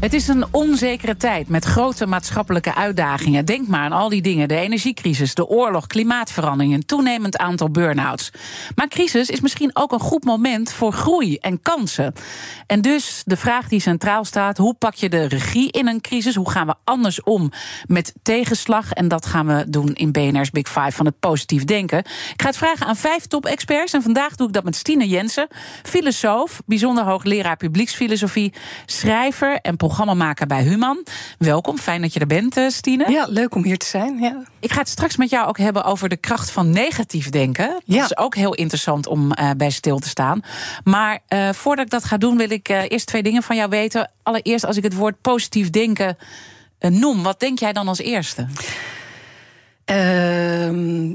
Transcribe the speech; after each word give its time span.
Het 0.00 0.12
is 0.12 0.28
een 0.28 0.44
onzekere 0.50 1.16
tijd 1.16 1.48
met 1.48 1.64
grote 1.64 2.06
maatschappelijke 2.06 2.74
uitdagingen. 2.74 3.44
Denk 3.44 3.68
maar 3.68 3.80
aan 3.80 3.92
al 3.92 4.08
die 4.08 4.22
dingen: 4.22 4.48
de 4.48 4.56
energiecrisis, 4.56 5.34
de 5.34 5.46
oorlog, 5.46 5.86
klimaatverandering, 5.86 6.74
een 6.74 6.86
toenemend 6.86 7.36
aantal 7.36 7.70
burn-outs. 7.70 8.30
Maar 8.74 8.88
crisis 8.88 9.30
is 9.30 9.40
misschien 9.40 9.70
ook 9.72 9.92
een 9.92 10.00
goed 10.00 10.24
moment 10.24 10.72
voor 10.72 10.92
groei 10.92 11.36
en 11.36 11.62
kansen. 11.62 12.12
En 12.66 12.80
dus 12.80 13.22
de 13.24 13.36
vraag 13.36 13.68
die 13.68 13.80
centraal 13.80 14.24
staat: 14.24 14.58
hoe 14.58 14.74
pak 14.74 14.94
je 14.94 15.08
de 15.08 15.24
regie 15.24 15.70
in 15.70 15.88
een 15.88 16.00
crisis? 16.00 16.34
Hoe 16.34 16.50
gaan 16.50 16.66
we 16.66 16.74
anders 16.84 17.22
om 17.22 17.52
met 17.86 18.14
tegenslag? 18.22 18.92
En 18.92 19.08
dat 19.08 19.26
gaan 19.26 19.46
we 19.46 19.64
doen 19.68 19.94
in 19.94 20.12
BNR's 20.12 20.50
Big 20.50 20.68
Five 20.68 20.92
van 20.92 21.06
het 21.06 21.18
positief 21.18 21.64
denken. 21.64 21.98
Ik 21.98 22.42
ga 22.42 22.46
het 22.46 22.56
vragen 22.56 22.86
aan 22.86 22.96
vijf 22.96 23.26
top-experts. 23.26 23.92
En 23.92 24.02
vandaag 24.02 24.34
doe 24.34 24.46
ik 24.46 24.52
dat 24.52 24.64
met 24.64 24.76
Stine 24.76 25.08
Jensen, 25.08 25.48
filosoof, 25.82 26.62
bijzonder 26.66 27.04
hoogleraar 27.04 27.56
publieksfilosofie, 27.56 28.52
schrijver 28.86 29.58
en 29.60 29.76
programmamaker 29.86 30.46
bij 30.46 30.62
Human. 30.62 31.02
Welkom, 31.38 31.78
fijn 31.78 32.00
dat 32.00 32.12
je 32.12 32.20
er 32.20 32.26
bent, 32.26 32.56
eh, 32.56 32.68
Stine. 32.68 33.10
Ja, 33.10 33.26
leuk 33.28 33.54
om 33.54 33.64
hier 33.64 33.78
te 33.78 33.86
zijn. 33.86 34.18
Ja. 34.20 34.42
Ik 34.60 34.72
ga 34.72 34.78
het 34.78 34.88
straks 34.88 35.16
met 35.16 35.30
jou 35.30 35.48
ook 35.48 35.58
hebben 35.58 35.84
over 35.84 36.08
de 36.08 36.16
kracht 36.16 36.50
van 36.50 36.70
negatief 36.70 37.30
denken. 37.30 37.68
Dat 37.68 37.82
Ja. 37.84 38.04
is 38.04 38.16
ook 38.16 38.34
heel 38.34 38.54
interessant 38.54 39.06
om 39.06 39.32
eh, 39.32 39.50
bij 39.56 39.70
stil 39.70 39.98
te 39.98 40.08
staan. 40.08 40.40
Maar 40.84 41.18
eh, 41.26 41.52
voordat 41.52 41.84
ik 41.84 41.90
dat 41.90 42.04
ga 42.04 42.16
doen, 42.16 42.36
wil 42.36 42.50
ik 42.50 42.68
eerst 42.68 43.06
twee 43.06 43.22
dingen 43.22 43.42
van 43.42 43.56
jou 43.56 43.68
weten. 43.68 44.10
Allereerst, 44.22 44.64
als 44.64 44.76
ik 44.76 44.82
het 44.82 44.94
woord 44.94 45.20
positief 45.20 45.70
denken 45.70 46.16
noem, 46.78 47.22
wat 47.22 47.40
denk 47.40 47.58
jij 47.58 47.72
dan 47.72 47.88
als 47.88 47.98
eerste? 47.98 48.46
Ehm, 49.86 51.14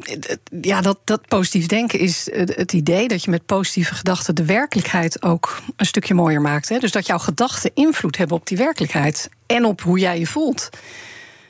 ja, 0.61 0.81
dat, 0.81 0.99
dat 1.03 1.27
positief 1.27 1.65
denken 1.65 1.99
is 1.99 2.29
het 2.31 2.73
idee 2.73 3.07
dat 3.07 3.23
je 3.23 3.31
met 3.31 3.45
positieve 3.45 3.95
gedachten 3.95 4.35
de 4.35 4.45
werkelijkheid 4.45 5.23
ook 5.23 5.61
een 5.75 5.85
stukje 5.85 6.13
mooier 6.13 6.41
maakt. 6.41 6.69
Hè? 6.69 6.79
Dus 6.79 6.91
dat 6.91 7.05
jouw 7.05 7.17
gedachten 7.17 7.71
invloed 7.73 8.17
hebben 8.17 8.37
op 8.37 8.47
die 8.47 8.57
werkelijkheid 8.57 9.29
en 9.45 9.65
op 9.65 9.81
hoe 9.81 9.99
jij 9.99 10.19
je 10.19 10.27
voelt. 10.27 10.69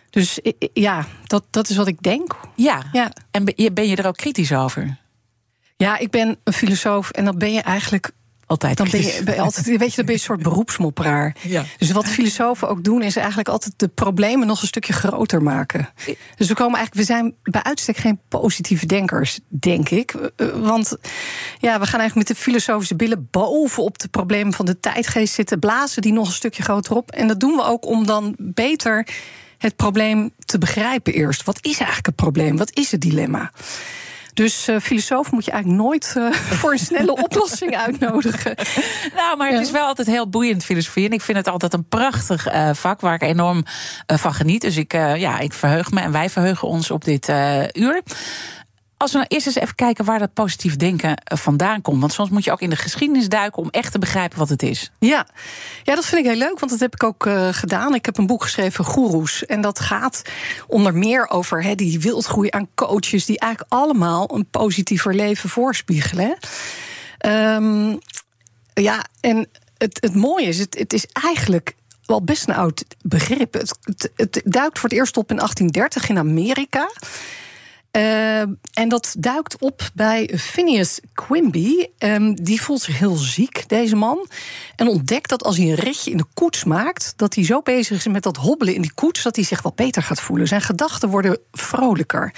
Dus 0.09 0.39
ja, 0.73 1.07
dat, 1.27 1.43
dat 1.49 1.69
is 1.69 1.75
wat 1.75 1.87
ik 1.87 2.01
denk. 2.01 2.35
Ja. 2.55 2.83
Ja. 2.91 3.11
En 3.31 3.45
ben 3.45 3.53
je, 3.57 3.71
ben 3.71 3.87
je 3.87 3.95
er 3.95 4.07
ook 4.07 4.17
kritisch 4.17 4.53
over? 4.53 4.97
Ja, 5.77 5.97
ik 5.97 6.09
ben 6.09 6.37
een 6.43 6.53
filosoof 6.53 7.09
en 7.09 7.25
dan 7.25 7.37
ben 7.37 7.53
je 7.53 7.61
eigenlijk 7.61 8.11
Altijd 8.51 8.77
Dan 8.77 8.87
ben 8.91 9.01
je, 9.01 9.21
ben 9.23 9.33
je 9.35 9.41
altijd, 9.41 9.65
weet 9.65 9.89
je, 9.89 9.95
dan 9.95 10.05
ben 10.05 10.05
je 10.05 10.11
een 10.11 10.19
soort 10.19 10.43
beroepsmopperaar. 10.43 11.35
Ja. 11.41 11.63
Dus 11.77 11.91
wat 11.91 12.07
filosofen 12.07 12.69
ook 12.69 12.83
doen, 12.83 13.01
is 13.01 13.15
eigenlijk 13.15 13.49
altijd 13.49 13.73
de 13.77 13.87
problemen 13.87 14.47
nog 14.47 14.61
een 14.61 14.67
stukje 14.67 14.93
groter 14.93 15.41
maken. 15.41 15.89
Dus 16.35 16.47
we 16.47 16.53
komen 16.53 16.77
eigenlijk, 16.77 17.07
we 17.07 17.13
zijn 17.13 17.35
bij 17.43 17.63
uitstek 17.63 17.97
geen 17.97 18.19
positieve 18.27 18.85
denkers, 18.85 19.39
denk 19.47 19.89
ik. 19.89 20.13
Eh, 20.35 20.47
Want 20.47 20.97
ja, 21.59 21.79
we 21.79 21.85
gaan 21.85 21.99
eigenlijk 21.99 22.15
met 22.15 22.27
de 22.27 22.43
filosofische 22.43 22.95
billen 22.95 23.27
bovenop 23.31 23.99
de 23.99 24.07
problemen 24.07 24.53
van 24.53 24.65
de 24.65 24.79
tijdgeest 24.79 25.33
zitten, 25.33 25.59
blazen 25.59 26.01
die 26.01 26.13
nog 26.13 26.27
een 26.27 26.33
stukje 26.33 26.63
groter 26.63 26.95
op. 26.95 27.11
En 27.11 27.27
dat 27.27 27.39
doen 27.39 27.55
we 27.55 27.63
ook 27.63 27.85
om 27.85 28.05
dan 28.05 28.35
beter 28.37 29.07
het 29.57 29.75
probleem 29.75 30.31
te 30.45 30.57
begrijpen 30.57 31.13
eerst. 31.13 31.43
Wat 31.43 31.57
is 31.61 31.77
eigenlijk 31.77 32.05
het 32.05 32.15
probleem? 32.15 32.57
Wat 32.57 32.75
is 32.77 32.91
het 32.91 33.01
dilemma? 33.01 33.51
Dus 34.33 34.67
eh 34.67 34.79
filosoof 34.79 35.31
moet 35.31 35.45
je 35.45 35.51
eigenlijk 35.51 35.83
nooit 35.83 36.13
eh, 36.17 36.31
voor 36.59 36.71
een 36.71 36.79
snelle 36.79 37.15
oplossing 37.25 37.77
uitnodigen. 37.77 38.55
Nou, 39.15 39.37
maar 39.37 39.51
het 39.51 39.61
is 39.61 39.71
wel 39.71 39.85
altijd 39.85 40.07
heel 40.07 40.29
boeiend 40.29 40.65
filosofie. 40.65 41.05
En 41.05 41.11
ik 41.11 41.21
vind 41.21 41.37
het 41.37 41.47
altijd 41.47 41.73
een 41.73 41.87
prachtig 41.87 42.47
eh, 42.47 42.69
vak 42.73 43.01
waar 43.01 43.13
ik 43.13 43.21
enorm 43.21 43.65
van 44.05 44.33
geniet. 44.33 44.61
Dus 44.61 44.77
ik, 44.77 44.91
ja, 44.93 45.39
ik 45.39 45.53
verheug 45.53 45.91
me 45.91 46.01
en 46.01 46.11
wij 46.11 46.29
verheugen 46.29 46.67
ons 46.67 46.91
op 46.91 47.03
dit 47.03 47.29
uur. 47.73 48.01
Als 49.01 49.11
we 49.11 49.17
nou 49.17 49.29
eerst 49.29 49.45
eens 49.45 49.55
even 49.55 49.75
kijken 49.75 50.05
waar 50.05 50.19
dat 50.19 50.33
positief 50.33 50.75
denken 50.75 51.15
eh, 51.15 51.37
vandaan 51.37 51.81
komt. 51.81 51.99
Want 51.99 52.13
soms 52.13 52.29
moet 52.29 52.43
je 52.43 52.51
ook 52.51 52.61
in 52.61 52.69
de 52.69 52.75
geschiedenis 52.75 53.29
duiken 53.29 53.63
om 53.63 53.69
echt 53.69 53.91
te 53.91 53.99
begrijpen 53.99 54.37
wat 54.37 54.49
het 54.49 54.63
is. 54.63 54.91
Ja. 54.99 55.27
ja, 55.83 55.95
dat 55.95 56.05
vind 56.05 56.25
ik 56.25 56.31
heel 56.31 56.39
leuk, 56.39 56.59
want 56.59 56.71
dat 56.71 56.79
heb 56.79 56.93
ik 56.93 57.03
ook 57.03 57.25
eh, 57.25 57.47
gedaan. 57.51 57.95
Ik 57.95 58.05
heb 58.05 58.17
een 58.17 58.25
boek 58.27 58.43
geschreven, 58.43 58.85
Goeroes. 58.85 59.45
En 59.45 59.61
dat 59.61 59.79
gaat 59.79 60.21
onder 60.67 60.95
meer 60.95 61.29
over 61.29 61.75
die 61.75 61.99
wildgroei 61.99 62.47
aan 62.51 62.67
coaches... 62.75 63.25
die 63.25 63.39
eigenlijk 63.39 63.73
allemaal 63.73 64.35
een 64.35 64.45
positiever 64.45 65.15
leven 65.15 65.49
voorspiegelen. 65.49 66.37
Ehm, 67.17 67.95
ja, 68.73 69.05
en 69.19 69.49
het, 69.77 69.97
het 70.01 70.15
mooie 70.15 70.47
is, 70.47 70.59
het, 70.59 70.77
het 70.77 70.93
is 70.93 71.05
eigenlijk 71.05 71.75
wel 72.05 72.23
best 72.23 72.47
een 72.47 72.55
oud 72.55 72.85
begrip. 73.01 73.53
Het, 73.53 74.11
het 74.15 74.41
duikt 74.45 74.79
voor 74.79 74.89
het 74.89 74.97
eerst 74.97 75.17
op 75.17 75.29
in 75.29 75.35
1830 75.35 76.09
in 76.09 76.17
Amerika... 76.17 76.89
Uh, 77.97 78.39
en 78.73 78.89
dat 78.89 79.15
duikt 79.17 79.57
op 79.59 79.89
bij 79.93 80.33
Phineas 80.37 80.99
Quimby. 81.13 81.85
Um, 81.99 82.35
die 82.35 82.61
voelt 82.61 82.81
zich 82.81 82.99
heel 82.99 83.15
ziek, 83.15 83.69
deze 83.69 83.95
man. 83.95 84.27
En 84.75 84.87
ontdekt 84.87 85.29
dat 85.29 85.43
als 85.43 85.57
hij 85.57 85.67
een 85.67 85.75
ritje 85.75 86.11
in 86.11 86.17
de 86.17 86.25
koets 86.33 86.63
maakt... 86.63 87.13
dat 87.15 87.35
hij 87.35 87.45
zo 87.45 87.61
bezig 87.61 87.97
is 87.97 88.07
met 88.07 88.23
dat 88.23 88.37
hobbelen 88.37 88.73
in 88.75 88.81
die 88.81 88.93
koets... 88.93 89.23
dat 89.23 89.35
hij 89.35 89.45
zich 89.45 89.61
wat 89.61 89.75
beter 89.75 90.03
gaat 90.03 90.21
voelen. 90.21 90.47
Zijn 90.47 90.61
gedachten 90.61 91.09
worden 91.09 91.39
vrolijker. 91.51 92.33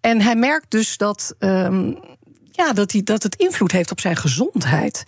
En 0.00 0.20
hij 0.20 0.36
merkt 0.36 0.70
dus 0.70 0.96
dat... 0.96 1.34
Um, 1.38 1.98
ja, 2.56 2.72
dat, 2.72 2.92
hij, 2.92 3.02
dat 3.02 3.22
het 3.22 3.34
invloed 3.34 3.72
heeft 3.72 3.90
op 3.90 4.00
zijn 4.00 4.16
gezondheid. 4.16 5.04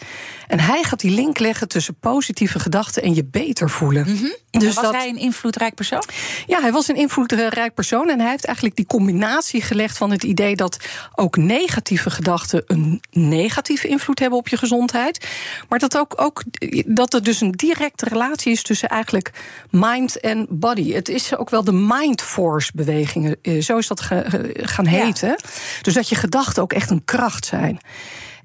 En 0.47 0.61
hij 0.61 0.83
gaat 0.83 1.01
die 1.01 1.11
link 1.11 1.39
leggen 1.39 1.69
tussen 1.69 1.95
positieve 1.95 2.59
gedachten 2.59 3.03
en 3.03 3.15
je 3.15 3.25
beter 3.25 3.71
voelen. 3.71 4.05
Mm 4.09 4.17
-hmm. 4.17 4.37
Dus 4.51 4.75
was 4.75 4.85
dat, 4.85 4.95
hij 4.95 5.09
een 5.09 5.17
invloedrijk 5.17 5.75
persoon? 5.75 6.03
Ja, 6.47 6.61
hij 6.61 6.73
was 6.73 6.89
een 6.89 6.97
invloedrijk 6.97 7.75
persoon. 7.75 8.09
En 8.09 8.21
hij 8.21 8.31
heeft 8.31 8.45
eigenlijk 8.45 8.77
die 8.77 8.87
combinatie 8.87 9.63
gelegd 9.63 9.97
van 9.97 10.11
het 10.11 10.23
idee 10.23 10.57
dat 10.57 10.77
ook 11.15 11.37
negatieve 11.37 12.11
gedachten 12.11 12.63
een 12.67 13.03
negatieve 13.11 13.89
invloed 13.89 14.19
hebben 14.19 14.39
op 14.39 14.49
je 14.49 14.57
gezondheid. 14.57 15.27
Maar 15.69 15.79
dat, 15.79 15.97
ook, 15.97 16.13
ook, 16.17 16.45
dat 16.87 17.15
er 17.15 17.23
dus 17.23 17.41
een 17.41 17.53
directe 17.53 18.05
relatie 18.05 18.53
is 18.53 18.63
tussen 18.63 18.89
eigenlijk 18.89 19.31
mind 19.71 20.21
en 20.21 20.47
body. 20.51 20.93
Het 20.93 21.09
is 21.09 21.37
ook 21.37 21.51
wel 21.51 21.65
de 21.65 21.73
mind 21.73 22.23
force 22.23 22.71
bewegingen. 22.75 23.37
Zo 23.61 23.79
is 23.79 23.87
dat 23.87 24.01
gaan 24.53 24.87
heten. 24.87 25.29
Ja. 25.29 25.37
Dus 25.83 25.95
dat 25.95 26.09
je 26.09 26.15
gedachten 26.15 26.63
ook 26.63 26.73
echt 26.73 26.91
een 26.91 27.05
kracht 27.05 27.38
zijn. 27.47 27.81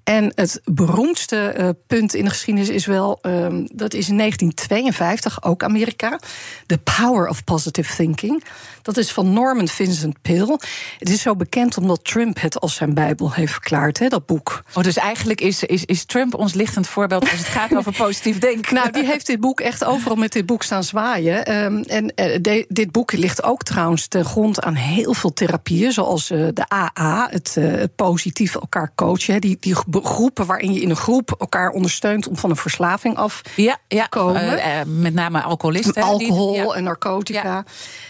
En 0.04 0.32
het 0.36 0.62
beroemdste 0.64 1.56
uh, 1.58 1.70
punt 1.88 2.14
in 2.14 2.24
de 2.24 2.30
geschiedenis 2.30 2.70
is 2.70 2.86
wel, 2.86 3.20
um, 3.22 3.68
dat 3.74 3.94
is 3.94 4.10
in 4.10 4.18
1952, 4.18 5.44
ook 5.44 5.64
Amerika, 5.64 6.20
The 6.66 6.78
Power 6.78 7.28
of 7.28 7.44
Positive 7.44 7.96
Thinking. 7.96 8.44
Dat 8.84 8.98
is 8.98 9.12
van 9.12 9.34
Norman 9.34 9.68
Vincent 9.68 10.22
Peale. 10.22 10.60
Het 11.00 11.10
is 11.10 11.22
zo 11.22 11.36
bekend 11.36 11.78
omdat 11.78 12.04
Trump 12.04 12.42
het 12.42 12.60
als 12.60 12.76
zijn 12.76 12.94
Bijbel 12.94 13.34
heeft 13.34 13.52
verklaard, 13.52 14.00
hè, 14.00 14.08
dat 14.08 14.26
boek. 14.26 14.64
Oh, 14.74 14.84
dus 14.84 14.98
eigenlijk 14.98 15.42
is, 15.42 15.64
is, 15.64 15.86
is 15.86 16.06
Trump 16.06 16.36
ons 16.36 16.54
lichtend 16.54 16.88
voorbeeld 16.88 17.30
als 17.30 17.40
het 17.40 17.48
gaat 17.48 17.76
over 17.78 17.92
positief 17.92 18.40
denken. 18.40 18.74
Nou, 18.76 18.92
die 18.92 19.06
heeft 19.06 19.26
dit 19.26 19.40
boek 19.40 19.60
echt 19.60 19.86
overal 19.86 20.16
met 20.16 20.32
dit 20.32 20.46
boek 20.46 20.64
staan 20.64 20.84
zwaaien. 20.84 21.64
Um, 21.64 21.82
en 21.82 22.04
uh, 22.04 22.38
de, 22.42 22.66
dit 22.70 22.92
boek 22.92 23.12
ligt 23.12 23.44
ook 23.44 23.64
trouwens 23.64 24.08
ten 24.08 24.26
grond 24.26 24.62
aan 24.62 24.76
heel 24.76 25.14
veel 25.14 25.34
therapieën, 25.34 25.92
zoals 25.92 26.32
uh, 26.32 26.48
de 26.54 26.70
AA, 26.70 27.28
het 27.32 27.56
uh, 27.60 27.84
positief 27.96 28.56
elkaar 28.56 28.92
coachen. 28.96 29.42
Die, 29.42 29.58
die 29.60 29.76
groepen 29.92 30.46
waarin 30.46 30.74
je 30.74 30.82
in 30.82 30.90
een 30.90 30.96
groep 30.96 31.36
elkaar 31.40 31.70
ondersteunt 31.70 32.28
om 32.28 32.38
van 32.38 32.50
een 32.50 32.56
verslaving 32.56 33.16
af 33.16 33.42
ja, 33.56 33.78
ja, 33.88 34.04
te 34.04 34.10
komen. 34.10 34.62
Met 35.02 35.14
name 35.14 35.42
alcoholisten. 35.42 36.04
Alcohol 36.04 36.52
die, 36.52 36.62
ja. 36.62 36.74
en 36.74 36.84
narcotica. 36.84 37.64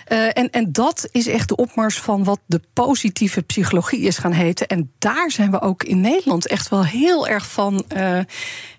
Ja. 0.08 0.34
En, 0.34 0.63
en 0.64 0.72
dat 0.72 1.08
is 1.12 1.28
echt 1.28 1.48
de 1.48 1.56
opmars 1.56 2.00
van 2.00 2.24
wat 2.24 2.40
de 2.46 2.62
positieve 2.74 3.42
psychologie 3.42 4.02
is 4.02 4.18
gaan 4.18 4.32
heten. 4.32 4.68
En 4.68 4.92
daar 5.00 5.32
zijn 5.32 5.52
we 5.52 5.62
ook 5.62 5.84
in 5.84 6.02
Nederland 6.02 6.48
echt 6.48 6.70
wel 6.70 6.86
heel 6.86 7.28
erg 7.28 7.52
van 7.52 7.84
uh, 7.98 8.20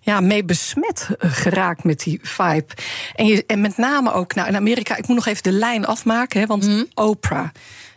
ja, 0.01 0.21
mee 0.21 0.45
besmet 0.45 1.09
geraakt 1.19 1.85
met 1.85 2.01
die 2.01 2.19
vibe. 2.23 2.67
En, 3.15 3.27
je, 3.27 3.45
en 3.47 3.61
met 3.61 3.77
name 3.77 4.13
ook 4.13 4.35
nou, 4.35 4.49
in 4.49 4.57
Amerika, 4.57 4.97
ik 4.97 5.07
moet 5.07 5.17
nog 5.17 5.27
even 5.27 5.43
de 5.43 5.53
lijn 5.53 5.87
afmaken, 5.87 6.41
hè, 6.41 6.47
want 6.47 6.67
mm. 6.67 6.87
Oprah. 6.95 7.49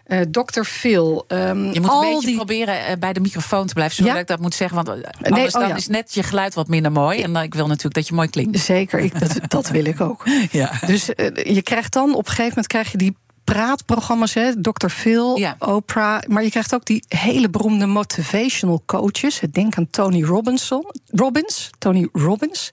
Uh, 0.08 0.22
Dr. 0.22 0.62
Phil. 0.62 1.26
Um, 1.28 1.74
je 1.74 1.82
moet 1.82 1.90
al 1.90 2.04
een 2.04 2.10
beetje 2.10 2.28
die... 2.28 2.36
proberen 2.36 2.76
uh, 2.76 2.98
bij 3.00 3.14
de 3.14 3.20
microfoon 3.20 3.68
te 3.68 3.74
blijven. 3.74 3.96
Zodat 3.96 4.14
ja? 4.14 4.20
ik 4.20 4.28
dat 4.28 4.40
moet 4.40 4.54
zeggen. 4.54 4.76
Want 4.76 4.90
anders 4.90 5.30
nee, 5.30 5.46
oh, 5.46 5.52
dan 5.52 5.68
ja. 5.68 5.76
is 5.76 5.88
net 5.88 6.14
je 6.14 6.24
geluid 6.24 6.54
wat 6.54 6.68
minder 6.68 6.92
mooi. 6.92 7.22
En 7.22 7.34
dan, 7.34 7.44
ik 7.44 7.54
wil 7.54 7.68
natuurlijk 7.68 7.96
dat 7.96 8.08
je 8.08 8.14
mooi 8.14 8.30
klinkt. 8.30 8.60
Zeker, 8.60 9.00
ik, 9.00 9.20
dat, 9.20 9.40
dat 9.48 9.70
wil 9.70 9.86
ik 9.86 10.02
ook. 10.02 10.26
Ja. 10.52 10.72
Dus 10.86 11.10
uh, 11.10 11.56
je 11.56 11.62
krijgt 11.62 11.94
dan 11.94 12.10
op 12.10 12.26
een 12.26 12.26
gegeven 12.26 12.50
moment 12.50 12.68
krijg 12.68 12.92
je 12.92 12.98
die 12.98 13.16
praatprogramma's, 13.54 14.34
hè, 14.34 14.62
Dr. 14.62 14.88
Phil, 14.88 15.38
Ja. 15.38 15.56
Oprah. 15.60 16.22
Maar 16.28 16.44
je 16.44 16.50
krijgt 16.50 16.74
ook 16.74 16.86
die 16.86 17.04
hele 17.08 17.50
beroemde 17.50 17.86
motivational 17.86 18.84
coaches. 18.86 19.42
Denk 19.52 19.78
aan 19.78 19.90
Tony 19.90 20.24
Robinson, 20.24 20.86
Robbins, 21.08 21.70
Tony 21.78 22.08
Robbins. 22.12 22.70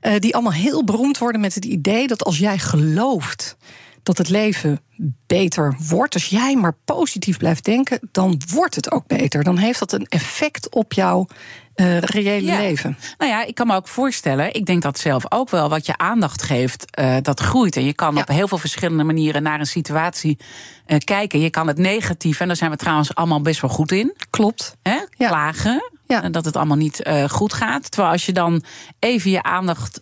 Eh, 0.00 0.18
die 0.18 0.34
allemaal 0.34 0.52
heel 0.52 0.84
beroemd 0.84 1.18
worden 1.18 1.40
met 1.40 1.54
het 1.54 1.64
idee 1.64 2.06
dat 2.06 2.24
als 2.24 2.38
jij 2.38 2.58
gelooft 2.58 3.56
dat 4.02 4.18
het 4.18 4.28
leven 4.28 4.80
beter 5.26 5.76
wordt, 5.88 6.14
als 6.14 6.26
jij 6.26 6.56
maar 6.56 6.76
positief 6.84 7.36
blijft 7.36 7.64
denken, 7.64 8.08
dan 8.12 8.40
wordt 8.48 8.74
het 8.74 8.90
ook 8.90 9.06
beter. 9.06 9.44
Dan 9.44 9.56
heeft 9.56 9.78
dat 9.78 9.92
een 9.92 10.06
effect 10.08 10.74
op 10.74 10.92
jouw 10.92 11.26
eh, 11.74 11.98
reële 11.98 12.46
Ja. 12.46 12.56
leven. 12.58 12.98
Nou 13.18 13.30
ja, 13.30 13.44
ik 13.44 13.54
kan 13.54 13.66
me 13.66 13.74
ook 13.74 13.88
voorstellen, 13.88 14.54
ik 14.54 14.66
denk 14.66 14.82
dat 14.82 14.98
zelf 14.98 15.24
ook 15.28 15.50
wel, 15.50 15.68
wat 15.68 15.86
je 15.86 15.96
aandacht 15.96 16.42
geeft, 16.42 16.90
eh, 16.90 17.16
dat 17.22 17.40
groeit. 17.40 17.76
En 17.76 17.84
je 17.84 17.92
kan 17.92 18.14
Ja. 18.14 18.20
op 18.20 18.28
heel 18.28 18.48
veel 18.48 18.58
verschillende 18.58 19.04
manieren 19.04 19.42
naar 19.42 19.60
een 19.60 19.66
situatie 19.66 20.38
eh, 20.86 20.98
kijken. 20.98 21.40
Je 21.40 21.50
kan 21.50 21.66
het 21.66 21.78
negatief, 21.78 22.40
en 22.40 22.46
daar 22.46 22.56
zijn 22.56 22.70
we 22.70 22.76
trouwens 22.76 23.14
allemaal 23.14 23.40
best 23.40 23.60
wel 23.60 23.70
goed 23.70 23.92
in, 23.92 24.14
Klopt. 24.30 24.76
hè, 24.82 24.92
Ja. 25.16 25.28
klagen. 25.28 25.90
Ja. 26.06 26.22
En 26.22 26.32
dat 26.32 26.44
het 26.44 26.56
allemaal 26.56 26.76
niet 26.76 27.02
goed 27.28 27.52
gaat. 27.52 27.90
Terwijl 27.90 28.12
als 28.12 28.26
je 28.26 28.32
dan 28.32 28.64
even 28.98 29.30
je 29.30 29.42
aandacht 29.42 30.00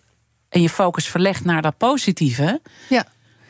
en 0.48 0.62
je 0.62 0.68
focus 0.68 1.08
verlegt 1.08 1.44
naar 1.44 1.62
dat 1.62 1.76
positieve. 1.76 2.60
Ja. 2.88 3.04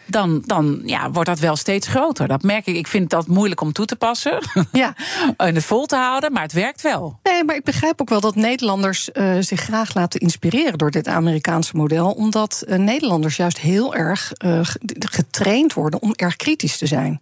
Dan, 0.06 0.42
dan 0.46 0.82
ja, 0.84 1.10
wordt 1.10 1.28
dat 1.28 1.38
wel 1.38 1.56
steeds 1.56 1.86
groter. 1.88 2.28
Dat 2.28 2.42
merk 2.42 2.66
ik. 2.66 2.76
Ik 2.76 2.86
vind 2.86 3.10
dat 3.10 3.26
moeilijk 3.26 3.60
om 3.60 3.72
toe 3.72 3.86
te 3.86 3.96
passen. 3.96 4.38
Ja. 4.72 4.94
en 5.36 5.54
het 5.54 5.64
vol 5.64 5.86
te 5.86 5.96
houden, 5.96 6.32
maar 6.32 6.42
het 6.42 6.52
werkt 6.52 6.82
wel. 6.82 7.18
Nee, 7.22 7.44
maar 7.44 7.54
ik 7.56 7.64
begrijp 7.64 8.00
ook 8.00 8.08
wel 8.08 8.20
dat 8.20 8.34
Nederlanders 8.34 9.12
eh, 9.12 9.34
zich 9.40 9.60
graag 9.60 9.94
laten 9.94 10.20
inspireren 10.20 10.78
door 10.78 10.90
dit 10.90 11.08
Amerikaanse 11.08 11.76
model. 11.76 12.10
Omdat 12.10 12.64
eh, 12.66 12.78
Nederlanders 12.78 13.36
juist 13.36 13.58
heel 13.58 13.94
erg 13.94 14.32
eh, 14.32 14.58
ge- 14.62 14.80
getraind 14.98 15.72
worden 15.74 16.02
om 16.02 16.12
erg 16.16 16.36
kritisch 16.36 16.78
te 16.78 16.86
zijn. 16.86 17.20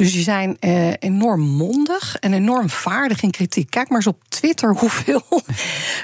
Dus 0.00 0.12
die 0.12 0.22
zijn 0.22 0.56
eh, 0.60 0.92
enorm 0.98 1.40
mondig 1.40 2.16
en 2.20 2.32
enorm 2.32 2.70
vaardig 2.70 3.22
in 3.22 3.30
kritiek. 3.30 3.70
Kijk 3.70 3.88
maar 3.88 3.96
eens 3.98 4.06
op 4.06 4.18
Twitter 4.28 4.74
hoeveel, 4.74 5.22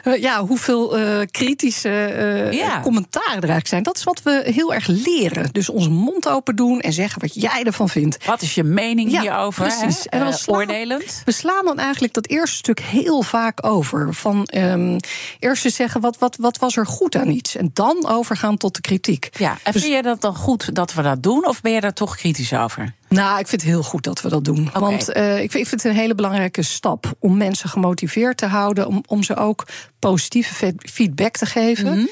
ja, 0.26 0.44
hoeveel 0.46 0.98
eh, 0.98 1.26
kritische 1.30 2.48
Ja. 2.52 2.80
commentaren 2.80 3.28
er 3.28 3.34
eigenlijk 3.36 3.66
zijn. 3.66 3.82
Dat 3.82 3.96
is 3.96 4.04
wat 4.04 4.22
we 4.22 4.42
heel 4.54 4.74
erg 4.74 4.86
leren. 4.86 5.48
Dus 5.52 5.68
onze 5.70 5.90
mond 5.90 6.28
open 6.28 6.56
doen 6.56 6.80
en 6.80 6.92
zeggen 6.92 7.20
wat 7.20 7.34
jij 7.34 7.62
ervan 7.64 7.88
vindt. 7.88 8.24
Wat 8.26 8.42
is 8.42 8.54
je 8.54 8.64
mening 8.64 9.10
Ja, 9.10 9.20
hierover? 9.20 9.62
precies. 9.66 9.98
hè? 10.04 10.10
En 10.10 10.20
dan 10.24 10.32
slaan- 10.32 10.56
oordelend. 10.56 11.22
We 11.24 11.32
slaan 11.32 11.64
dan 11.64 11.78
eigenlijk 11.78 12.12
dat 12.14 12.26
eerste 12.26 12.56
stuk 12.56 12.80
heel 12.80 13.22
vaak 13.22 13.66
over. 13.66 14.14
Van 14.14 14.44
ehm, 14.44 14.98
eerst 15.38 15.64
eens 15.64 15.74
zeggen 15.74 16.00
wat, 16.00 16.18
wat, 16.18 16.36
wat 16.40 16.58
was 16.58 16.76
er 16.76 16.86
goed 16.86 17.16
aan 17.16 17.30
iets. 17.30 17.56
En 17.56 17.70
dan 17.72 18.06
overgaan 18.06 18.56
tot 18.56 18.74
de 18.74 18.80
kritiek. 18.80 19.28
Ja, 19.38 19.50
en 19.62 19.72
Dus- 19.72 19.82
vind 19.82 19.94
je 19.94 20.02
dat 20.02 20.20
dan 20.20 20.34
goed 20.36 20.74
dat 20.74 20.94
we 20.94 21.02
dat 21.02 21.22
doen? 21.22 21.46
Of 21.46 21.60
ben 21.60 21.72
je 21.72 21.80
daar 21.80 21.92
toch 21.92 22.16
kritisch 22.16 22.52
over? 22.52 22.94
Nou, 23.08 23.38
ik 23.38 23.46
vind 23.46 23.60
het 23.60 23.70
heel 23.70 23.82
goed 23.82 24.04
dat 24.04 24.22
we 24.22 24.28
dat 24.28 24.44
doen. 24.44 24.70
Want 24.72 25.12
eh, 25.12 25.42
ik, 25.42 25.50
vind, 25.50 25.62
ik 25.62 25.68
vind 25.68 25.82
het 25.82 25.84
een 25.84 25.98
hele 25.98 26.14
belangrijke 26.14 26.62
stap 26.62 27.12
om 27.18 27.36
mensen 27.36 27.68
gemotiveerd 27.68 28.36
te 28.36 28.46
houden. 28.46 28.86
Om, 28.86 29.02
om 29.06 29.22
ze 29.22 29.36
ook 29.36 29.66
positieve 30.10 30.54
fe- 30.54 30.74
feedback 30.92 31.36
te 31.36 31.46
geven. 31.46 31.92
Mhm. 31.92 32.06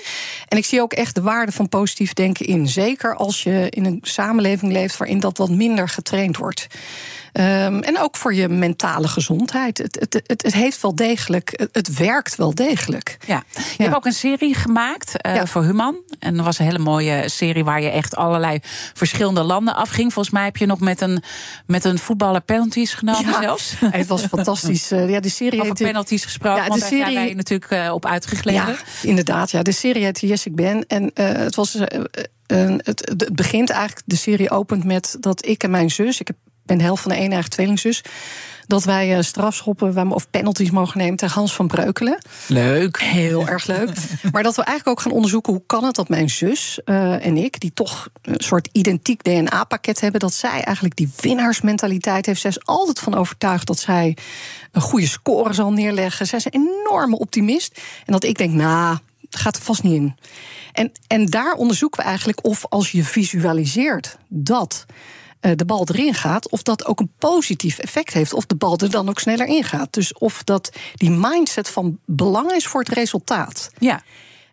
En 0.48 0.58
ik 0.58 0.64
zie 0.64 0.80
ook 0.80 0.92
echt 0.92 1.14
de 1.14 1.22
waarde 1.22 1.52
van 1.52 1.68
positief 1.68 2.12
denken 2.12 2.46
in. 2.46 2.68
Zeker 2.68 3.16
als 3.16 3.42
je 3.42 3.66
in 3.70 3.84
een 3.84 3.98
samenleving 4.02 4.72
leeft 4.72 4.96
waarin 4.96 5.20
dat 5.20 5.38
wat 5.38 5.50
minder 5.50 5.88
getraind 5.88 6.36
wordt. 6.36 6.66
Ehm, 7.32 7.78
en 7.78 7.98
ook 8.00 8.16
voor 8.16 8.34
je 8.34 8.48
mentale 8.48 9.08
gezondheid. 9.08 9.78
Het, 9.78 9.96
het, 10.00 10.14
het, 10.26 10.42
het 10.42 10.54
heeft 10.54 10.80
wel 10.82 10.94
degelijk, 10.94 11.66
het, 11.72 11.96
werkt 11.96 12.36
wel 12.36 12.54
degelijk. 12.54 13.16
Ja. 13.26 13.42
Je 13.54 13.60
Ja. 13.76 13.84
hebt 13.84 13.94
ook 13.96 14.04
een 14.06 14.12
serie 14.12 14.54
gemaakt 14.54 15.16
eh, 15.20 15.34
Ja. 15.34 15.46
voor 15.46 15.62
Human. 15.64 15.96
En 16.18 16.36
dat 16.36 16.44
was 16.44 16.58
een 16.58 16.64
hele 16.64 16.78
mooie 16.78 17.28
serie 17.28 17.64
waar 17.64 17.80
je 17.82 17.88
echt 17.90 18.16
allerlei 18.16 18.58
verschillende 18.94 19.42
landen 19.42 19.74
afging. 19.74 20.12
Volgens 20.12 20.34
mij 20.34 20.44
heb 20.44 20.56
je 20.56 20.66
nog 20.66 20.80
met 20.80 21.00
een, 21.00 21.22
met 21.66 21.84
een 21.84 21.98
voetballer 21.98 22.40
penalties 22.40 22.94
genomen 22.94 23.30
Ja. 23.30 23.40
zelfs. 23.42 23.74
Het 23.90 24.06
was 24.06 24.22
fantastisch. 24.22 24.90
Eh, 24.90 25.10
ja, 25.10 25.20
de 25.20 25.28
serie 25.28 25.60
Over 25.60 25.74
penalties 25.74 26.24
gesproken, 26.24 26.62
Ja, 26.64 26.68
de 26.68 26.80
serie- 26.80 27.34
natuurlijk 27.34 27.70
eh, 27.86 27.92
op 27.92 28.06
uitgegleden. 28.06 28.66
Ja, 28.66 28.76
inderdaad. 29.02 29.50
Ja, 29.50 29.62
de 29.62 29.72
serie 29.72 30.04
heette 30.04 30.26
Yes, 30.26 30.46
ik 30.46 30.54
ben. 30.54 30.86
En 30.86 31.10
eh, 31.14 31.26
het, 31.26 31.54
was, 31.54 31.74
eh, 31.74 32.00
het, 32.76 33.14
het 33.18 33.34
begint 33.34 33.70
eigenlijk, 33.70 34.02
de 34.06 34.16
serie 34.16 34.50
opent 34.50 34.84
met 34.84 35.16
dat 35.20 35.46
ik 35.46 35.62
en 35.62 35.70
mijn 35.70 35.90
zus... 35.90 36.20
ik 36.20 36.30
ben 36.62 36.78
de 36.78 36.84
helft 36.84 37.02
van 37.02 37.10
de 37.10 37.16
eigen 37.16 37.50
tweelingzus... 37.50 38.02
dat 38.66 38.84
wij 38.84 39.16
eh, 39.16 39.22
strafschoppen 39.22 40.10
of 40.10 40.30
penalties 40.30 40.70
mogen 40.70 40.98
nemen 40.98 41.16
tegen 41.16 41.34
Hans 41.34 41.54
van 41.54 41.66
Breukelen. 41.66 42.18
Leuk. 42.46 43.00
Heel 43.00 43.48
erg 43.48 43.66
leuk. 43.66 43.90
Maar 44.32 44.42
dat 44.42 44.56
we 44.56 44.62
eigenlijk 44.62 44.98
ook 44.98 45.04
gaan 45.04 45.12
onderzoeken 45.12 45.52
hoe 45.52 45.62
kan 45.66 45.84
het 45.84 45.94
dat 45.94 46.08
mijn 46.08 46.30
zus 46.30 46.80
eh, 46.84 47.26
en 47.26 47.36
ik, 47.36 47.60
die 47.60 47.72
toch 47.74 48.08
een 48.22 48.40
soort 48.40 48.68
identiek 48.72 49.22
DNA-pakket 49.22 50.00
hebben, 50.00 50.20
dat 50.20 50.34
zij 50.34 50.62
eigenlijk 50.62 50.96
die 50.96 51.12
winnaarsmentaliteit 51.20 52.26
heeft. 52.26 52.40
Zij 52.40 52.50
is 52.50 52.66
altijd 52.66 52.98
van 52.98 53.14
overtuigd 53.14 53.66
dat 53.66 53.78
zij 53.78 54.16
een 54.72 54.82
goede 54.82 55.06
score 55.06 55.52
zal 55.52 55.72
neerleggen. 55.72 56.26
Zij 56.26 56.38
is 56.38 56.44
een 56.44 56.68
enorme 56.84 57.18
optimist. 57.18 57.80
En 58.04 58.12
dat 58.12 58.24
ik 58.24 58.38
denk, 58.38 58.52
nou, 58.52 58.98
gaat 59.30 59.56
er 59.56 59.62
vast 59.62 59.82
niet 59.82 59.94
in. 59.94 60.16
En, 60.72 60.92
en 61.06 61.26
daar 61.26 61.52
onderzoeken 61.52 62.00
we 62.00 62.06
eigenlijk 62.06 62.44
of 62.44 62.66
als 62.68 62.90
je 62.90 63.04
visualiseert 63.04 64.16
dat 64.28 64.86
de 65.54 65.64
bal 65.64 65.86
erin 65.88 66.14
gaat, 66.14 66.48
of 66.48 66.62
dat 66.62 66.84
ook 66.86 67.00
een 67.00 67.12
positief 67.18 67.78
effect 67.78 68.12
heeft, 68.12 68.32
of 68.32 68.46
de 68.46 68.54
bal 68.54 68.78
er 68.78 68.90
dan 68.90 69.08
ook 69.08 69.18
sneller 69.18 69.46
in 69.46 69.64
gaat. 69.64 69.92
Dus 69.92 70.12
of 70.12 70.42
dat 70.42 70.72
die 70.94 71.10
mindset 71.10 71.68
van 71.68 71.98
belang 72.04 72.52
is 72.52 72.66
voor 72.66 72.80
het 72.80 72.88
resultaat. 72.88 73.70
Ja. 73.78 74.02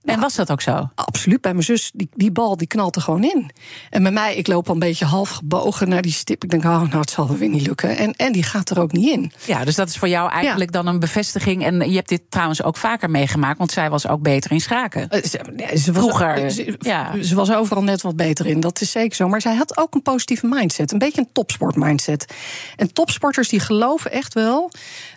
En 0.04 0.20
was 0.20 0.36
dat 0.36 0.52
ook 0.52 0.62
zo? 0.62 0.90
Absoluut, 0.96 1.42
bij 1.42 1.52
mijn 1.52 1.64
zus, 1.64 1.92
die, 1.94 2.10
die 2.16 2.32
bal 2.32 2.58
die 2.58 2.68
knalt 2.68 2.96
er 2.96 3.02
gewoon 3.02 3.24
in. 3.24 3.52
En 3.90 4.04
bij 4.04 4.12
mij, 4.12 4.36
ik 4.36 4.48
loop 4.48 4.68
al 4.68 4.74
een 4.74 4.80
beetje 4.80 5.06
half 5.06 5.30
gebogen 5.30 5.90
naar 5.90 6.02
die 6.02 6.12
stip. 6.12 6.44
Ik 6.44 6.50
denk, 6.50 6.64
oh, 6.64 6.82
nou, 6.82 7.00
het 7.00 7.10
zal 7.10 7.28
wel 7.28 7.38
weer 7.38 7.50
niet 7.50 7.68
lukken. 7.68 7.98
En, 7.98 8.14
en 8.16 8.32
die 8.32 8.44
gaat 8.44 8.70
er 8.70 8.80
ook 8.80 8.92
niet 8.92 9.10
in. 9.10 9.32
Ja, 9.46 9.66
dus 9.66 9.76
dat 9.76 9.90
is 9.90 9.98
voor 9.98 10.08
jou 10.08 10.32
eigenlijk 10.32 10.72
dan 10.72 10.88
een 10.88 11.00
bevestiging. 11.00 11.66
En 11.66 11.90
je 11.90 11.96
hebt 11.96 12.10
dit 12.10 12.22
trouwens 12.30 12.64
ook 12.64 12.78
vaker 12.78 13.10
meegemaakt, 13.10 13.58
want 13.58 13.72
zij 13.72 13.90
was 13.90 14.08
ook 14.08 14.22
beter 14.22 14.52
in 14.52 14.62
schaken. 14.62 15.10
Eh, 15.10 15.24
Ze, 15.24 15.92
was, 15.92 16.02
Vroeger, 16.02 16.34
eh, 16.34 16.50
Ze, 16.50 16.76
ja. 16.80 17.22
ze 17.22 17.36
was 17.36 17.52
overal 17.52 17.84
net 17.84 18.02
wat 18.02 18.16
beter 18.16 18.46
in, 18.46 18.60
dat 18.60 18.82
is 18.82 18.92
zeker 18.92 19.16
zo. 19.16 19.28
Maar 19.28 19.42
zij 19.42 19.56
had 19.56 19.78
ook 19.78 19.94
een 19.94 20.02
positieve 20.02 20.48
mindset. 20.48 20.92
Een 20.92 20.98
beetje 21.00 21.22
een 21.22 21.30
topsport-mindset. 21.32 22.34
En 22.76 22.94
topsporters 22.94 23.50
die 23.50 23.60
geloven 23.60 24.12
echt 24.12 24.34
wel 24.34 24.72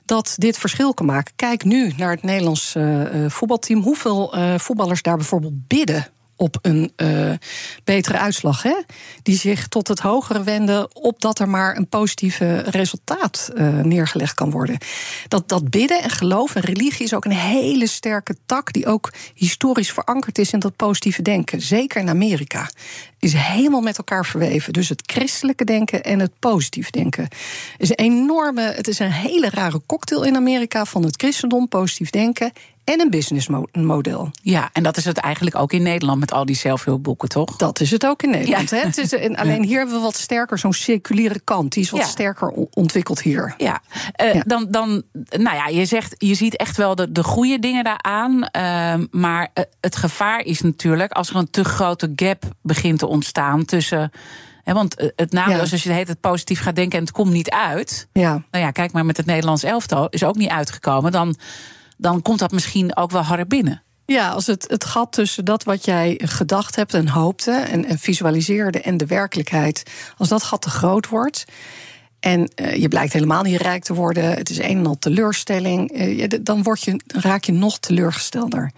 dat 0.04 0.34
dit 0.38 0.58
verschil 0.58 0.94
kan 0.94 1.06
maken. 1.06 1.32
Kijk 1.36 1.64
nu 1.64 1.92
naar 1.96 2.10
het 2.10 2.22
Nederlands 2.22 2.74
eh, 2.74 3.00
voetbalteam. 3.28 3.82
Hoeveel 3.82 4.34
eh, 4.34 4.54
voetballers 4.74 5.02
daar 5.02 5.16
bijvoorbeeld 5.16 5.66
bidden 5.66 6.06
op 6.36 6.58
een 6.62 6.92
eh, 6.96 7.32
betere 7.84 8.18
uitslag. 8.18 8.62
Hè? 8.62 8.74
Die 9.22 9.36
zich 9.36 9.68
tot 9.68 9.88
het 9.88 9.98
hogere 9.98 10.42
wenden, 10.42 10.96
opdat 10.96 11.38
er 11.38 11.48
maar 11.48 11.76
een 11.76 11.88
positieve 11.88 12.58
resultaat 12.58 13.50
eh, 13.54 13.68
neergelegd 13.68 14.34
kan 14.34 14.50
worden. 14.50 14.78
Dat, 15.28 15.48
dat 15.48 15.70
bidden 15.70 16.02
en 16.02 16.10
geloof 16.10 16.54
en 16.54 16.62
religie 16.62 17.04
is 17.04 17.14
ook 17.14 17.24
een 17.24 17.30
hele 17.30 17.86
sterke 17.86 18.36
tak, 18.46 18.72
die 18.72 18.86
ook 18.86 19.12
historisch 19.34 19.92
verankerd 19.92 20.38
is 20.38 20.52
in 20.52 20.58
dat 20.58 20.76
positieve 20.76 21.22
denken. 21.22 21.60
Zeker 21.60 22.00
in 22.00 22.08
Amerika. 22.08 22.70
Is 23.18 23.32
helemaal 23.32 23.80
met 23.80 23.98
elkaar 23.98 24.26
verweven. 24.26 24.72
Dus 24.72 24.88
het 24.88 25.02
christelijke 25.06 25.64
denken 25.64 26.04
en 26.04 26.18
het 26.18 26.38
positief 26.38 26.90
denken. 26.90 27.28
Is 27.78 27.88
een 27.88 27.96
enorme, 27.96 28.62
het 28.62 28.88
is 28.88 28.98
een 28.98 29.12
hele 29.12 29.50
rare 29.50 29.80
cocktail 29.86 30.22
in 30.22 30.36
Amerika 30.36 30.84
van 30.84 31.04
het 31.04 31.16
christendom, 31.16 31.68
positief 31.68 32.10
denken 32.10 32.52
en 32.84 33.00
een 33.00 33.10
businessmodel. 33.10 34.30
Ja, 34.42 34.70
en 34.72 34.82
dat 34.82 34.96
is 34.96 35.04
het 35.04 35.16
eigenlijk 35.16 35.56
ook 35.56 35.72
in 35.72 35.82
Nederland 35.82 36.20
met 36.20 36.32
al 36.32 36.44
die 36.44 36.56
zelfhulpboeken, 36.56 37.28
toch? 37.28 37.56
Dat 37.56 37.80
is 37.80 37.90
het 37.90 38.06
ook 38.06 38.22
in 38.22 38.30
Nederland. 38.30 38.70
Ja. 38.70 38.76
Hè? 38.76 38.82
Het 38.82 38.98
is, 38.98 39.12
en 39.12 39.36
alleen 39.36 39.62
hier 39.64 39.76
hebben 39.78 39.96
we 39.96 40.00
wat 40.02 40.16
sterker 40.16 40.58
zo'n 40.58 40.72
circulaire 40.72 41.40
kant. 41.44 41.72
Die 41.72 41.82
is 41.82 41.90
wat 41.90 42.00
Ja. 42.00 42.06
sterker 42.06 42.48
ontwikkeld 42.70 43.22
hier. 43.22 43.54
Ja, 43.58 43.80
eh, 44.12 44.34
Ja. 44.34 44.42
Dan, 44.46 44.66
dan, 44.70 45.02
nou 45.30 45.56
ja, 45.56 45.66
je 45.66 45.84
zegt, 45.84 46.14
je 46.18 46.34
ziet 46.34 46.56
echt 46.56 46.76
wel 46.76 46.94
de, 46.94 47.12
de 47.12 47.22
goede 47.24 47.58
dingen 47.58 47.84
daaraan. 47.84 48.44
ehm, 48.44 49.06
maar 49.10 49.50
eh, 49.54 49.64
het 49.80 49.96
gevaar 49.96 50.40
is 50.40 50.60
natuurlijk 50.60 51.12
als 51.12 51.30
er 51.30 51.36
een 51.36 51.50
te 51.50 51.64
grote 51.64 52.12
gap 52.16 52.42
begint 52.62 52.98
te 52.98 53.06
ontstaan 53.06 53.64
tussen. 53.64 54.10
Want 54.64 54.94
eh, 54.96 55.08
het 55.16 55.32
nadeel 55.32 55.62
is 55.62 55.72
als 55.72 55.82
je 55.82 55.88
tijd 55.88 56.20
positief 56.20 56.60
gaat 56.60 56.76
denken 56.76 56.98
en 56.98 57.04
het 57.04 57.12
komt 57.14 57.32
niet 57.32 57.50
uit. 57.50 58.08
Ja. 58.12 58.30
Nou 58.50 58.64
ja, 58.64 58.70
kijk 58.70 58.92
maar 58.92 59.04
met 59.04 59.16
het 59.16 59.26
Nederlands 59.26 59.62
elftal, 59.62 60.08
is 60.08 60.24
ook 60.24 60.36
niet 60.36 60.48
uitgekomen. 60.50 61.12
Dan, 61.12 61.36
dan 61.96 62.22
komt 62.22 62.38
dat 62.38 62.52
misschien 62.52 62.96
ook 62.96 63.10
wel 63.10 63.22
harder 63.22 63.46
binnen. 63.46 63.82
Ja, 64.06 64.28
als 64.28 64.46
het, 64.46 64.64
het 64.68 64.84
gat 64.84 65.12
tussen 65.12 65.44
dat 65.44 65.64
wat 65.64 65.84
jij 65.84 66.20
gedacht 66.24 66.76
hebt 66.76 66.94
en 66.94 67.08
hoopte 67.08 67.50
en, 67.50 67.84
en 67.84 67.98
visualiseerde 67.98 68.80
en 68.80 68.96
de 68.96 69.06
werkelijkheid, 69.06 69.82
als 70.16 70.28
dat 70.28 70.42
gat 70.42 70.62
te 70.62 70.70
groot 70.70 71.08
wordt. 71.08 71.44
En 72.20 72.48
eh, 72.54 72.74
je 72.76 72.88
blijkt 72.88 73.12
helemaal 73.12 73.42
niet 73.42 73.60
rijk 73.60 73.84
te 73.84 73.94
worden. 73.94 74.24
Het 74.24 74.50
is 74.50 74.58
een 74.58 74.78
en 74.78 74.86
al 74.86 74.98
teleurstelling. 74.98 75.90
eh, 75.92 76.18
je- 76.18 76.42
dan, 76.42 76.62
word 76.62 76.82
je, 76.82 77.00
dan 77.06 77.20
raak 77.20 77.44
je 77.44 77.52
nog 77.52 77.78
teleurgestelder. 77.78 78.70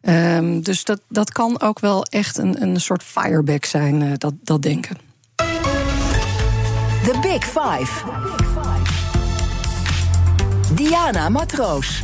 Ehm, 0.00 0.60
dus 0.60 0.84
dat, 0.84 1.00
dat 1.08 1.32
kan 1.32 1.60
ook 1.60 1.80
wel 1.80 2.04
echt 2.04 2.38
een, 2.38 2.62
een 2.62 2.80
soort 2.80 3.02
fireback 3.02 3.64
zijn, 3.64 4.02
eh, 4.02 4.08
dat, 4.18 4.34
dat 4.42 4.62
denken. 4.62 4.96
The 7.04 7.18
Big 7.22 7.44
Five. 7.44 7.92
Diana 10.74 11.28
Matroos. 11.28 12.02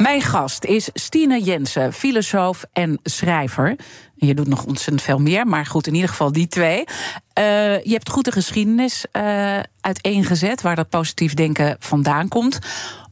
Mijn 0.00 0.20
gast 0.20 0.64
is 0.64 0.88
Stine 0.94 1.42
Jensen, 1.42 1.92
filosoof 1.92 2.64
en 2.72 3.00
schrijver. 3.02 3.76
Je 4.14 4.34
doet 4.34 4.48
nog 4.48 4.64
ontzettend 4.64 5.02
veel 5.02 5.18
meer, 5.18 5.46
maar 5.46 5.66
goed, 5.66 5.86
in 5.86 5.94
ieder 5.94 6.08
geval 6.08 6.32
die 6.32 6.48
twee. 6.48 6.78
Uh, 6.78 6.84
je 7.84 7.92
hebt 7.92 8.10
goed 8.10 8.24
de 8.24 8.32
geschiedenis 8.32 9.04
uh, 9.12 9.58
uiteengezet 9.80 10.62
waar 10.62 10.76
dat 10.76 10.88
positief 10.88 11.34
denken 11.34 11.76
vandaan 11.78 12.28
komt. 12.28 12.58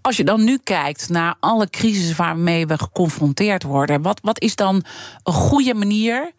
Als 0.00 0.16
je 0.16 0.25
dan 0.25 0.45
nu 0.45 0.59
kijkt 0.64 1.09
naar 1.09 1.35
alle 1.40 1.71
crisis 1.71 2.16
waarmee 2.16 2.66
we 2.66 2.78
geconfronteerd 2.78 3.62
worden, 3.62 4.02
wat, 4.02 4.21
wat 4.23 4.40
is 4.40 4.57
dan 4.57 4.85
een 5.23 5.33
goede 5.33 5.75
manier 5.75 6.30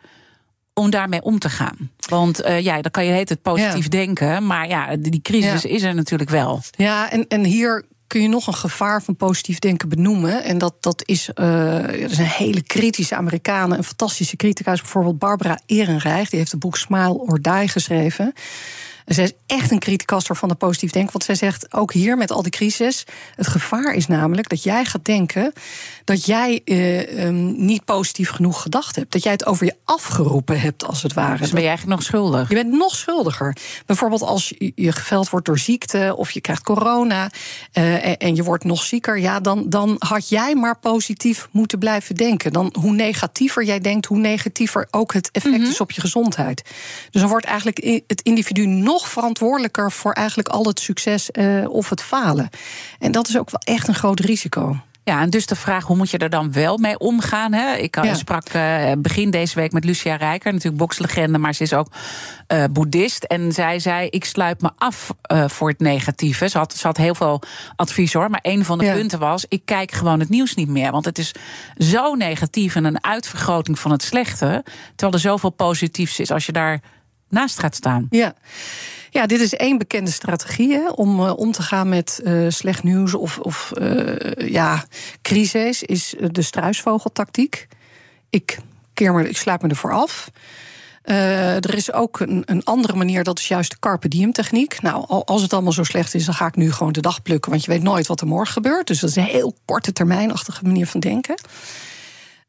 om 0.74 0.90
daarmee 0.90 1.22
om 1.22 1.40
te 1.40 1.50
gaan? 1.50 1.92
Want 2.10 2.46
uh, 2.46 2.60
ja, 2.60 2.82
dan 2.82 2.92
kan 2.92 3.06
je 3.06 3.12
het 3.12 3.42
positief 3.42 3.84
ja. 3.84 3.90
denken, 3.90 4.46
maar 4.46 4.68
ja, 4.68 4.96
die 4.96 5.22
crisis 5.22 5.62
ja. 5.62 5.70
is 5.70 5.84
er 5.84 5.96
natuurlijk 5.96 6.30
wel. 6.30 6.62
Ja, 6.72 7.12
en, 7.12 7.28
en 7.28 7.44
hier 7.44 7.86
kun 8.10 8.22
je 8.22 8.28
nog 8.28 8.48
een 8.48 8.54
gevaar 8.54 9.04
van 9.04 9.16
positief 9.16 9.60
denken 9.60 9.90
benoemen. 9.90 10.44
En 10.44 10.58
dat, 10.58 10.74
dat 10.80 11.02
is, 11.06 11.30
uh, 11.36 11.88
is 11.88 12.18
een 12.18 12.26
hele 12.26 12.62
kritische 12.62 13.16
Amerikanen, 13.16 13.78
een 13.78 13.84
fantastische 13.84 14.36
critica, 14.36 14.72
bijvoorbeeld 14.72 15.20
Barbara 15.20 15.60
Ehrenreich. 15.66 16.30
Die 16.30 16.40
heeft 16.40 16.52
het 16.52 16.60
boek 16.60 16.78
Smile 16.78 17.18
or 17.18 17.42
Die 17.42 17.68
geschreven. 17.68 18.34
En 19.10 19.16
zij 19.16 19.24
is 19.24 19.34
echt 19.46 19.72
een 19.72 19.80
criticaster 19.80 20.36
van 20.36 20.50
de 20.50 20.56
positief 20.56 20.92
denken. 20.92 21.12
Want 21.12 21.24
zij 21.24 21.36
zegt 21.36 21.74
ook 21.74 21.94
hier 21.94 22.18
met 22.18 22.32
al 22.32 22.42
die 22.42 22.52
crisis. 22.52 23.06
Het 23.36 23.48
gevaar 23.48 23.94
is 23.94 24.08
namelijk 24.08 24.50
dat 24.50 24.64
jij 24.64 24.86
gaat 24.86 25.06
denken 25.06 25.54
dat 26.04 26.26
jij 26.26 26.62
uh, 26.66 27.26
um, 27.26 27.66
niet 27.66 27.86
positief 27.86 28.30
genoeg 28.30 28.62
gedacht 28.62 28.96
hebt. 28.96 29.12
Dat 29.12 29.24
jij 29.24 29.32
het 29.32 29.46
over 29.46 29.66
je 29.66 29.76
afgeroepen 29.84 30.60
hebt, 30.60 30.86
als 30.86 31.04
het 31.04 31.14
ware. 31.14 31.38
Dus 31.38 31.50
ben 31.50 31.62
je 31.62 31.68
eigenlijk 31.68 32.00
nog 32.00 32.08
schuldig? 32.08 32.50
Je 32.50 32.56
bent 32.56 32.72
nog 32.72 32.96
schuldiger. 32.96 33.56
Bijvoorbeeld 33.86 34.22
als 34.22 34.54
je 34.76 34.92
geveld 34.92 35.30
wordt 35.30 35.46
door 35.46 35.60
ziekte 35.60 36.14
of 36.18 36.32
je 36.32 36.42
krijgt 36.42 36.64
corona 36.64 37.30
uh, 37.74 38.06
en, 38.06 38.18
en, 38.18 38.36
je 38.36 38.44
wordt 38.44 38.64
nog 38.64 38.84
zieker. 38.84 39.20
Ja, 39.20 39.40
dan, 39.40 39.70
dan 39.70 39.96
had 40.00 40.30
jij 40.30 40.56
maar 40.56 40.80
positief 40.80 41.48
moeten 41.52 41.80
blijven 41.80 42.16
denken. 42.16 42.54
Dan 42.54 42.76
hoe 42.80 42.92
negatiever 42.92 43.64
jij 43.64 43.80
denkt, 43.80 44.06
hoe 44.06 44.18
negatiever 44.18 44.88
ook 44.92 45.14
het 45.14 45.30
effect 45.32 45.56
mm 45.56 45.62
-hmm. 45.62 45.72
is 45.72 45.82
op 45.82 45.92
je 45.92 46.02
gezondheid. 46.02 46.64
Dus 47.12 47.22
dan 47.22 47.30
wordt 47.30 47.46
eigenlijk 47.46 48.04
het 48.08 48.22
individu 48.22 48.66
nog 48.66 48.99
verantwoordelijker 49.08 49.92
voor 49.92 50.12
eigenlijk 50.12 50.48
al 50.48 50.66
het 50.66 50.80
succes 50.80 51.30
uh, 51.32 51.70
of 51.70 51.90
het 51.90 52.02
falen. 52.02 52.50
En 53.00 53.12
dat 53.12 53.28
is 53.28 53.38
ook 53.38 53.50
wel 53.50 53.76
echt 53.76 53.88
een 53.88 53.96
groot 53.96 54.20
risico. 54.20 54.78
Ja, 55.10 55.22
en 55.22 55.30
dus 55.30 55.46
de 55.46 55.56
vraag, 55.56 55.86
hoe 55.86 55.96
moet 55.96 56.10
je 56.10 56.18
er 56.18 56.30
dan 56.30 56.52
wel 56.52 56.78
mee 56.78 56.98
omgaan? 56.98 57.54
Hè? 57.54 57.76
Ik 57.76 58.04
ja. 58.04 58.14
sprak 58.14 58.54
uh, 58.54 58.92
begin 58.98 59.30
deze 59.30 59.56
week 59.56 59.72
met 59.72 59.84
Lucia 59.84 60.16
Rijker, 60.16 60.52
natuurlijk 60.52 60.82
bokslegende, 60.82 61.38
maar 61.38 61.54
ze 61.54 61.64
is 61.64 61.74
ook 61.74 61.88
uh, 62.48 62.64
boeddhist. 62.72 63.24
En 63.24 63.52
zij 63.52 63.80
zei, 63.80 64.08
ik 64.10 64.26
sluit 64.26 64.62
me 64.62 64.70
af 64.78 65.14
uh, 65.32 65.48
voor 65.48 65.70
het 65.70 65.80
negatieve. 65.80 66.50
Ze 66.50 66.58
had, 66.58 66.76
ze 66.76 66.88
had 66.88 66.98
heel 66.98 67.16
veel 67.16 67.42
advies 67.76 68.14
hoor, 68.14 68.30
maar 68.30 68.40
een 68.44 68.66
van 68.66 68.78
de 68.78 68.86
ja. 68.86 68.94
punten 68.94 69.20
was, 69.20 69.46
ik 69.48 69.62
kijk 69.66 69.92
gewoon 69.92 70.20
het 70.20 70.30
nieuws 70.30 70.56
niet 70.56 70.70
meer. 70.70 70.92
Want 70.92 71.06
het 71.06 71.18
is 71.18 71.32
zo 71.78 72.16
negatief 72.16 72.76
en 72.76 72.86
een 72.86 73.04
uitvergroting 73.04 73.80
van 73.80 73.92
het 73.92 74.04
slechte, 74.04 74.64
terwijl 74.96 75.14
er 75.14 75.20
zoveel 75.20 75.50
positiefs 75.50 76.20
is 76.20 76.32
als 76.32 76.46
je 76.46 76.52
daar 76.52 76.82
naast 77.30 77.60
gaat 77.60 77.76
staan. 77.76 78.08
Ja. 78.10 78.34
Ja, 79.12 79.26
dit 79.26 79.40
is 79.40 79.54
één 79.54 79.78
bekende 79.78 80.12
strategie 80.12 80.96
om 80.96 81.20
uh, 81.20 81.38
om 81.38 81.52
te 81.52 81.62
gaan 81.62 81.90
met 81.90 82.22
uh, 82.24 82.50
slecht 82.50 82.84
nieuws 82.84 83.14
of, 83.14 83.40
of 83.40 83.72
uh, 83.82 84.50
ja, 84.50 84.86
crisis, 85.22 85.84
is 85.84 86.16
de 86.32 86.42
struisvogeltactiek. 86.42 87.68
Ik, 88.30 88.60
keer 88.94 89.14
me, 89.14 89.30
ik 89.30 89.38
sluit 89.38 89.62
me 89.62 89.68
ervoor 89.68 89.92
af. 89.92 90.32
er 91.04 91.76
is 91.76 91.94
ook 91.94 92.20
een, 92.20 92.44
een, 92.46 92.64
andere 92.64 92.96
manier, 92.96 93.24
dat 93.24 93.40
is 93.40 93.48
juist 93.48 93.72
de 93.72 93.80
carpe 93.80 94.08
diem 94.08 94.32
techniek. 94.32 94.82
Nou, 94.82 95.06
als 95.08 95.42
het 95.42 95.54
allemaal 95.54 95.72
zo 95.72 95.84
slecht 95.84 96.14
is, 96.14 96.26
dan 96.26 96.34
ga 96.34 96.48
ik 96.48 96.56
nu 96.56 96.72
gewoon 96.72 96.94
de 96.94 97.02
dag 97.02 97.22
plukken, 97.22 97.52
want 97.52 97.66
je 97.66 97.72
weet 97.72 97.84
nooit 97.84 98.08
wat 98.08 98.22
er 98.22 98.28
morgen 98.28 98.54
gebeurt. 98.54 98.88
Dus 98.88 99.00
dat 99.00 99.10
is 99.10 99.16
een 99.16 99.24
heel 99.24 99.56
korte 99.66 99.94
termijnachtige 99.94 100.64
manier 100.64 100.88
van 100.88 101.00
denken. 101.00 101.36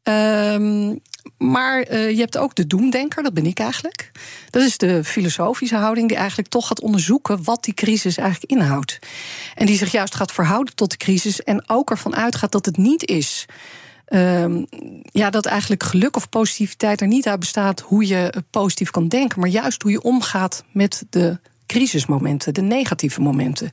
Um, 0.03 1.01
maar 1.37 1.91
uh, 1.91 2.09
je 2.09 2.19
hebt 2.19 2.37
ook 2.37 2.55
de 2.55 2.67
doemdenker, 2.67 3.23
dat 3.23 3.33
ben 3.33 3.45
ik 3.45 3.59
eigenlijk. 3.59 4.11
Dat 4.49 4.61
is 4.61 4.77
de 4.77 5.03
filosofische 5.03 5.75
houding 5.75 6.07
die 6.07 6.17
eigenlijk 6.17 6.49
toch 6.49 6.67
gaat 6.67 6.81
onderzoeken 6.81 7.43
wat 7.43 7.63
die 7.63 7.73
crisis 7.73 8.17
eigenlijk 8.17 8.51
inhoudt. 8.51 8.99
En 9.55 9.65
die 9.65 9.77
zich 9.77 9.91
juist 9.91 10.15
gaat 10.15 10.31
verhouden 10.31 10.75
tot 10.75 10.91
de 10.91 10.97
crisis 10.97 11.43
en 11.43 11.69
ook 11.69 11.89
ervan 11.89 12.15
uitgaat 12.15 12.51
dat 12.51 12.65
het 12.65 12.77
niet 12.77 13.05
is. 13.05 13.45
Um, 14.07 14.65
ja, 15.03 15.29
dat 15.29 15.45
eigenlijk 15.45 15.83
geluk 15.83 16.15
of 16.15 16.29
positiviteit 16.29 17.01
er 17.01 17.07
niet 17.07 17.27
uit 17.27 17.39
bestaat 17.39 17.79
hoe 17.79 18.07
je 18.07 18.43
positief 18.49 18.91
kan 18.91 19.07
denken, 19.07 19.39
maar 19.39 19.49
juist 19.49 19.81
hoe 19.81 19.91
je 19.91 20.01
omgaat 20.01 20.63
met 20.71 21.03
de 21.09 21.39
crisismomenten, 21.71 22.53
de 22.53 22.61
negatieve 22.61 23.21
momenten. 23.21 23.71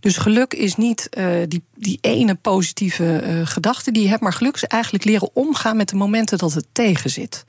Dus 0.00 0.16
geluk 0.16 0.54
is 0.54 0.76
niet 0.76 1.08
uh, 1.18 1.28
die, 1.48 1.62
die 1.74 1.98
ene 2.00 2.34
positieve 2.34 3.22
uh, 3.26 3.46
gedachte 3.46 3.92
die 3.92 4.02
je 4.02 4.08
hebt, 4.08 4.22
maar 4.22 4.32
geluk 4.32 4.54
is 4.54 4.64
eigenlijk 4.64 5.04
leren 5.04 5.30
omgaan 5.32 5.76
met 5.76 5.88
de 5.88 5.96
momenten 5.96 6.38
dat 6.38 6.54
het 6.54 6.66
tegenzit. 6.72 7.44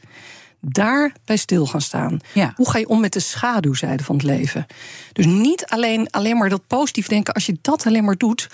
Daar 0.59 1.15
bij 1.25 1.37
stil 1.37 1.65
gaan 1.65 1.81
staan. 1.81 2.19
Ja. 2.33 2.53
Hoe 2.55 2.69
ga 2.69 2.77
je 2.77 2.87
om 2.87 2.99
met 2.99 3.13
de 3.13 3.19
schaduwzijde 3.19 4.03
van 4.03 4.15
het 4.15 4.25
leven? 4.25 4.65
Dus 5.13 5.25
niet 5.25 5.65
alleen, 5.65 6.09
alleen 6.09 6.37
maar 6.37 6.49
dat 6.49 6.67
positief 6.67 7.07
denken. 7.07 7.33
Als 7.33 7.45
je 7.45 7.57
dat 7.61 7.85
alleen 7.85 8.05
maar 8.05 8.17
doet, 8.17 8.49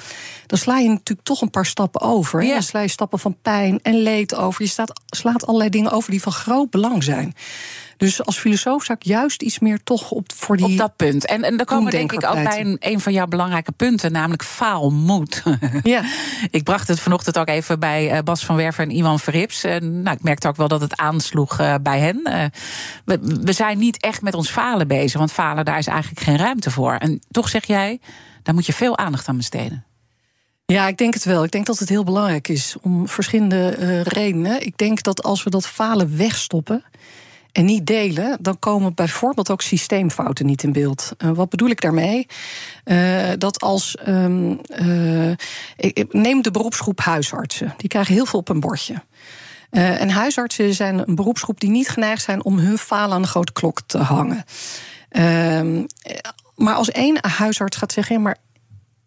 dan 0.45 0.59
sla 0.59 0.77
je 0.77 0.89
natuurlijk 0.89 1.27
toch 1.27 1.41
een 1.41 1.49
paar 1.49 1.65
stappen 1.65 2.01
over. 2.01 2.43
Ja. 2.43 2.53
Dan 2.53 2.63
sla 2.63 2.79
je 2.79 2.87
stappen 2.87 3.19
van 3.19 3.37
pijn 3.41 3.79
en 3.81 3.95
leed 3.95 4.35
over. 4.35 4.63
Je 4.63 4.69
staat, 4.69 5.01
slaat 5.05 5.45
allerlei 5.45 5.69
dingen 5.69 5.91
over 5.91 6.11
die 6.11 6.21
van 6.21 6.31
groot 6.31 6.69
belang 6.69 7.03
zijn. 7.03 7.33
Dus 8.03 8.25
als 8.25 8.39
filosoof 8.39 8.83
zou 8.83 8.97
ik 9.01 9.07
juist 9.07 9.41
iets 9.41 9.59
meer 9.59 9.83
toch 9.83 10.11
op 10.11 10.31
voor 10.35 10.57
die. 10.57 10.65
Op 10.65 10.77
dat 10.77 10.95
punt. 10.95 11.25
En, 11.25 11.43
en 11.43 11.57
dan 11.57 11.65
komen 11.65 11.85
we 11.85 11.91
denk 11.91 12.11
ik 12.11 12.25
ook 12.25 12.43
bij 12.43 12.59
een, 12.59 12.77
een 12.79 12.99
van 12.99 13.13
jouw 13.13 13.27
belangrijke 13.27 13.71
punten, 13.71 14.11
namelijk 14.11 14.43
faalmoed. 14.43 15.43
Ja. 15.83 16.03
ik 16.51 16.63
bracht 16.63 16.87
het 16.87 16.99
vanochtend 16.99 17.37
ook 17.37 17.47
even 17.47 17.79
bij 17.79 18.23
Bas 18.23 18.45
van 18.45 18.55
Werven 18.55 18.83
en 18.83 18.95
Iwan 18.95 19.19
Verrips. 19.19 19.63
En, 19.63 20.01
nou, 20.01 20.15
ik 20.15 20.23
merkte 20.23 20.47
ook 20.47 20.55
wel 20.55 20.67
dat 20.67 20.81
het 20.81 20.97
aansloeg 20.97 21.59
uh, 21.59 21.75
bij 21.81 21.99
hen. 21.99 22.51
We, 23.05 23.39
we 23.41 23.53
zijn 23.53 23.77
niet 23.77 24.01
echt 24.01 24.21
met 24.21 24.33
ons 24.33 24.49
falen 24.49 24.87
bezig, 24.87 25.19
want 25.19 25.31
falen, 25.31 25.65
daar 25.65 25.77
is 25.77 25.87
eigenlijk 25.87 26.21
geen 26.21 26.37
ruimte 26.37 26.71
voor. 26.71 26.95
En 26.95 27.21
toch 27.31 27.49
zeg 27.49 27.65
jij, 27.65 27.99
daar 28.43 28.53
moet 28.53 28.65
je 28.65 28.73
veel 28.73 28.97
aandacht 28.97 29.27
aan 29.27 29.37
besteden. 29.37 29.85
Ja, 30.65 30.87
ik 30.87 30.97
denk 30.97 31.13
het 31.13 31.23
wel. 31.23 31.43
Ik 31.43 31.51
denk 31.51 31.65
dat 31.65 31.79
het 31.79 31.89
heel 31.89 32.03
belangrijk 32.03 32.47
is 32.47 32.75
om 32.81 33.07
verschillende 33.07 33.77
uh, 33.79 34.01
redenen. 34.01 34.65
Ik 34.65 34.77
denk 34.77 35.03
dat 35.03 35.23
als 35.23 35.43
we 35.43 35.49
dat 35.49 35.67
falen 35.67 36.17
wegstoppen 36.17 36.83
en 37.53 37.65
niet 37.65 37.85
delen, 37.85 38.37
dan 38.41 38.59
komen 38.59 38.93
bijvoorbeeld 38.93 39.49
ook 39.51 39.61
systeemfouten 39.61 40.45
niet 40.45 40.63
in 40.63 40.71
beeld. 40.71 41.11
Uh, 41.17 41.31
wat 41.31 41.49
bedoel 41.49 41.69
ik 41.69 41.81
daarmee? 41.81 42.27
Uh, 42.85 43.29
dat 43.37 43.61
als. 43.61 43.97
Um, 44.07 44.59
neem 46.09 46.41
de 46.41 46.51
beroepsgroep 46.51 46.99
huisartsen. 46.99 47.73
Die 47.77 47.89
krijgen 47.89 48.13
heel 48.13 48.25
veel 48.25 48.39
op 48.39 48.49
een 48.49 48.59
bordje. 48.59 48.95
en 49.69 50.09
huisartsen 50.09 50.73
zijn 50.73 51.07
een 51.07 51.15
beroepsgroep 51.15 51.59
die 51.59 51.69
niet 51.69 51.89
geneigd 51.89 52.23
zijn 52.23 52.43
om 52.43 52.57
hun 52.57 52.77
falen 52.77 53.15
aan 53.15 53.21
de 53.21 53.27
grote 53.27 53.53
klok 53.53 53.81
te 53.85 53.97
hangen. 53.97 54.43
Ehm, 55.09 55.83
maar 56.55 56.75
als 56.75 56.91
één 56.91 57.17
huisarts 57.21 57.77
gaat 57.77 57.91
zeggen, 57.91 58.21
maar 58.21 58.37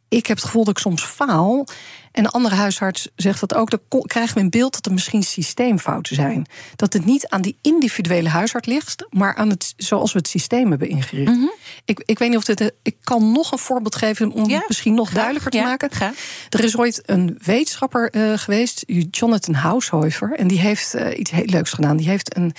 ik 0.08 0.26
heb 0.26 0.36
het 0.36 0.46
gevoel 0.46 0.64
dat 0.64 0.76
ik 0.76 0.82
soms 0.82 1.04
faal. 1.04 1.66
En 2.12 2.22
de 2.22 2.30
andere 2.30 2.54
huisarts 2.54 3.08
zegt 3.16 3.40
dat 3.40 3.54
ook. 3.54 3.70
Dan 3.70 4.02
krijgen 4.02 4.34
we 4.34 4.40
in 4.40 4.50
beeld 4.50 4.72
dat 4.72 4.86
er 4.86 4.92
misschien 4.92 5.22
systeemfouten 5.22 6.14
zijn. 6.14 6.46
Dat 6.76 6.92
het 6.92 7.04
niet 7.04 7.28
aan 7.28 7.42
die 7.42 7.56
individuele 7.62 8.28
huisarts 8.28 8.68
ligt, 8.68 9.06
maar 9.10 9.34
aan 9.34 9.50
het 9.50 9.74
zoals 9.76 10.12
we 10.12 10.18
het 10.18 10.28
systeem 10.28 10.70
hebben 10.70 10.88
ingericht. 10.88 11.30
Mhm. 11.30 11.36
Mm 11.36 11.40
-hmm. 11.40 11.54
ik, 11.84 12.02
ik 12.06 12.18
weet 12.18 12.28
niet 12.28 12.38
of 12.38 12.44
dit. 12.44 12.72
Ik 12.82 12.96
kan 13.02 13.32
nog 13.32 13.52
een 13.52 13.58
voorbeeld 13.58 13.96
geven 13.96 14.30
om 14.30 14.48
ja, 14.48 14.56
het 14.56 14.68
misschien 14.68 14.94
nog 14.94 15.06
graag, 15.06 15.16
duidelijker 15.16 15.50
te 15.50 15.56
ja, 15.56 15.64
maken. 15.64 15.90
Graag. 15.90 16.14
Er 16.50 16.64
is 16.64 16.76
ooit 16.76 17.02
een 17.04 17.38
wetenschapper 17.42 18.14
uh, 18.14 18.38
geweest, 18.38 18.84
Jonathan 19.10 19.54
Haushofer, 19.54 20.32
en 20.32 20.46
die 20.46 20.60
heeft 20.60 20.94
uh, 20.94 21.18
iets 21.18 21.30
heel 21.30 21.44
leuks 21.44 21.70
gedaan. 21.70 21.96
Die 21.96 22.08
heeft 22.08 22.36
een 22.36 22.54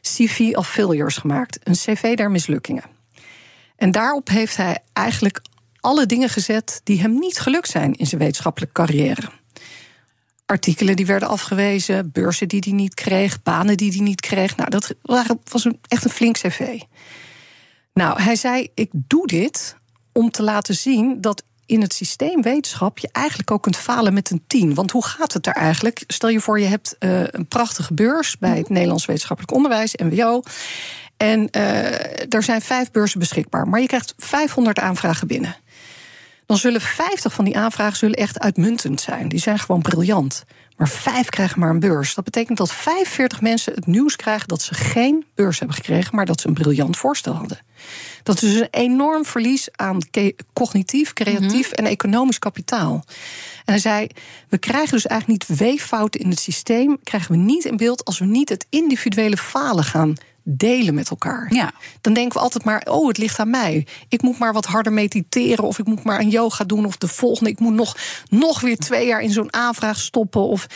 CV 0.00 0.50
of 0.54 0.68
failures 0.68 1.16
gemaakt, 1.16 1.58
een 1.62 1.74
CV 1.74 2.14
der 2.14 2.30
mislukkingen. 2.30 2.84
En 3.76 3.90
daarop 3.90 4.28
heeft 4.28 4.56
hij 4.56 4.78
eigenlijk 4.92 5.40
alle 5.82 6.06
dingen 6.06 6.28
gezet 6.28 6.80
die 6.84 7.00
hem 7.00 7.18
niet 7.18 7.38
gelukt 7.38 7.68
zijn 7.68 7.94
in 7.94 8.06
zijn 8.06 8.20
wetenschappelijke 8.20 8.74
carrière. 8.74 9.30
Artikelen 10.46 10.96
die 10.96 11.06
werden 11.06 11.28
afgewezen, 11.28 12.10
beurzen 12.12 12.48
die 12.48 12.62
hij 12.64 12.72
niet 12.72 12.94
kreeg, 12.94 13.42
banen 13.42 13.76
die 13.76 13.90
hij 13.90 14.00
niet 14.00 14.20
kreeg. 14.20 14.56
Nou, 14.56 14.70
dat 14.70 14.94
was 15.44 15.64
een, 15.64 15.78
echt 15.88 16.04
een 16.04 16.10
flink 16.10 16.36
cv. 16.36 16.80
Nou, 17.92 18.22
hij 18.22 18.36
zei: 18.36 18.68
Ik 18.74 18.90
doe 18.92 19.26
dit 19.26 19.76
om 20.12 20.30
te 20.30 20.42
laten 20.42 20.74
zien 20.74 21.20
dat 21.20 21.42
in 21.66 21.80
het 21.80 21.94
systeem 21.94 22.42
wetenschap 22.42 22.98
je 22.98 23.08
eigenlijk 23.12 23.50
ook 23.50 23.62
kunt 23.62 23.76
falen 23.76 24.14
met 24.14 24.30
een 24.30 24.44
tien. 24.46 24.74
Want 24.74 24.90
hoe 24.90 25.04
gaat 25.04 25.32
het 25.32 25.44
daar 25.44 25.54
eigenlijk? 25.54 26.04
Stel 26.06 26.28
je 26.28 26.40
voor, 26.40 26.60
je 26.60 26.66
hebt 26.66 26.96
uh, 26.98 27.22
een 27.26 27.46
prachtige 27.46 27.94
beurs 27.94 28.38
bij 28.38 28.58
het 28.58 28.68
Nederlands 28.68 29.06
Wetenschappelijk 29.06 29.54
Onderwijs, 29.54 29.94
NWO. 29.94 30.42
En 31.16 31.48
uh, 31.56 32.34
er 32.34 32.42
zijn 32.42 32.60
vijf 32.60 32.90
beurzen 32.90 33.18
beschikbaar, 33.18 33.68
maar 33.68 33.80
je 33.80 33.86
krijgt 33.86 34.14
500 34.16 34.78
aanvragen 34.78 35.26
binnen 35.26 35.56
dan 36.52 36.60
zullen 36.60 36.80
50 36.80 37.32
van 37.32 37.44
die 37.44 37.56
aanvragen 37.56 37.96
zullen 37.96 38.16
echt 38.16 38.38
uitmuntend 38.38 39.00
zijn. 39.00 39.28
Die 39.28 39.38
zijn 39.38 39.58
gewoon 39.58 39.82
briljant. 39.82 40.44
Maar 40.76 40.88
vijf 40.88 41.28
krijgen 41.28 41.60
maar 41.60 41.70
een 41.70 41.80
beurs. 41.80 42.14
Dat 42.14 42.24
betekent 42.24 42.58
dat 42.58 42.72
45 42.72 43.40
mensen 43.40 43.74
het 43.74 43.86
nieuws 43.86 44.16
krijgen 44.16 44.48
dat 44.48 44.62
ze 44.62 44.74
geen 44.74 45.24
beurs 45.34 45.58
hebben 45.58 45.76
gekregen, 45.76 46.16
maar 46.16 46.26
dat 46.26 46.40
ze 46.40 46.48
een 46.48 46.54
briljant 46.54 46.96
voorstel 46.96 47.34
hadden. 47.34 47.58
Dat 48.22 48.34
is 48.34 48.40
dus 48.40 48.60
een 48.60 48.68
enorm 48.70 49.24
verlies 49.24 49.68
aan 49.72 49.98
cognitief, 50.52 51.12
creatief 51.12 51.72
en 51.72 51.86
economisch 51.86 52.38
kapitaal. 52.38 53.04
En 53.64 53.72
hij 53.72 53.78
zei: 53.78 54.06
We 54.48 54.58
krijgen 54.58 54.90
dus 54.90 55.06
eigenlijk 55.06 55.48
niet 55.48 55.58
weeffouten 55.58 56.20
in 56.20 56.30
het 56.30 56.40
systeem, 56.40 56.98
krijgen 57.02 57.30
we 57.30 57.36
niet 57.36 57.64
in 57.64 57.76
beeld 57.76 58.04
als 58.04 58.18
we 58.18 58.24
niet 58.24 58.48
het 58.48 58.66
individuele 58.70 59.36
falen 59.36 59.84
gaan 59.84 60.14
delen 60.42 60.94
met 60.94 61.10
elkaar. 61.10 61.54
Ja. 61.54 61.72
Dan 62.00 62.12
denken 62.12 62.36
we 62.36 62.44
altijd 62.44 62.64
maar, 62.64 62.86
oh, 62.90 63.08
het 63.08 63.18
ligt 63.18 63.38
aan 63.38 63.50
mij. 63.50 63.86
Ik 64.08 64.22
moet 64.22 64.38
maar 64.38 64.52
wat 64.52 64.66
harder 64.66 64.92
mediteren 64.92 65.64
of 65.64 65.78
ik 65.78 65.86
moet 65.86 66.04
maar 66.04 66.20
een 66.20 66.28
yoga 66.28 66.64
doen 66.64 66.84
of 66.84 66.96
de 66.96 67.08
volgende. 67.08 67.50
Ik 67.50 67.60
moet 67.60 67.74
nog, 67.74 67.96
nog 68.28 68.60
weer 68.60 68.76
twee 68.76 69.06
jaar 69.06 69.20
in 69.20 69.30
zo'n 69.30 69.52
aanvraag 69.52 69.98
stoppen 69.98 70.42
of 70.42 70.66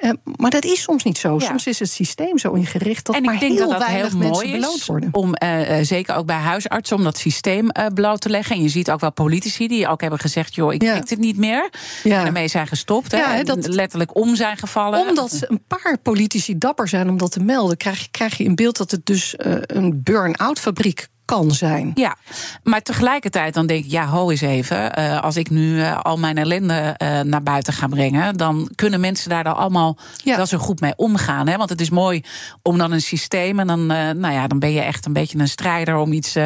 uh, 0.00 0.10
maar 0.36 0.50
dat 0.50 0.64
is 0.64 0.82
soms 0.82 1.04
niet 1.04 1.18
zo. 1.18 1.36
Ja. 1.38 1.46
Soms 1.46 1.66
is 1.66 1.78
het 1.78 1.90
systeem 1.90 2.38
zo 2.38 2.52
ingericht 2.52 3.06
dat 3.06 3.16
en 3.16 3.22
maar 3.22 3.34
ik 3.34 3.40
denk 3.40 3.52
heel 3.52 3.68
dat 3.68 3.78
dat 3.78 3.88
weinig 3.88 4.08
heel 4.10 4.18
mensen 4.18 4.48
mooi 4.50 4.60
is 4.74 4.86
worden. 4.86 5.08
om 5.12 5.34
uh, 5.42 5.78
zeker 5.82 6.14
ook 6.14 6.26
bij 6.26 6.36
huisartsen 6.36 6.96
om 6.96 7.04
dat 7.04 7.18
systeem 7.18 7.68
uh, 7.78 7.86
bloot 7.94 8.20
te 8.20 8.28
leggen. 8.28 8.56
En 8.56 8.62
je 8.62 8.68
ziet 8.68 8.90
ook 8.90 9.00
wel 9.00 9.12
politici 9.12 9.68
die 9.68 9.88
ook 9.88 10.00
hebben 10.00 10.18
gezegd: 10.18 10.54
joh, 10.54 10.72
ik 10.72 10.82
Ja. 10.82 11.00
dit 11.00 11.18
niet 11.18 11.36
meer. 11.36 11.70
Ja. 12.02 12.16
En 12.18 12.22
daarmee 12.24 12.48
zijn 12.48 12.66
gestopt. 12.66 13.10
Ja, 13.12 13.36
en 13.36 13.44
dat- 13.44 13.66
letterlijk 13.66 14.16
om 14.16 14.34
zijn 14.34 14.56
gevallen. 14.56 15.08
Omdat 15.08 15.32
ze 15.32 15.46
een 15.50 15.62
paar 15.66 15.98
politici 16.02 16.58
dapper 16.58 16.88
zijn 16.88 17.08
om 17.08 17.16
dat 17.18 17.32
te 17.32 17.40
melden, 17.40 17.76
krijg 17.76 18.00
je, 18.00 18.08
krijg 18.10 18.36
je 18.36 18.44
in 18.44 18.54
beeld 18.54 18.76
dat 18.76 18.90
het 18.90 19.06
dus 19.06 19.36
eh, 19.36 19.54
een 19.60 20.00
burn-out 20.02 20.58
fabriek 20.60 21.08
kan 21.30 21.50
zijn. 21.50 21.90
Ja, 21.94 22.16
maar 22.62 22.82
tegelijkertijd 22.82 23.54
dan 23.54 23.66
denk 23.66 23.84
ik, 23.84 23.90
ja, 23.90 24.06
ho 24.06 24.30
eens 24.30 24.40
even. 24.40 24.94
eh, 24.94 25.20
als 25.22 25.36
ik 25.36 25.50
nu 25.50 25.80
eh, 25.82 26.00
al 26.00 26.16
mijn 26.18 26.36
ellende 26.38 26.94
eh, 26.96 27.20
naar 27.20 27.42
buiten 27.42 27.72
ga 27.72 27.86
brengen, 27.86 28.36
dan 28.36 28.70
kunnen 28.74 29.00
mensen 29.00 29.30
daar 29.30 29.44
dan 29.44 29.56
allemaal 29.56 29.96
Ja. 30.24 30.36
wel 30.36 30.46
zo 30.46 30.58
goed 30.58 30.80
mee 30.80 30.92
omgaan. 30.96 31.46
Hè? 31.48 31.56
Want 31.56 31.70
het 31.70 31.80
is 31.80 31.90
mooi 31.90 32.22
om 32.62 32.78
dan 32.78 32.92
een 32.92 33.00
systeem 33.00 33.58
en 33.60 33.66
dan, 33.66 33.86
nou 33.86 34.30
ja, 34.30 34.46
dan 34.46 34.58
ben 34.58 34.72
je 34.72 34.80
echt 34.80 35.06
een 35.06 35.12
beetje 35.12 35.38
een 35.38 35.48
strijder 35.48 35.96
om 35.96 36.12
iets. 36.12 36.36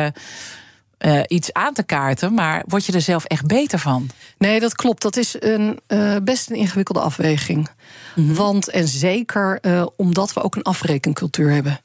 iets 1.26 1.52
aan 1.52 1.72
te 1.74 1.82
kaarten, 1.82 2.34
maar 2.34 2.62
word 2.66 2.84
je 2.84 2.92
er 2.92 3.00
zelf 3.00 3.24
echt 3.24 3.46
beter 3.46 3.78
van? 3.78 4.08
Nee, 4.38 4.60
dat 4.60 4.74
klopt. 4.74 5.02
Dat 5.02 5.16
is 5.16 5.36
een, 5.38 5.80
best 6.24 6.50
een 6.50 6.56
ingewikkelde 6.56 7.00
afweging. 7.00 7.68
Want, 8.14 8.68
en 8.70 8.88
zeker 8.88 9.60
omdat 9.96 10.32
we 10.32 10.42
ook 10.42 10.54
een 10.56 10.62
afrekencultuur 10.62 11.50
hebben. 11.50 11.80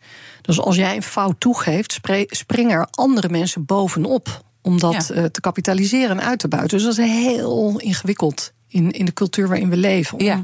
Dus 0.56 0.60
als 0.60 0.76
jij 0.76 0.96
een 0.96 1.04
fout 1.04 1.36
toegeeft, 1.40 2.00
springen 2.30 2.72
er 2.72 2.88
andere 2.92 3.30
mensen 3.30 3.66
bovenop. 3.66 4.42
Om 4.62 4.80
dat 4.80 5.08
Ja. 5.08 5.16
eh, 5.16 5.24
te 5.26 5.42
kapitaliseren 5.42 6.20
en 6.20 6.26
uit 6.26 6.40
te 6.40 6.48
buiten. 6.48 6.78
Dus 6.78 6.86
dat 6.88 6.98
is 6.98 7.12
heel 7.12 7.80
ingewikkeld 7.80 8.52
in, 8.68 8.92
in 8.92 9.06
de 9.06 9.14
cultuur 9.14 9.48
waarin 9.48 9.70
we 9.70 9.78
leven. 9.78 10.18
Om, 10.20 10.26
Ja. 10.26 10.44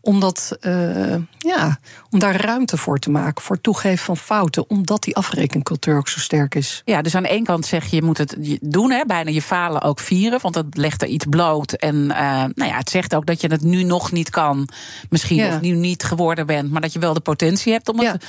om, 0.00 0.20
dat, 0.20 0.56
eh, 0.60 1.14
ja, 1.38 1.78
om 2.10 2.18
daar 2.18 2.40
ruimte 2.40 2.76
voor 2.76 2.98
te 2.98 3.10
maken, 3.10 3.42
voor 3.42 3.54
het 3.54 3.64
toegeven 3.64 4.04
van 4.04 4.16
fouten. 4.16 4.70
Omdat 4.70 5.02
die 5.02 5.16
afrekencultuur 5.16 5.96
ook 5.96 6.08
zo 6.08 6.18
sterk 6.20 6.54
is. 6.54 6.82
Ja, 6.84 7.02
dus 7.02 7.14
aan 7.14 7.22
de 7.22 7.28
ene 7.28 7.44
kant 7.44 7.66
zeg 7.66 7.86
je, 7.86 7.96
je 7.96 8.02
moet 8.02 8.18
het 8.18 8.36
doen, 8.60 8.90
hè, 8.90 9.02
bijna 9.06 9.30
je 9.30 9.42
falen 9.42 9.82
ook 9.82 10.00
vieren, 10.00 10.40
want 10.42 10.54
dat 10.54 10.66
legt 10.70 11.02
er 11.02 11.08
iets 11.08 11.26
bloot. 11.30 11.72
En 11.72 12.10
eh, 12.10 12.20
nou 12.54 12.70
ja, 12.70 12.76
het 12.76 12.90
zegt 12.90 13.14
ook 13.14 13.26
dat 13.26 13.40
je 13.40 13.48
het 13.48 13.62
nu 13.62 13.82
nog 13.82 14.12
niet 14.12 14.30
kan, 14.30 14.68
misschien, 15.10 15.36
Ja. 15.36 15.54
of 15.54 15.60
nu 15.60 15.70
niet 15.70 16.02
geworden 16.02 16.46
bent, 16.46 16.70
maar 16.70 16.80
dat 16.80 16.92
je 16.92 16.98
wel 16.98 17.14
de 17.14 17.20
potentie 17.20 17.72
hebt 17.72 17.88
om 17.88 18.00
Ja. 18.02 18.12
het 18.12 18.22
eh, 18.22 18.28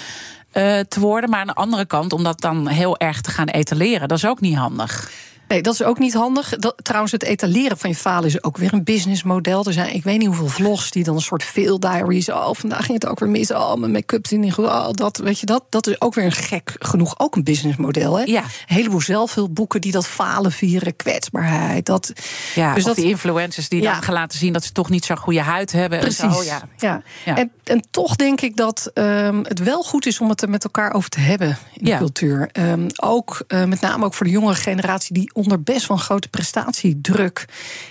te 0.51 0.99
worden. 0.99 1.29
Maar 1.29 1.39
aan 1.39 1.47
de 1.47 1.53
andere 1.53 1.85
kant, 1.85 2.13
om 2.13 2.23
dat 2.23 2.41
dan 2.41 2.67
heel 2.67 2.97
erg 2.97 3.21
te 3.21 3.31
gaan 3.31 3.47
etaleren, 3.47 4.07
dat 4.07 4.17
is 4.17 4.25
ook 4.25 4.41
niet 4.41 4.55
handig. 4.55 5.11
Nee, 5.49 5.61
dat 5.61 5.73
is 5.73 5.83
ook 5.83 5.99
niet 5.99 6.13
handig. 6.13 6.49
Dat, 6.55 6.73
trouwens, 6.81 7.11
het 7.11 7.23
etaleren 7.23 7.77
van 7.77 7.89
je 7.89 7.95
falen 7.95 8.25
is 8.25 8.43
ook 8.43 8.57
weer 8.57 8.73
een 8.73 8.83
businessmodel. 8.83 9.65
Er 9.65 9.73
zijn, 9.73 9.93
ik 9.93 10.03
weet 10.03 10.17
niet 10.17 10.27
hoeveel 10.27 10.47
vlogs 10.47 10.91
die 10.91 11.03
dan 11.03 11.15
een 11.15 11.21
soort 11.21 11.43
fail 11.43 11.79
diaries. 11.79 12.29
Oh, 12.29 12.49
vandaag 12.53 12.85
ging 12.85 13.01
het 13.01 13.09
ook 13.09 13.19
weer 13.19 13.29
mis. 13.29 13.51
Oh, 13.51 13.75
mijn 13.75 13.91
make-up 13.91 14.27
zit 14.27 14.39
niet 14.39 14.53
goed. 14.53 14.65
Oh, 14.65 14.89
dat, 14.91 15.17
weet 15.17 15.39
je 15.39 15.45
dat? 15.45 15.63
Dat 15.69 15.87
is 15.87 16.01
ook 16.01 16.13
weer 16.13 16.25
een 16.25 16.31
gek 16.31 16.75
genoeg 16.79 17.19
ook 17.19 17.35
een 17.35 17.43
businessmodel. 17.43 18.17
Hè? 18.17 18.23
Ja. 18.23 18.41
Een 18.41 18.75
heleboel 18.75 19.01
zelfhulpboeken 19.01 19.81
die 19.81 19.91
dat 19.91 20.07
falen 20.07 20.51
vieren, 20.51 20.95
kwetsbaarheid. 20.95 21.85
Dat, 21.85 22.13
Ja, 22.55 22.73
Dus 22.73 22.83
dat- 22.83 22.95
die 22.95 23.05
influencers 23.05 23.69
die 23.69 23.81
Ja. 23.81 23.91
dan 23.93 24.01
gaan 24.03 24.13
laten 24.13 24.39
zien 24.39 24.53
dat 24.53 24.63
ze 24.63 24.71
toch 24.71 24.89
niet 24.89 25.05
zo'n 25.05 25.17
goede 25.17 25.41
huid 25.41 25.71
hebben. 25.71 25.97
en 25.99 26.03
Precies. 26.05 26.35
zo, 26.37 26.43
ja. 26.43 26.61
ja. 26.77 27.01
Ja. 27.25 27.37
En, 27.37 27.51
en 27.63 27.83
toch 27.91 28.15
denk 28.15 28.41
ik 28.41 28.55
dat 28.55 28.91
ehm, 28.93 29.43
het 29.43 29.59
wel 29.59 29.83
goed 29.83 30.05
is 30.05 30.19
om 30.19 30.29
het 30.29 30.41
er 30.41 30.49
met 30.49 30.63
elkaar 30.63 30.93
over 30.93 31.09
te 31.09 31.19
hebben 31.19 31.57
in 31.73 31.85
de 31.85 31.97
cultuur. 31.97 32.49
Ehm, 32.51 32.87
ook 32.95 33.43
eh, 33.47 33.63
met 33.63 33.81
name 33.81 34.05
ook 34.05 34.13
voor 34.13 34.25
de 34.25 34.31
jongere 34.31 34.55
generatie 34.55 35.13
die 35.13 35.31
onder 35.39 35.63
best 35.63 35.87
wel 35.87 35.97
een 35.97 36.03
grote 36.03 36.29
prestatiedruk 36.29 37.45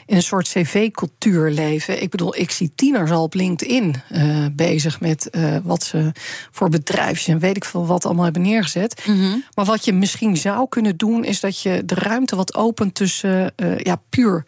in 0.07 0.17
een 0.17 0.23
soort 0.23 0.49
cv-cultuur 0.49 1.51
leven. 1.51 2.03
Ik 2.03 2.11
bedoel, 2.11 2.37
ik 2.37 2.51
zie 2.51 2.73
tieners 2.75 3.11
al 3.11 3.23
op 3.23 3.35
LinkedIn 3.35 3.95
eh, 4.09 4.47
bezig 4.53 5.01
met 5.01 5.31
eh, 5.31 5.57
wat 5.63 5.83
ze 5.83 6.13
voor 6.51 6.69
bedrijfjes 6.69 7.27
en 7.27 7.39
weet 7.39 7.57
ik 7.57 7.65
veel 7.65 7.87
wat 7.87 8.05
allemaal 8.05 8.25
hebben 8.25 8.43
neergezet. 8.43 9.07
Maar 9.55 9.65
wat 9.65 9.85
je 9.85 9.93
misschien 9.93 10.37
zou 10.37 10.69
kunnen 10.69 10.97
doen, 10.97 11.25
is 11.25 11.41
dat 11.41 11.61
je 11.63 11.83
de 11.85 11.95
ruimte 11.95 12.37
wat 12.37 12.55
opent 12.55 12.95
tussen 12.95 13.53
eh, 13.57 13.79
ja, 13.79 14.01
puur 14.09 14.45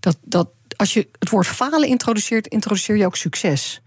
dat, 0.00 0.16
dat 0.22 0.48
als 0.76 0.92
je 0.92 1.08
het 1.18 1.30
woord 1.30 1.46
falen 1.46 1.88
introduceert, 1.88 2.46
introduceer 2.46 2.96
je 2.96 3.06
ook 3.06 3.16
succes. 3.16 3.80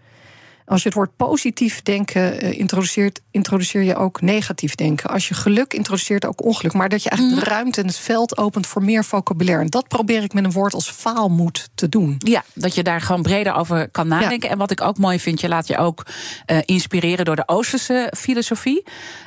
Als 0.66 0.82
je 0.82 0.88
het 0.88 0.98
woord 0.98 1.16
positief 1.16 1.82
denken 1.82 2.42
eh, 2.42 2.60
introduceert, 2.60 3.22
introduceer 3.32 3.82
je 3.84 3.96
ook 3.96 4.22
negatief 4.22 4.76
denken. 4.76 5.10
Als 5.10 5.28
je 5.28 5.34
geluk 5.34 5.74
introduceert, 5.74 6.26
ook 6.26 6.44
ongeluk. 6.44 6.74
Maar 6.74 6.90
dat 6.90 7.04
je 7.04 7.10
eigenlijk 7.10 7.44
de 7.44 7.50
ruimte 7.50 7.82
en 7.82 7.88
het 7.88 7.98
veld 7.98 8.38
opent 8.38 8.68
voor 8.68 8.84
meer 8.84 9.06
vocabulaire. 9.06 9.64
En 9.64 9.70
dat 9.70 9.88
probeer 9.88 10.24
ik 10.24 10.34
met 10.34 10.44
een 10.44 10.52
woord 10.52 10.74
als 10.74 10.90
faalmoed 10.90 11.70
te 11.76 11.90
doen. 11.90 12.16
Ja, 12.18 12.44
dat 12.54 12.76
je 12.76 12.84
daar 12.84 13.02
gewoon 13.02 13.22
breder 13.22 13.54
over 13.56 13.90
kan 13.90 14.08
nadenken. 14.08 14.50
En 14.50 14.58
wat 14.58 14.72
ik 14.72 14.82
ook 14.82 14.98
mooi 14.98 15.20
vind, 15.20 15.42
je 15.42 15.48
laat 15.48 15.68
je 15.68 15.78
ook 15.78 16.06
eh, 16.46 16.58
inspireren 16.66 17.26
door 17.26 17.36
de 17.36 17.48
Oosterse 17.48 18.14
filosofie. 18.18 18.84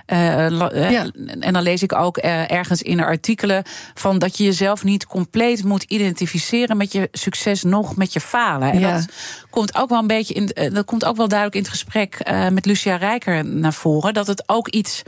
Eh, 0.07 0.51
Ja. 0.91 1.11
En 1.41 1.53
dan 1.53 1.63
lees 1.63 1.83
ik 1.83 1.93
ook 1.95 2.17
ergens 2.17 2.83
in 2.83 2.97
de 2.97 3.05
artikelen 3.05 3.63
van 3.95 4.19
dat 4.19 4.37
je 4.39 4.45
jezelf 4.45 4.85
niet 4.85 5.07
compleet 5.07 5.65
moet 5.65 5.83
identificeren 5.83 6.77
met 6.77 6.93
je 6.93 7.09
succes, 7.13 7.63
nog 7.63 7.97
met 7.97 8.13
je 8.13 8.21
falen. 8.21 8.73
En 8.73 8.79
Ja. 8.79 8.93
dat 8.93 9.07
komt 9.51 9.75
ook 9.77 9.89
wel 9.89 9.99
een 9.99 10.07
beetje 10.07 10.35
in, 10.35 10.73
dat 10.73 10.85
komt 10.85 11.05
ook 11.05 11.17
wel 11.17 11.26
duidelijk 11.27 11.57
in 11.59 11.63
het 11.63 11.71
gesprek 11.71 12.15
eh, 12.15 12.49
met 12.49 12.67
Lucia 12.67 12.97
Rijker 12.97 13.45
naar 13.45 13.73
voren. 13.73 14.15
Dat 14.15 14.27
het 14.27 14.43
ook 14.47 14.69
iets 14.69 15.03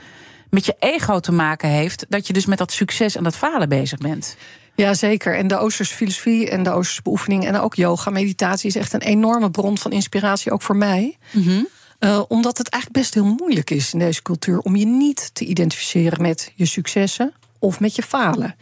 met 0.50 0.66
je 0.66 0.76
ego 0.78 1.20
te 1.20 1.32
maken 1.32 1.68
heeft. 1.68 2.06
Dat 2.08 2.26
je 2.26 2.32
dus 2.32 2.46
met 2.46 2.58
dat 2.58 2.72
succes 2.72 3.16
en 3.16 3.22
dat 3.22 3.36
falen 3.36 3.68
bezig 3.68 3.98
bent. 3.98 4.36
Ja, 4.74 4.94
zeker. 4.94 5.36
En 5.36 5.46
de 5.46 5.58
Oosterse 5.58 5.94
filosofie 5.94 6.50
en 6.50 6.62
de 6.62 6.70
Oosterse 6.70 7.02
beoefening 7.02 7.46
en 7.46 7.60
ook 7.60 7.74
yoga, 7.74 8.10
meditatie 8.10 8.68
is 8.68 8.76
echt 8.76 8.92
een 8.92 9.00
enorme 9.00 9.50
bron 9.50 9.78
van 9.78 9.92
inspiratie, 9.92 10.52
ook 10.52 10.62
voor 10.62 10.76
mij. 10.76 11.16
Eh, 11.98 12.22
omdat 12.28 12.58
het 12.58 12.68
eigenlijk 12.68 13.02
best 13.02 13.14
heel 13.14 13.34
moeilijk 13.34 13.70
is 13.70 13.92
in 13.92 13.98
deze 13.98 14.22
cultuur 14.22 14.58
om 14.58 14.76
je 14.76 14.86
niet 14.86 15.30
te 15.34 15.44
identificeren 15.44 16.22
met 16.22 16.52
je 16.54 16.66
successen 16.66 17.32
of 17.58 17.80
met 17.80 17.96
je 17.96 18.02
falen. 18.02 18.56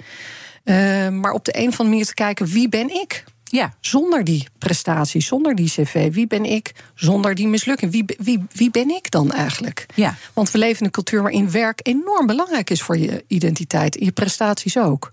Eh, 0.64 1.08
maar 1.08 1.32
op 1.32 1.44
de 1.44 1.56
een 1.56 1.68
of 1.68 1.70
andere 1.70 1.88
manier 1.88 2.06
te 2.06 2.14
kijken, 2.14 2.46
wie 2.46 2.68
ben 2.68 2.90
ik? 2.90 3.24
Ja, 3.50 3.74
Zonder 3.80 4.24
die 4.24 4.46
prestatie, 4.59 5.20
zonder 5.22 5.54
die 5.54 5.68
cv. 5.68 6.12
Wie 6.12 6.26
ben 6.26 6.44
ik 6.44 6.72
zonder 6.94 7.35
die 7.35 7.48
mislukking? 7.48 7.92
Wie, 7.92 8.04
wie, 8.18 8.44
wie 8.52 8.70
ben 8.70 8.90
ik 8.90 9.11
dan 9.11 9.32
eigenlijk? 9.32 9.87
Ja. 9.94 10.14
Want 10.32 10.50
we 10.50 10.59
leven 10.59 10.78
in 10.78 10.85
een 10.85 10.90
cultuur 10.90 11.22
waarin 11.22 11.50
werk 11.50 11.80
enorm 11.82 12.26
belangrijk 12.26 12.70
is 12.70 12.82
voor 12.82 12.98
je 12.98 13.24
identiteit 13.26 13.98
en 13.98 14.04
je 14.04 14.12
prestaties 14.12 14.78
ook. 14.78 15.11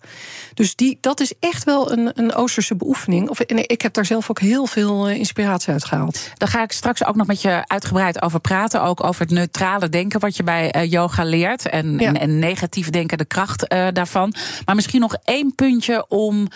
Dus 0.53 0.75
die, 0.75 0.97
dat 1.01 1.19
is 1.19 1.33
echt 1.39 1.63
wel 1.63 1.91
een, 1.91 2.11
een 2.15 2.33
Oosterse 2.35 2.75
beoefening. 2.75 3.29
Of, 3.29 3.39
en 3.39 3.69
ik 3.69 3.81
heb 3.81 3.93
daar 3.93 4.05
zelf 4.05 4.29
ook 4.29 4.39
heel 4.39 4.65
veel 4.65 5.07
eh, 5.07 5.15
inspiratie 5.17 5.73
uit 5.73 5.85
gehaald. 5.85 6.29
Daar 6.37 6.49
ga 6.49 6.63
ik 6.63 6.71
straks 6.71 7.05
ook 7.05 7.15
nog 7.15 7.27
met 7.27 7.41
je 7.41 7.63
uitgebreid 7.67 8.21
over 8.21 8.39
praten. 8.39 8.81
Ook 8.83 9.03
over 9.03 9.21
het 9.21 9.31
neutrale 9.31 9.89
denken 9.89 10.19
wat 10.19 10.35
je 10.37 10.43
bij 10.43 10.71
eh, 10.71 10.91
yoga 10.91 11.23
leert. 11.23 11.69
En, 11.69 11.97
Ja. 11.99 12.07
en, 12.07 12.19
en 12.19 12.39
negatief 12.39 12.89
denken, 12.89 13.17
de 13.17 13.25
kracht 13.25 13.67
eh, 13.67 13.87
daarvan. 13.93 14.33
Maar 14.65 14.75
misschien 14.75 15.01
nog 15.01 15.15
één 15.23 15.55
puntje 15.55 16.05
om 16.09 16.47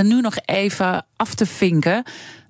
nu 0.00 0.20
nog 0.20 0.36
even 0.44 1.06
af 1.16 1.34
te 1.34 1.46
vinken. 1.46 2.02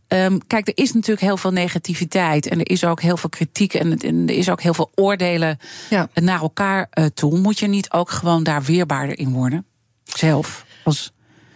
Ehm, 0.08 0.38
kijk, 0.46 0.68
er 0.68 0.76
is 0.76 0.92
natuurlijk 0.92 1.20
heel 1.26 1.36
veel 1.36 1.50
negativiteit. 1.52 2.46
En 2.48 2.58
er 2.58 2.70
is 2.70 2.84
ook 2.84 3.00
heel 3.02 3.16
veel 3.16 3.28
kritiek. 3.30 3.74
En, 3.74 3.98
er 4.28 4.34
is 4.34 4.50
ook 4.50 4.62
heel 4.62 4.74
veel 4.74 4.90
oordelen 4.94 5.58
Ja. 5.90 6.08
naar 6.14 6.40
elkaar 6.40 6.86
eh, 6.90 7.04
toe. 7.14 7.38
Moet 7.38 7.58
je 7.58 7.66
niet 7.66 7.90
ook 7.92 8.10
gewoon 8.10 8.42
daar 8.42 8.62
weerbaarder 8.62 9.18
in 9.18 9.32
worden? 9.32 9.66
Zelf. 10.04 10.64
Als, 10.84 11.12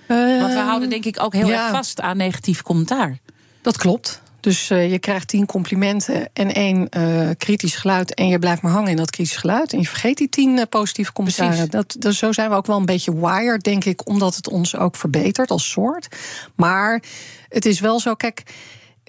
want 0.08 0.52
we 0.52 0.62
houden 0.66 0.90
denk 0.90 1.04
ik 1.04 1.22
ook 1.22 1.32
heel 1.32 1.42
Ehm, 1.42 1.50
ja. 1.52 1.62
erg 1.64 1.70
vast 1.76 2.00
aan 2.00 2.16
negatief 2.16 2.62
commentaar. 2.62 3.18
Dat 3.62 3.76
klopt. 3.76 4.22
Dus 4.46 4.70
eh, 4.70 4.90
je 4.90 4.98
krijgt 4.98 5.28
tien 5.28 5.46
complimenten 5.46 6.28
en 6.32 6.54
één 6.54 6.88
eh, 6.88 7.30
kritisch 7.36 7.76
geluid. 7.76 8.14
En 8.14 8.28
je 8.28 8.38
blijft 8.38 8.62
maar 8.62 8.72
hangen 8.72 8.90
in 8.90 8.96
dat 8.96 9.10
kritisch 9.10 9.36
geluid. 9.36 9.72
En 9.72 9.78
je 9.78 9.86
vergeet 9.86 10.16
die 10.16 10.28
tien 10.28 10.58
eh, 10.58 10.64
positieve 10.68 11.12
commentaren. 11.12 11.70
Dat, 11.70 11.96
dat, 11.98 12.14
zo 12.14 12.32
zijn 12.32 12.50
we 12.50 12.56
ook 12.56 12.66
wel 12.66 12.76
een 12.76 12.84
beetje 12.84 13.20
wired, 13.20 13.62
denk 13.62 13.84
ik. 13.84 14.08
Omdat 14.08 14.36
het 14.36 14.48
ons 14.48 14.76
ook 14.76 14.96
verbetert 14.96 15.50
als 15.50 15.70
soort. 15.70 16.08
Maar 16.56 17.02
het 17.48 17.66
is 17.66 17.80
wel 17.80 18.00
zo, 18.00 18.14
kijk. 18.14 18.42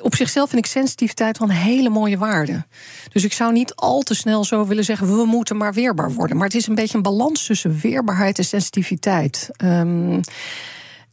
Op 0.02 0.16
zichzelf 0.16 0.50
vind 0.50 0.66
ik 0.66 0.72
sensitiviteit 0.72 1.38
wel 1.38 1.50
een 1.50 1.56
hele 1.56 1.90
mooie 1.90 2.18
waarde. 2.18 2.66
Dus 3.12 3.24
ik 3.24 3.34
zou 3.34 3.54
niet 3.54 3.76
al 3.76 4.02
te 4.02 4.16
snel 4.16 4.44
zo 4.44 4.66
willen 4.66 4.84
zeggen: 4.84 5.18
we 5.18 5.26
moeten 5.26 5.58
maar 5.58 5.74
weerbaar 5.74 6.14
worden. 6.14 6.38
Maar 6.38 6.46
het 6.46 6.56
is 6.56 6.68
een 6.68 6.76
beetje 6.76 6.98
een 6.98 7.04
balans 7.04 7.46
tussen 7.46 7.80
weerbaarheid 7.82 8.38
en 8.38 8.46
sensitiviteit. 8.46 9.50
Ehm, 9.58 10.22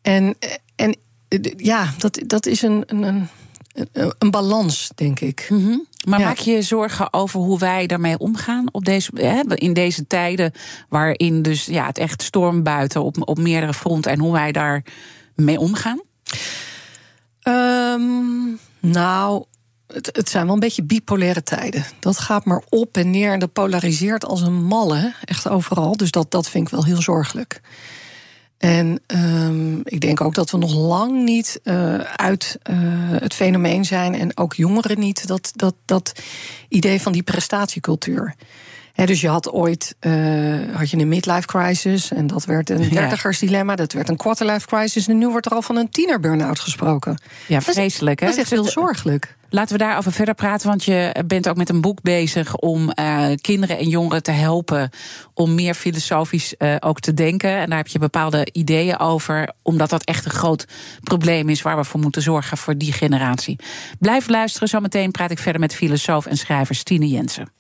en, 0.02 0.34
en 0.76 0.96
ja, 1.56 1.94
dat, 1.98 2.20
dat 2.26 2.46
is 2.46 2.62
een, 2.62 2.82
een, 2.86 3.02
een, 3.02 3.28
een 4.18 4.30
balans, 4.30 4.90
denk 4.94 5.20
ik. 5.20 5.46
Mhm. 5.50 5.76
Maar 6.08 6.18
Ja. 6.18 6.26
maak 6.26 6.36
je 6.36 6.50
je 6.52 6.62
zorgen 6.62 7.12
over 7.12 7.40
hoe 7.40 7.58
wij 7.58 7.86
daarmee 7.86 8.18
omgaan 8.18 8.66
op 8.72 8.84
deze, 8.84 9.10
hè, 9.14 9.40
in 9.54 9.72
deze 9.72 10.06
tijden 10.06 10.52
waarin 10.88 11.42
dus 11.42 11.64
ja, 11.64 11.86
het 11.86 11.98
echt 11.98 12.22
storm 12.22 12.62
buiten 12.62 13.02
op, 13.02 13.28
op 13.28 13.38
meerdere 13.38 13.74
fronten 13.74 14.12
en 14.12 14.18
hoe 14.18 14.32
wij 14.32 14.52
daar 14.52 14.84
mee 15.34 15.58
omgaan? 15.58 16.00
Ehm, 17.40 18.00
nou, 18.80 19.44
het, 19.86 20.10
het 20.12 20.28
zijn 20.28 20.44
wel 20.44 20.54
een 20.54 20.60
beetje 20.60 20.82
bipolaire 20.84 21.42
tijden. 21.42 21.84
Dat 22.00 22.18
gaat 22.18 22.44
maar 22.44 22.62
op 22.68 22.96
en 22.96 23.10
neer 23.10 23.32
en 23.32 23.38
dat 23.38 23.52
polariseert 23.52 24.24
als 24.24 24.40
een 24.40 24.64
malle, 24.64 25.14
echt 25.24 25.48
overal. 25.48 25.96
Dus 25.96 26.10
dat, 26.10 26.30
dat 26.30 26.48
vind 26.48 26.66
ik 26.66 26.72
wel 26.72 26.84
heel 26.84 27.02
zorgelijk. 27.02 27.60
En 28.58 29.00
ehm, 29.06 29.78
ik 29.82 30.00
denk 30.00 30.20
ook 30.20 30.34
dat 30.34 30.50
we 30.50 30.58
nog 30.58 30.74
lang 30.74 31.24
niet 31.24 31.60
eh, 31.62 31.98
uit 31.98 32.58
eh, 32.62 32.76
het 33.10 33.34
fenomeen 33.34 33.84
zijn, 33.84 34.14
en 34.14 34.36
ook 34.36 34.54
jongeren 34.54 34.98
niet, 34.98 35.26
dat, 35.26 35.52
dat, 35.54 35.74
dat 35.84 36.12
idee 36.68 37.00
van 37.00 37.12
die 37.12 37.22
prestatiecultuur. 37.22 38.34
Dus 38.94 39.20
je 39.20 39.28
had 39.28 39.50
ooit 39.50 39.94
eh, 40.00 40.12
had 40.72 40.90
je 40.90 40.96
een 40.96 41.08
midlife 41.08 41.46
crisis 41.46 42.12
en 42.12 42.26
dat 42.26 42.44
werd 42.44 42.70
een 42.70 42.82
Ja. 42.82 42.88
dertigersdilemma, 42.88 43.76
dat 43.76 43.92
werd 43.92 44.08
een 44.08 44.16
quarterlife 44.16 44.66
crisis 44.66 45.08
en 45.08 45.18
nu 45.18 45.28
wordt 45.28 45.46
er 45.46 45.52
al 45.52 45.62
van 45.62 45.76
een 45.76 45.88
tiener 45.90 46.20
burn-out 46.20 46.60
gesproken. 46.60 47.18
Ja, 47.48 47.60
vreselijk. 47.60 48.20
hè? 48.20 48.26
Dat 48.26 48.34
is 48.34 48.40
echt 48.40 48.50
heel 48.50 48.64
zorgelijk. 48.64 49.36
Laten 49.48 49.72
we 49.78 49.84
daarover 49.84 50.12
verder 50.12 50.34
praten, 50.34 50.68
want 50.68 50.84
je 50.84 51.22
bent 51.26 51.48
ook 51.48 51.56
met 51.56 51.68
een 51.68 51.80
boek 51.80 52.02
bezig 52.02 52.56
om 52.56 52.90
eh, 52.90 53.26
kinderen 53.40 53.78
en 53.78 53.88
jongeren 53.88 54.22
te 54.22 54.30
helpen 54.30 54.90
om 55.34 55.54
meer 55.54 55.74
filosofisch 55.74 56.56
eh, 56.56 56.76
ook 56.80 57.00
te 57.00 57.14
denken. 57.14 57.50
En 57.56 57.68
daar 57.68 57.78
heb 57.78 57.86
je 57.86 57.98
bepaalde 57.98 58.48
ideeën 58.52 58.98
over, 58.98 59.52
omdat 59.62 59.90
dat 59.90 60.04
echt 60.04 60.24
een 60.24 60.30
groot 60.30 60.66
probleem 61.02 61.48
is 61.48 61.62
waar 61.62 61.76
we 61.76 61.84
voor 61.84 62.00
moeten 62.00 62.22
zorgen 62.22 62.56
voor 62.56 62.76
die 62.78 62.92
generatie. 62.92 63.58
Blijf 63.98 64.28
luisteren, 64.28 64.68
zometeen 64.68 65.10
praat 65.10 65.30
ik 65.30 65.38
verder 65.38 65.60
met 65.60 65.74
filosoof 65.74 66.26
en 66.26 66.36
schrijver 66.36 66.74
Stine 66.74 67.08
Jensen. 67.08 67.52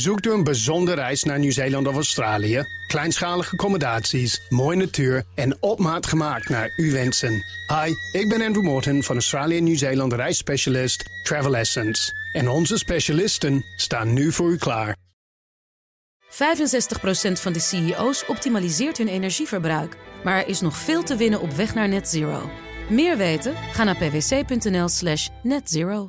Zoekt 0.00 0.26
u 0.26 0.32
een 0.32 0.44
bijzondere 0.44 1.00
reis 1.00 1.22
naar 1.22 1.38
Nieuw-Zeeland 1.38 1.86
of 1.86 1.94
Australië? 1.94 2.64
Kleinschalige 2.86 3.52
accommodaties, 3.52 4.40
mooie 4.48 4.76
natuur 4.76 5.24
en 5.34 5.56
op 5.62 5.78
maat 5.78 6.06
gemaakt 6.06 6.48
naar 6.48 6.72
uw 6.76 6.92
wensen. 6.92 7.44
Hi, 7.66 8.18
ik 8.20 8.28
ben 8.28 8.42
Andrew 8.42 8.64
Morton 8.64 9.02
van 9.02 9.14
Australië 9.14 9.60
Nieuw-Zeeland 9.60 10.12
reisspecialist 10.12 11.04
Travel 11.22 11.56
Essence. 11.56 12.12
En 12.32 12.48
onze 12.48 12.78
specialisten 12.78 13.64
staan 13.76 14.12
nu 14.12 14.32
voor 14.32 14.50
u 14.50 14.56
klaar. 14.56 14.96
65% 16.28 16.36
van 17.32 17.52
de 17.52 17.60
CEO's 17.60 18.24
optimaliseert 18.26 18.98
hun 18.98 19.08
energieverbruik. 19.08 19.96
Maar 20.24 20.36
er 20.36 20.48
is 20.48 20.60
nog 20.60 20.76
veel 20.76 21.02
te 21.02 21.16
winnen 21.16 21.40
op 21.40 21.50
weg 21.50 21.74
naar 21.74 21.88
net 21.88 22.08
zero. 22.08 22.50
Meer 22.88 23.16
weten? 23.16 23.54
Ga 23.72 23.84
naar 23.84 23.96
pwc.nl 23.96 24.88
slash 24.88 25.28
netzero. 25.42 26.08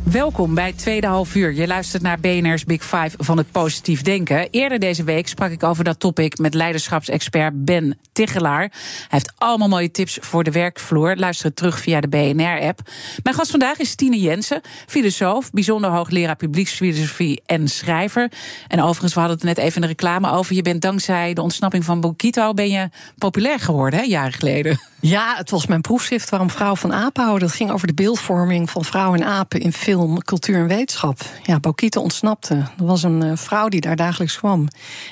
Welkom 0.11 0.55
bij 0.55 0.73
tweede 0.73 1.07
half 1.07 1.35
uur. 1.35 1.53
Je 1.53 1.67
luistert 1.67 2.03
naar 2.03 2.19
BNR's 2.19 2.63
Big 2.63 2.83
Five 2.83 3.11
van 3.17 3.37
het 3.37 3.51
positief 3.51 4.01
denken. 4.01 4.49
Eerder 4.49 4.79
deze 4.79 5.03
week 5.03 5.27
sprak 5.27 5.51
ik 5.51 5.63
over 5.63 5.83
dat 5.83 5.99
topic 5.99 6.37
met 6.37 6.53
leiderschapsexpert 6.53 7.65
Ben 7.65 7.97
Tichelaar. 8.11 8.59
Hij 8.59 8.71
heeft 9.07 9.33
allemaal 9.37 9.67
mooie 9.67 9.91
tips 9.91 10.17
voor 10.21 10.43
de 10.43 10.51
werkvloer. 10.51 11.15
Luister 11.15 11.45
het 11.45 11.55
terug 11.55 11.79
via 11.79 12.01
de 12.01 12.07
BNR-app. 12.07 12.79
Mijn 13.23 13.35
gast 13.35 13.51
vandaag 13.51 13.77
is 13.77 13.95
Tine 13.95 14.19
Jensen, 14.19 14.61
filosoof, 14.87 15.51
bijzonder 15.51 15.89
hoogleraar 15.89 16.35
publieksfilosofie 16.35 17.41
en 17.45 17.67
schrijver. 17.67 18.31
En 18.67 18.81
overigens, 18.81 19.13
we 19.13 19.19
hadden 19.19 19.37
het 19.37 19.47
net 19.47 19.57
even 19.57 19.81
de 19.81 19.87
reclame 19.87 20.31
over. 20.31 20.55
Je 20.55 20.61
bent 20.61 20.81
dankzij 20.81 21.33
de 21.33 21.41
ontsnapping 21.41 21.85
van 21.85 22.01
Bokito 22.01 22.53
ben 22.53 22.69
je 22.69 22.89
populair 23.17 23.59
geworden, 23.59 23.99
hè, 23.99 24.05
jaren 24.05 24.33
geleden. 24.33 24.79
Ja, 25.01 25.35
het 25.35 25.49
was 25.49 25.67
mijn 25.67 25.81
proefschrift 25.81 26.29
waarom 26.29 26.49
vrouw 26.49 26.75
van 26.75 26.93
apen 26.93 27.23
houden. 27.23 27.47
Dat 27.47 27.57
ging 27.57 27.71
over 27.71 27.87
de 27.87 27.93
beeldvorming 27.93 28.69
van 28.69 28.85
vrouw 28.85 29.13
en 29.13 29.23
apen 29.23 29.59
in 29.59 29.73
film, 29.73 29.99
cultuur 30.25 30.55
en 30.57 30.67
wetenschap. 30.67 31.21
Ja, 31.43 31.59
Bokito 31.59 32.01
ontsnapte. 32.01 32.55
Er 32.55 32.85
was 32.85 33.03
een 33.03 33.23
eh, 33.23 33.31
vrouw 33.35 33.67
die 33.67 33.81
daar 33.81 33.95
dagelijks 33.95 34.37
kwam. 34.37 34.67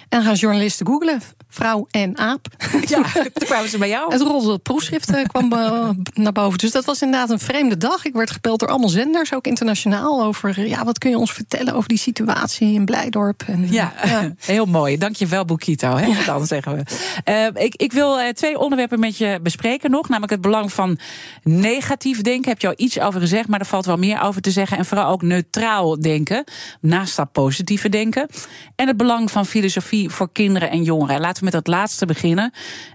En 0.09 0.23
gaan 0.23 0.35
journalisten 0.35 0.87
googlen. 0.87 1.21
Vrouw 1.51 1.87
en 1.91 2.17
aap. 2.17 2.47
Ja, 2.87 3.01
toen 3.11 3.47
kwamen 3.47 3.69
ze 3.69 3.77
bij 3.77 3.89
jou. 3.89 4.11
Het 4.13 4.21
rolde 4.21 4.57
proefschrift 4.57 5.13
eh, 5.13 5.23
kwam 5.23 5.53
eh, 5.53 5.89
naar 6.13 6.31
boven. 6.31 6.57
Dus 6.57 6.71
dat 6.71 6.85
was 6.85 7.01
inderdaad 7.01 7.29
een 7.29 7.39
vreemde 7.39 7.77
dag. 7.77 8.05
Ik 8.05 8.13
werd 8.13 8.31
gebeld 8.31 8.59
door 8.59 8.69
allemaal 8.69 8.89
zenders, 8.89 9.33
ook 9.33 9.47
internationaal, 9.47 10.23
over 10.23 10.67
ja, 10.67 10.83
wat 10.83 10.97
kun 10.97 11.09
je 11.09 11.17
ons 11.17 11.33
vertellen 11.33 11.73
over 11.73 11.89
die 11.89 11.97
situatie 11.97 12.73
in 12.73 12.85
Blijdorp. 12.85 13.43
En, 13.47 13.71
Ja, 13.71 13.93
heel 14.37 14.65
mooi. 14.65 14.97
Dankjewel, 14.97 15.45
Boekito. 15.45 15.95
Hè, 15.95 16.25
Dan 16.25 16.47
zeggen 16.47 16.75
we. 16.75 17.51
Ik, 17.53 17.75
ik 17.75 17.91
wil 17.91 18.33
twee 18.33 18.59
onderwerpen 18.59 18.99
met 18.99 19.17
je 19.17 19.39
bespreken 19.41 19.91
nog. 19.91 20.09
Namelijk 20.09 20.31
het 20.31 20.41
belang 20.41 20.73
van 20.73 20.99
negatief 21.43 22.21
denken. 22.21 22.49
Heb 22.49 22.61
je 22.61 22.67
al 22.67 22.73
iets 22.77 22.99
over 22.99 23.19
gezegd, 23.19 23.47
maar 23.47 23.59
er 23.59 23.65
valt 23.65 23.85
wel 23.85 23.97
meer 23.97 24.21
over 24.21 24.41
te 24.41 24.51
zeggen. 24.51 24.77
En 24.79 24.85
vooral 24.85 25.11
ook 25.11 25.21
neutraal 25.21 25.99
denken. 25.99 26.43
Naast 26.81 27.15
dat 27.15 27.31
positieve 27.31 27.89
denken. 27.89 28.27
En 28.75 28.87
het 28.87 28.97
belang 28.97 29.31
van 29.31 29.45
filosofie 29.45 30.09
voor 30.09 30.31
kinderen 30.31 30.69
en 30.69 30.83
jongeren. 30.83 31.19
Laten 31.19 31.37
we 31.37 31.43
met 31.43 31.53
dat 31.53 31.67
laatste 31.67 32.05
beginnen. 32.05 32.51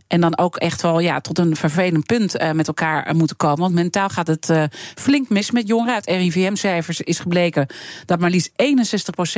En 0.09 0.21
dan 0.21 0.39
ook 0.39 0.57
echt 0.57 0.83
wel 0.83 0.99
ja, 0.99 1.21
tot 1.21 1.39
een 1.39 1.57
vervelend 1.57 2.07
punt 2.07 2.37
eh, 2.37 2.51
met 2.51 2.67
elkaar 2.67 3.07
eh, 3.07 3.15
moeten 3.15 3.37
komen. 3.37 3.59
Want 3.59 3.75
mentaal 3.75 4.09
gaat 4.09 4.27
het 4.27 4.51
eh, 4.51 4.63
flink 4.95 5.29
mis 5.29 5.51
met 5.51 5.69
jongeren. 5.69 5.95
Uit 5.95 6.07
RIVM-cijfers 6.07 7.01
is 7.01 7.19
gebleken 7.19 7.67
dat 8.07 8.21
maar 8.21 8.31
liefst 8.31 8.51
61% 8.51 8.55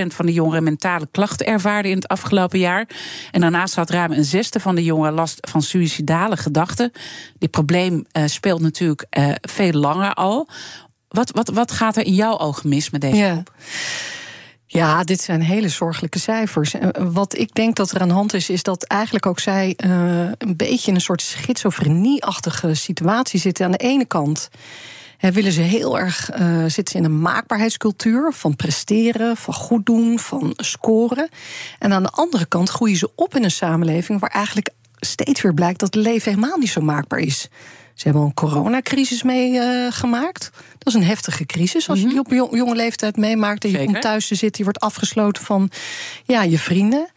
van 0.07 0.27
de 0.27 0.33
jongeren 0.33 0.63
mentale 0.63 1.09
klachten 1.11 1.47
ervaarden 1.47 1.91
in 1.91 1.97
het 1.97 2.09
afgelopen 2.09 2.59
jaar. 2.59 2.89
En 3.31 3.41
daarnaast 3.41 3.75
had 3.75 3.91
ruim 3.91 4.13
een 4.13 4.25
zesde 4.25 4.61
van 4.61 4.75
de 4.75 4.85
jongeren 4.85 5.15
last 5.15 5.39
van 5.51 5.63
suïcidale 5.63 6.37
gedachten. 6.37 6.93
Dit 7.39 7.51
probleem 7.51 8.05
speelt 8.27 8.61
natuurlijk 8.61 9.07
veel 9.41 9.73
langer 9.73 10.15
al. 10.15 10.49
Wat, 11.17 11.31
wat, 11.31 11.49
wat 11.49 11.71
gaat 11.73 11.97
er 11.97 12.07
in 12.07 12.15
jouw 12.15 12.39
ogen 12.39 12.69
mis 12.69 12.91
met 12.91 13.01
deze 13.01 13.17
Ja. 13.17 13.33
groep? 13.33 13.53
Ja, 14.67 15.05
dit 15.05 15.21
zijn 15.21 15.41
hele 15.43 15.69
zorgelijke 15.69 16.19
cijfers. 16.19 16.75
En 16.75 17.13
Wat 17.13 17.39
ik 17.39 17.55
denk 17.55 17.77
dat 17.77 17.91
er 17.91 18.01
aan 18.01 18.09
de 18.09 18.15
hand 18.15 18.35
is, 18.35 18.51
is 18.51 18.63
dat 18.63 18.83
eigenlijk 18.85 19.27
ook 19.27 19.41
zij 19.41 19.75
eh, 19.77 19.91
een 20.39 20.57
beetje 20.57 20.89
in 20.89 20.95
een 20.95 21.01
soort 21.01 21.23
schizofrenie-achtige 21.23 22.75
situatie 22.75 23.41
zitten. 23.41 23.65
Aan 23.65 23.71
de 23.73 23.77
ene 23.79 24.05
kant 24.05 24.49
hè, 25.19 25.33
willen 25.33 25.53
ze 25.53 25.61
heel 25.61 25.99
erg 25.99 26.31
eh, 26.31 26.59
zitten 26.61 26.89
ze 26.89 26.97
in 26.99 27.05
een 27.05 27.21
maakbaarheidscultuur 27.21 28.33
van 28.33 28.57
presteren, 28.57 29.37
van 29.37 29.55
goed 29.55 29.87
doen, 29.87 30.19
van 30.19 30.53
scoren. 30.57 31.29
En 31.79 31.93
aan 31.93 32.03
de 32.03 32.11
andere 32.11 32.47
kant 32.47 32.69
groeien 32.69 32.97
ze 32.97 33.11
op 33.15 33.37
in 33.37 33.45
een 33.45 33.51
samenleving 33.51 34.21
waar 34.21 34.31
eigenlijk 34.31 34.71
steeds 34.97 35.41
weer 35.41 35.55
blijkt 35.55 35.81
dat 35.81 35.95
het 35.95 36.05
leven 36.05 36.31
helemaal 36.35 36.59
niet 36.59 36.71
zo 36.71 36.81
maakbaar 36.81 37.19
is. 37.21 37.49
Ze 37.97 38.03
hebben 38.05 38.23
al 38.23 38.29
een 38.29 38.35
coronacrisis 38.35 39.23
meegemaakt. 39.23 40.51
dat 40.79 40.95
is 40.95 40.95
een 40.95 41.05
heftige 41.07 41.47
crisis 41.47 41.89
als 41.89 42.01
je 42.01 42.09
die 42.09 42.19
op 42.19 42.31
jong- 42.31 42.57
jonge 42.57 42.75
leeftijd 42.75 43.17
meemaakt. 43.17 43.65
En 43.65 43.71
je 43.71 43.77
Zeker. 43.77 43.93
komt 43.93 44.05
thuis 44.05 44.27
te 44.29 44.35
zitten, 44.35 44.59
je 44.59 44.65
wordt 44.65 44.81
afgesloten 44.81 45.45
van 45.45 45.71
ja, 46.25 46.43
je 46.43 46.59
vrienden. 46.59 47.09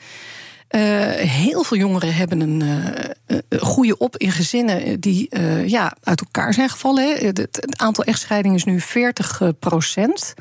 Eh, 0.68 0.82
heel 1.14 1.64
veel 1.64 1.78
jongeren 1.78 2.14
hebben 2.16 2.40
een 2.40 2.62
eh, 2.62 3.06
eh, 3.26 3.38
groeien 3.50 4.00
op 4.00 4.18
in 4.18 4.32
gezinnen 4.32 5.00
die 5.00 5.30
eh, 5.30 5.68
ja, 5.68 5.96
uit 6.04 6.22
elkaar 6.22 6.54
zijn 6.54 6.70
gevallen. 6.70 7.04
hè. 7.04 7.26
Het, 7.28 7.38
het 7.38 7.78
aantal 7.78 8.04
echtscheidingen 8.04 8.58
is 8.58 8.64
nu 8.64 8.80
40 8.82 9.42
procent. 9.60 10.34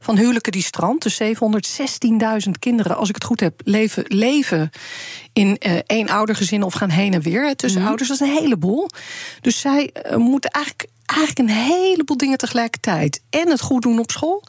Van 0.00 0.16
huwelijken 0.16 0.52
die 0.52 0.62
strand. 0.62 1.02
Dus 1.02 1.20
716.000 1.22 2.50
kinderen, 2.58 2.96
als 2.96 3.08
ik 3.08 3.14
het 3.14 3.24
goed 3.24 3.40
heb, 3.40 3.60
leven, 3.64 4.04
leven 4.06 4.70
in 5.32 5.56
eh 5.58 5.76
één 5.86 6.08
oudergezin 6.08 6.62
of 6.62 6.74
gaan 6.74 6.90
heen 6.90 7.14
en 7.14 7.22
weer 7.22 7.46
hè, 7.46 7.54
tussen 7.54 7.86
ouders. 7.86 8.08
Dat 8.08 8.20
is 8.20 8.26
een 8.26 8.42
heleboel. 8.42 8.88
Dus 9.40 9.60
zij 9.60 9.90
eh, 9.92 10.16
moeten 10.16 10.50
eigenlijk, 10.50 10.88
eigenlijk 11.06 11.48
een 11.48 11.56
heleboel 11.56 12.16
dingen 12.16 12.38
tegelijkertijd. 12.38 13.22
En 13.30 13.48
het 13.48 13.60
goed 13.60 13.82
doen 13.82 13.98
op 13.98 14.10
school. 14.10 14.44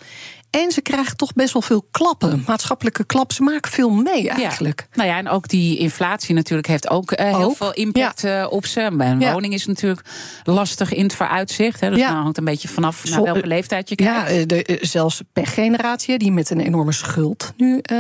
En 0.49 0.71
ze 0.71 0.81
krijgen 0.81 1.17
toch 1.17 1.33
best 1.33 1.53
wel 1.53 1.61
veel 1.61 1.87
klappen. 1.91 2.43
Maatschappelijke 2.47 3.05
klappen. 3.05 3.35
Ze 3.35 3.43
maken 3.43 3.71
veel 3.71 3.89
mee 3.89 4.29
eigenlijk. 4.29 4.87
Ja. 4.89 4.95
Nou 4.97 5.09
ja, 5.09 5.17
en 5.17 5.29
ook 5.29 5.47
die 5.47 5.77
inflatie 5.77 6.35
natuurlijk 6.35 6.67
heeft 6.67 6.89
ook, 6.89 7.11
eh, 7.11 7.25
heel 7.37 7.43
Ook, 7.43 7.57
veel 7.57 7.73
impact 7.73 8.23
eh, 8.23 8.47
op 8.49 8.65
ze. 8.65 8.81
Een 8.81 9.19
Ja. 9.19 9.31
woning 9.31 9.53
is 9.53 9.65
natuurlijk 9.65 10.01
lastig 10.43 10.93
in 10.93 11.03
het 11.03 11.15
vooruitzicht. 11.15 11.79
Hè, 11.79 11.89
dus 11.89 11.99
nou 11.99 12.13
hangt 12.13 12.37
een 12.37 12.43
beetje 12.43 12.67
vanaf 12.67 13.05
naar 13.09 13.23
welke 13.23 13.47
leeftijd 13.47 13.89
je 13.89 13.95
kijkt. 13.95 14.29
Ja, 14.29 14.35
eh, 14.35 14.45
de, 14.45 14.77
zelfs 14.81 15.21
pechgeneratie 15.33 16.17
die 16.17 16.31
met 16.31 16.49
een 16.49 16.59
enorme 16.59 16.91
schuld 16.91 17.53
nu 17.57 17.79
eh 17.81 17.97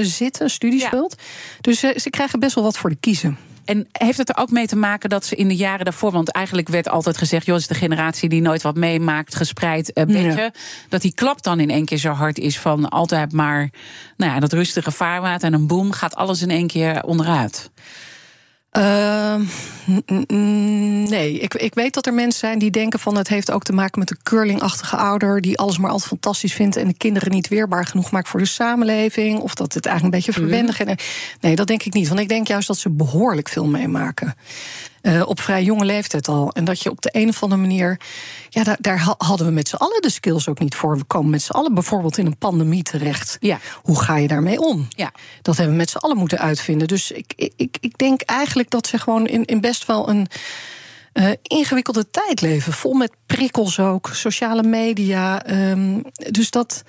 zit, 0.00 0.40
een 0.40 0.50
studieschuld. 0.50 1.14
Dus 1.60 1.78
ze 1.78 2.10
krijgen 2.10 2.40
best 2.40 2.54
wel 2.54 2.64
wat 2.64 2.78
voor 2.78 2.90
de 2.90 2.96
kiezen. 3.00 3.38
En 3.64 3.88
heeft 3.92 4.18
het 4.18 4.28
er 4.28 4.36
ook 4.36 4.50
mee 4.50 4.66
te 4.66 4.76
maken 4.76 5.08
dat 5.08 5.24
ze 5.24 5.36
in 5.36 5.48
de 5.48 5.56
jaren 5.56 5.84
daarvoor... 5.84 6.12
want 6.12 6.30
eigenlijk 6.30 6.68
werd 6.68 6.88
altijd 6.88 7.16
gezegd... 7.16 7.46
joh, 7.46 7.56
is 7.56 7.66
de 7.66 7.74
generatie 7.74 8.28
die 8.28 8.40
nooit 8.40 8.62
wat 8.62 8.76
meemaakt, 8.76 9.34
gespreid 9.34 9.92
eh, 9.92 10.04
beetje... 10.04 10.40
Ja. 10.40 10.50
dat 10.88 11.00
die 11.00 11.14
klap 11.14 11.42
dan 11.42 11.60
in 11.60 11.70
één 11.70 11.84
keer 11.84 11.98
zo 11.98 12.10
hard 12.10 12.38
is 12.38 12.58
van 12.58 12.88
altijd 12.88 13.32
maar... 13.32 13.70
nou 14.16 14.32
ja, 14.32 14.40
dat 14.40 14.52
rustige 14.52 14.90
vaarwater 14.90 15.46
en 15.46 15.54
een 15.54 15.66
boom 15.66 15.92
gaat 15.92 16.14
alles 16.14 16.42
in 16.42 16.50
één 16.50 16.66
keer 16.66 17.02
onderuit. 17.02 17.70
Uh, 18.78 19.34
nee, 21.08 21.38
ik, 21.38 21.54
ik 21.54 21.74
weet 21.74 21.94
dat 21.94 22.06
er 22.06 22.14
mensen 22.14 22.40
zijn 22.40 22.58
die 22.58 22.70
denken 22.70 22.98
van 22.98 23.16
het 23.16 23.28
heeft 23.28 23.50
ook 23.50 23.62
te 23.62 23.72
maken 23.72 23.98
met 23.98 24.08
de 24.08 24.16
curlingachtige 24.22 24.96
ouder 24.96 25.40
die 25.40 25.58
alles 25.58 25.78
maar 25.78 25.90
altijd 25.90 26.08
fantastisch 26.08 26.52
vindt 26.52 26.76
en 26.76 26.86
de 26.86 26.94
kinderen 26.94 27.30
niet 27.30 27.48
weerbaar 27.48 27.86
genoeg 27.86 28.10
maakt 28.10 28.28
voor 28.28 28.40
de 28.40 28.46
samenleving. 28.46 29.38
Of 29.38 29.54
dat 29.54 29.74
het 29.74 29.86
eigenlijk 29.86 30.14
een 30.14 30.22
beetje 30.22 30.40
verwendig 30.40 30.80
is. 30.80 30.94
Nee, 31.40 31.56
dat 31.56 31.66
denk 31.66 31.82
ik 31.82 31.94
niet. 31.94 32.08
Want 32.08 32.20
ik 32.20 32.28
denk 32.28 32.46
juist 32.46 32.66
dat 32.66 32.78
ze 32.78 32.90
behoorlijk 32.90 33.48
veel 33.48 33.66
meemaken. 33.66 34.34
Uh, 35.02 35.28
op 35.28 35.40
vrij 35.40 35.62
jonge 35.62 35.84
leeftijd 35.84 36.28
al. 36.28 36.52
En 36.52 36.64
dat 36.64 36.82
je 36.82 36.90
op 36.90 37.00
de 37.00 37.08
een 37.12 37.28
of 37.28 37.42
andere 37.42 37.60
manier. 37.60 38.00
Ja, 38.48 38.62
daar, 38.64 38.76
daar 38.80 39.14
hadden 39.18 39.46
we 39.46 39.52
met 39.52 39.68
z'n 39.68 39.76
allen 39.76 40.02
de 40.02 40.10
skills 40.10 40.48
ook 40.48 40.58
niet 40.58 40.74
voor. 40.74 40.98
We 40.98 41.04
komen 41.04 41.30
met 41.30 41.42
z'n 41.42 41.52
allen 41.52 41.74
bijvoorbeeld 41.74 42.18
in 42.18 42.26
een 42.26 42.38
pandemie 42.38 42.82
terecht. 42.82 43.36
Ja. 43.40 43.58
Hoe 43.82 44.00
ga 44.00 44.16
je 44.16 44.28
daarmee 44.28 44.60
om? 44.60 44.88
Ja. 44.88 45.12
Dat 45.42 45.56
hebben 45.56 45.74
we 45.74 45.80
met 45.80 45.90
z'n 45.90 45.96
allen 45.96 46.16
moeten 46.16 46.38
uitvinden. 46.38 46.88
Dus 46.88 47.10
ik, 47.10 47.50
ik, 47.56 47.76
ik 47.80 47.98
denk 47.98 48.20
eigenlijk 48.20 48.70
dat 48.70 48.86
ze 48.86 48.98
gewoon 48.98 49.26
in, 49.26 49.44
in 49.44 49.60
best 49.60 49.86
wel 49.86 50.08
een. 50.08 50.26
Uh, 51.12 51.30
ingewikkelde 51.42 52.10
tijd 52.10 52.40
leven. 52.40 52.72
Vol 52.72 52.92
met 52.92 53.12
prikkels 53.26 53.78
ook, 53.78 54.10
sociale 54.12 54.62
media. 54.62 55.50
Um, 55.70 56.02
dus 56.12 56.50
dat. 56.50 56.82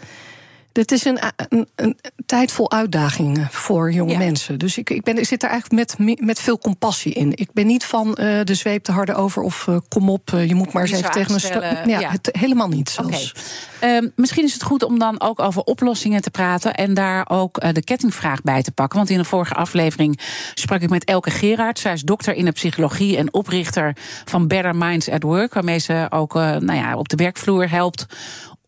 Het 0.73 0.91
is 0.91 1.05
een, 1.05 1.19
een, 1.49 1.67
een, 1.75 1.97
tijd 2.25 2.51
vol 2.51 2.71
uitdagingen 2.71 3.47
voor 3.51 3.91
jonge 3.91 4.11
Ja. 4.11 4.17
mensen. 4.17 4.59
Dus 4.59 4.77
ik, 4.77 4.89
ik, 4.89 5.03
ben, 5.03 5.17
ik 5.17 5.25
zit 5.25 5.43
er 5.43 5.49
eigenlijk 5.49 5.97
met, 5.97 6.19
met 6.19 6.39
veel 6.39 6.57
compassie 6.57 7.13
in. 7.13 7.31
Ik 7.35 7.53
ben 7.53 7.67
niet 7.67 7.85
van 7.85 8.15
eh, 8.15 8.39
de 8.43 8.53
zweep 8.53 8.83
te 8.83 8.91
harde 8.91 9.13
over 9.13 9.41
of 9.41 9.67
eh, 9.67 9.77
kom 9.87 10.09
op, 10.09 10.33
eh, 10.33 10.47
je 10.47 10.55
moet 10.55 10.73
maar 10.73 10.83
eens 10.83 10.91
even 10.91 11.11
tegen 11.11 11.33
een 11.33 11.89
Ja, 11.89 11.99
ja. 11.99 12.09
Het, 12.09 12.29
helemaal 12.31 12.67
niet 12.67 12.89
zelfs. 12.89 13.33
Ehm, 13.79 14.07
misschien 14.15 14.43
is 14.43 14.53
het 14.53 14.63
goed 14.63 14.83
om 14.83 14.99
dan 14.99 15.21
ook 15.21 15.39
over 15.39 15.61
oplossingen 15.61 16.21
te 16.21 16.29
praten 16.29 16.75
en 16.75 16.93
daar 16.93 17.29
ook 17.29 17.73
de 17.73 17.83
kettingvraag 17.83 18.41
bij 18.41 18.61
te 18.61 18.71
pakken. 18.71 18.97
Want 18.97 19.09
in 19.09 19.17
de 19.17 19.23
vorige 19.23 19.53
aflevering 19.53 20.19
sprak 20.53 20.81
ik 20.81 20.89
met 20.89 21.03
Elke 21.03 21.31
Gerard. 21.31 21.79
Zij 21.79 21.93
is 21.93 22.01
dokter 22.01 22.33
in 22.33 22.45
de 22.45 22.51
psychologie 22.51 23.17
en 23.17 23.33
oprichter 23.33 23.95
van 24.25 24.47
Better 24.47 24.75
Minds 24.75 25.09
at 25.09 25.23
Work, 25.23 25.53
waarmee 25.53 25.79
ze 25.79 26.07
ook 26.09 26.33
nou 26.33 26.73
ja, 26.73 26.95
op 26.97 27.09
de 27.09 27.15
werkvloer 27.15 27.69
helpt 27.69 28.05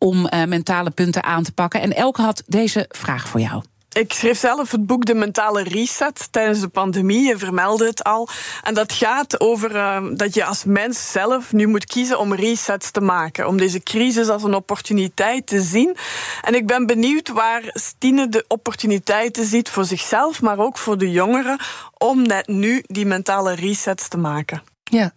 om 0.04 0.26
eh, 0.26 0.44
mentale 0.44 0.90
punten 0.90 1.24
aan 1.24 1.44
te 1.44 1.52
pakken. 1.52 1.82
En 1.82 1.96
Elke 1.96 2.22
had 2.22 2.44
deze 2.48 2.86
vraag 2.90 3.28
voor 3.28 3.40
jou. 3.40 3.64
Ik 3.94 4.14
schreef 4.14 4.40
zelf 4.40 4.72
het 4.72 4.86
boek 4.86 5.06
De 5.06 5.14
Mentale 5.14 5.64
Reset 5.64 6.28
tijdens 6.32 6.60
de 6.60 6.68
pandemie. 6.68 7.28
Je 7.28 7.38
vermeldde 7.38 7.86
het 7.86 8.04
al. 8.04 8.28
En 8.64 8.74
dat 8.74 8.94
gaat 8.94 9.40
over 9.40 9.76
eh, 9.76 10.04
dat 10.14 10.34
je 10.34 10.46
als 10.46 10.64
mens 10.64 11.12
zelf 11.12 11.54
nu 11.54 11.68
moet 11.68 11.86
kiezen 11.86 12.20
om 12.20 12.34
resets 12.34 12.92
te 12.92 13.02
maken. 13.02 13.48
Om 13.48 13.58
deze 13.58 13.84
crisis 13.84 14.30
als 14.30 14.44
een 14.44 14.54
opportuniteit 14.54 15.48
te 15.48 15.62
zien. 15.62 15.96
En 16.42 16.56
ik 16.56 16.68
ben 16.68 16.86
benieuwd 16.86 17.30
waar 17.30 17.62
Stine 17.66 18.30
de 18.30 18.46
opportuniteiten 18.48 19.46
ziet 19.46 19.70
voor 19.70 19.86
zichzelf, 19.86 20.42
maar 20.42 20.60
ook 20.60 20.78
voor 20.78 20.98
de 20.98 21.12
jongeren. 21.12 21.60
Om 21.98 22.22
net 22.22 22.48
nu 22.48 22.84
die 22.86 23.06
mentale 23.06 23.56
resets 23.56 24.08
te 24.08 24.18
maken. 24.18 24.64
Ja. 24.84 25.14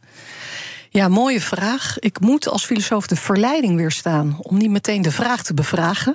Ja, 0.97 1.09
mooie 1.09 1.41
vraag. 1.41 1.99
Ik 1.99 2.21
moet 2.21 2.49
als 2.49 2.65
filosoof 2.65 3.07
de 3.07 3.17
verleiding 3.17 3.77
weerstaan 3.77 4.37
om 4.41 4.57
niet 4.57 4.71
meteen 4.71 5.03
de 5.03 5.11
vraag 5.11 5.43
te 5.43 5.55
bevragen. 5.55 6.15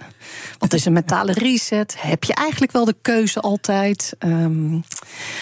Wat 0.59 0.73
is 0.73 0.85
een 0.85 0.93
mentale 0.93 1.31
reset? 1.31 1.95
Heb 1.97 2.23
je 2.23 2.33
eigenlijk 2.33 2.71
wel 2.71 2.85
de 2.85 2.95
keuze 3.01 3.39
altijd? 3.39 4.13
Ehm, 4.19 4.79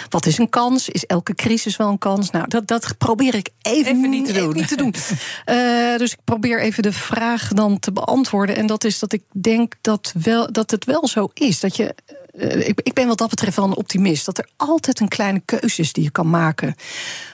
wat 0.10 0.26
is 0.26 0.38
een 0.38 0.50
kans? 0.50 0.90
Is 0.90 1.06
elke 1.06 1.36
crisis 1.36 1.76
wel 1.78 1.90
een 1.90 1.98
kans? 1.98 2.30
Nou, 2.30 2.48
dat, 2.48 2.68
dat 2.68 2.98
probeer 2.98 3.36
ik 3.36 3.50
even, 3.62 3.98
Even 3.98 4.10
niet 4.10 4.26
te 4.26 4.34
doen. 4.34 4.54
niet 4.56 4.68
te 4.68 4.76
doen. 4.76 4.94
Eh, 5.46 5.98
dus 5.98 6.12
ik 6.12 6.20
probeer 6.24 6.62
even 6.62 6.84
de 6.84 6.94
vraag 6.94 7.48
dan 7.48 7.80
te 7.80 7.92
beantwoorden. 7.92 8.56
En 8.56 8.66
dat 8.66 8.84
is 8.84 9.00
dat 9.00 9.14
ik 9.14 9.24
denk 9.32 9.74
dat, 9.82 10.14
wel, 10.24 10.52
dat 10.52 10.72
het 10.72 10.86
wel 10.86 11.08
zo 11.08 11.30
is. 11.34 11.60
Dat 11.60 11.76
je 11.76 11.96
eh, 12.40 12.68
ik, 12.68 12.80
ik 12.84 12.94
ben 12.94 13.08
wat 13.08 13.18
dat 13.18 13.30
betreft 13.30 13.56
wel 13.56 13.66
een 13.66 13.76
optimist. 13.76 14.26
Dat 14.26 14.38
er 14.38 14.50
altijd 14.56 15.00
een 15.00 15.08
kleine 15.08 15.42
keuze 15.46 15.82
is 15.82 15.94
die 15.94 16.04
je 16.04 16.12
kan 16.12 16.30
maken. 16.30 16.76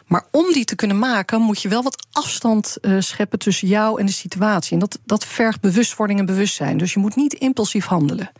Maar 0.05 0.25
om 0.31 0.53
die 0.53 0.65
te 0.65 0.75
kunnen 0.75 0.99
maken, 0.99 1.41
moet 1.41 1.61
je 1.61 1.69
wel 1.69 1.83
wat 1.83 2.07
afstand 2.11 2.77
eh, 2.81 2.95
scheppen 2.99 3.39
tussen 3.39 3.67
jou 3.67 3.99
en 3.99 4.05
de 4.05 4.11
situatie. 4.11 4.73
En 4.73 4.79
dat, 4.79 4.99
dat 5.05 5.25
vergt 5.25 5.61
bewustwording 5.61 6.19
en 6.19 6.25
bewustzijn. 6.25 6.77
Dus 6.77 6.93
je 6.93 6.99
moet 6.99 7.15
niet 7.15 7.33
impulsief 7.33 7.85
handelen. 7.85 8.31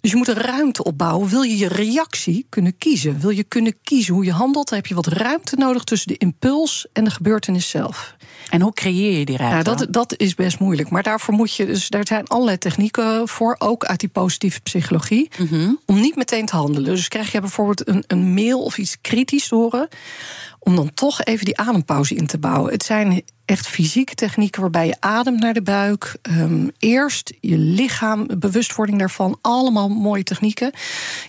Dus 0.00 0.10
je 0.10 0.16
moet 0.16 0.28
een 0.28 0.34
ruimte 0.34 0.84
opbouwen. 0.84 1.28
Wil 1.28 1.42
je 1.42 1.56
je 1.56 1.68
reactie 1.68 2.46
kunnen 2.48 2.78
kiezen? 2.78 3.20
Wil 3.20 3.30
je 3.30 3.44
kunnen 3.44 3.74
kiezen 3.82 4.14
hoe 4.14 4.24
je 4.24 4.32
handelt? 4.32 4.68
Dan 4.68 4.78
heb 4.78 4.86
je 4.86 4.94
wat 4.94 5.06
ruimte 5.06 5.56
nodig 5.56 5.84
tussen 5.84 6.08
de 6.08 6.16
impuls 6.16 6.86
en 6.92 7.04
de 7.04 7.10
gebeurtenis 7.10 7.68
zelf. 7.68 8.14
En 8.50 8.60
hoe 8.60 8.72
creëer 8.72 9.18
je 9.18 9.24
die 9.24 9.36
ruimte? 9.36 9.70
Ja, 9.70 9.76
dat, 9.76 9.92
dat 9.92 10.18
is 10.18 10.34
best 10.34 10.58
moeilijk. 10.58 10.90
Maar 10.90 11.02
daarvoor 11.02 11.34
moet 11.34 11.54
je. 11.54 11.66
Dus 11.66 11.88
daar 11.88 12.06
zijn 12.06 12.26
allerlei 12.26 12.58
technieken 12.58 13.28
voor, 13.28 13.56
ook 13.58 13.84
uit 13.84 14.00
die 14.00 14.08
positieve 14.08 14.60
psychologie. 14.60 15.30
Om 15.86 16.00
niet 16.00 16.16
meteen 16.16 16.46
te 16.46 16.56
handelen. 16.56 16.94
Dus 16.94 17.08
krijg 17.08 17.32
je 17.32 17.40
bijvoorbeeld 17.40 17.88
een, 17.88 18.04
een 18.06 18.34
mail 18.34 18.62
of 18.62 18.78
iets 18.78 18.96
kritisch 19.00 19.48
te 19.48 19.54
horen. 19.54 19.88
Om 20.58 20.76
dan 20.76 20.94
toch 20.94 21.24
even 21.24 21.44
die 21.44 21.58
adempauze 21.58 22.14
in 22.14 22.26
te 22.26 22.38
bouwen. 22.38 22.72
Het 22.72 22.82
zijn 22.82 23.22
echt 23.44 23.66
fysieke 23.66 24.14
technieken 24.14 24.60
waarbij 24.60 24.86
je 24.86 24.96
ademt 25.00 25.40
naar 25.40 25.54
de 25.54 25.62
buik. 25.62 26.16
ehm, 26.22 26.68
eerst 26.78 27.34
je 27.40 27.58
lichaam, 27.58 28.26
bewustwording 28.38 28.98
daarvan. 28.98 29.38
Allemaal 29.40 29.88
mooie 29.88 30.22
technieken. 30.22 30.72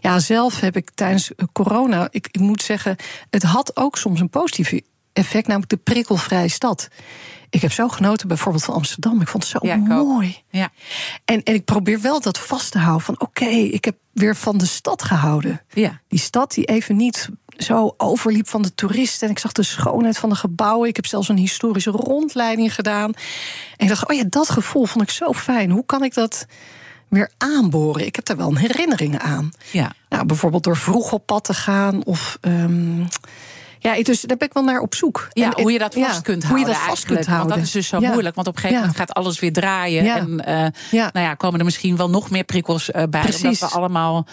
Ja, 0.02 0.20
zelf 0.20 0.60
heb 0.60 0.76
ik 0.76 0.90
tijdens 0.96 1.36
eh, 1.36 1.46
corona. 1.52 2.08
Ik, 2.12 2.28
ik 2.32 2.42
moet 2.42 2.62
zeggen, 2.62 2.96
het 3.30 3.44
had 3.44 3.78
ook 3.78 3.98
soms 3.98 4.20
een 4.20 4.30
positief 4.30 4.74
effect, 5.14 5.48
namelijk 5.48 5.72
de 5.72 5.78
prikkelvrije 5.78 6.48
stad. 6.48 6.88
Ik 7.50 7.62
heb 7.62 7.72
zo 7.72 7.88
genoten 7.88 8.28
bijvoorbeeld 8.28 8.64
van 8.64 8.74
Amsterdam. 8.74 9.22
Ik 9.22 9.28
vond 9.28 9.44
het 9.44 9.52
zo 9.52 9.68
Ja, 9.68 9.76
mooi. 9.76 10.44
Ja. 10.50 10.70
En, 11.26 11.44
en 11.44 11.54
ik 11.54 11.66
probeer 11.66 12.02
wel 12.02 12.22
dat 12.22 12.40
vast 12.40 12.72
te 12.72 12.78
houden 12.78 13.06
van 13.06 13.20
oké, 13.20 13.46
ik 13.46 13.86
heb 13.86 13.96
weer 14.14 14.36
van 14.36 14.58
de 14.58 14.66
stad 14.66 15.04
gehouden. 15.04 15.62
Ja. 15.74 16.02
Die 16.08 16.20
stad 16.20 16.54
die 16.54 16.66
even 16.66 16.96
niet 16.96 17.30
zo 17.62 17.94
overliep 17.98 18.50
van 18.50 18.62
de 18.62 18.76
toeristen. 18.76 19.28
En 19.28 19.34
ik 19.34 19.40
zag 19.40 19.52
de 19.52 19.64
schoonheid 19.64 20.18
van 20.18 20.30
de 20.30 20.36
gebouwen. 20.36 20.90
Ik 20.90 20.96
heb 20.96 21.06
zelfs 21.06 21.30
een 21.30 21.38
historische 21.38 21.92
rondleiding 21.92 22.74
gedaan. 22.76 23.12
En 23.78 23.86
ik 23.86 23.88
dacht, 23.88 24.10
oh 24.10 24.16
ja, 24.16 24.24
dat 24.30 24.50
gevoel 24.50 24.86
vond 24.86 25.04
ik 25.04 25.10
zo 25.10 25.34
fijn. 25.34 25.70
Hoe 25.72 25.86
kan 25.86 26.04
ik 26.04 26.14
dat 26.14 26.46
weer 27.08 27.32
aanboren? 27.38 28.06
Ik 28.06 28.16
heb 28.16 28.26
daar 28.26 28.38
wel 28.38 28.56
herinneringen 28.56 29.22
aan. 29.22 29.52
Ja. 29.72 29.92
Nou, 30.10 30.26
bijvoorbeeld 30.26 30.64
door 30.64 30.78
vroeg 30.78 31.12
op 31.12 31.26
pad 31.26 31.44
te 31.44 31.54
gaan 31.54 32.04
of. 32.06 32.38
ehm, 32.42 33.04
ja, 33.84 34.04
dus 34.04 34.22
daar 34.22 34.38
ben 34.38 34.48
ik 34.48 34.54
wel 34.54 34.64
naar 34.64 34.80
op 34.80 34.96
zoek. 34.96 35.28
Ja, 35.34 35.46
En- 35.46 35.52
en- 35.54 35.62
hoe 35.62 35.72
je 35.72 35.80
dat 35.80 35.94
vast 35.94 36.22
kunt 36.22 36.44
hoe 36.44 36.58
je 36.58 36.64
houden. 36.64 36.74
dat 36.84 36.90
vast 36.90 37.06
kunt 37.06 37.26
houden. 37.26 37.48
Want 37.48 37.60
dat 37.60 37.68
is 37.68 37.72
dus 37.74 37.88
zo 37.88 38.00
moeilijk. 38.00 38.36
Want 38.36 38.48
op 38.48 38.54
een 38.56 38.60
gegeven 38.62 38.82
moment 38.82 39.00
gaat 39.00 39.14
alles 39.14 39.40
weer 39.40 39.54
draaien. 39.54 40.06
En 40.06 40.72
Ja. 40.92 41.10
nou 41.14 41.26
ja, 41.26 41.34
komen 41.34 41.60
er 41.60 41.66
misschien 41.66 41.96
wel 41.98 42.10
nog 42.10 42.30
meer 42.30 42.44
prikkels 42.44 42.92
eh, 42.92 43.04
bij. 43.10 43.22
Precies. 43.22 43.44
Omdat 43.44 43.60
we 43.60 43.76
allemaal 43.76 44.26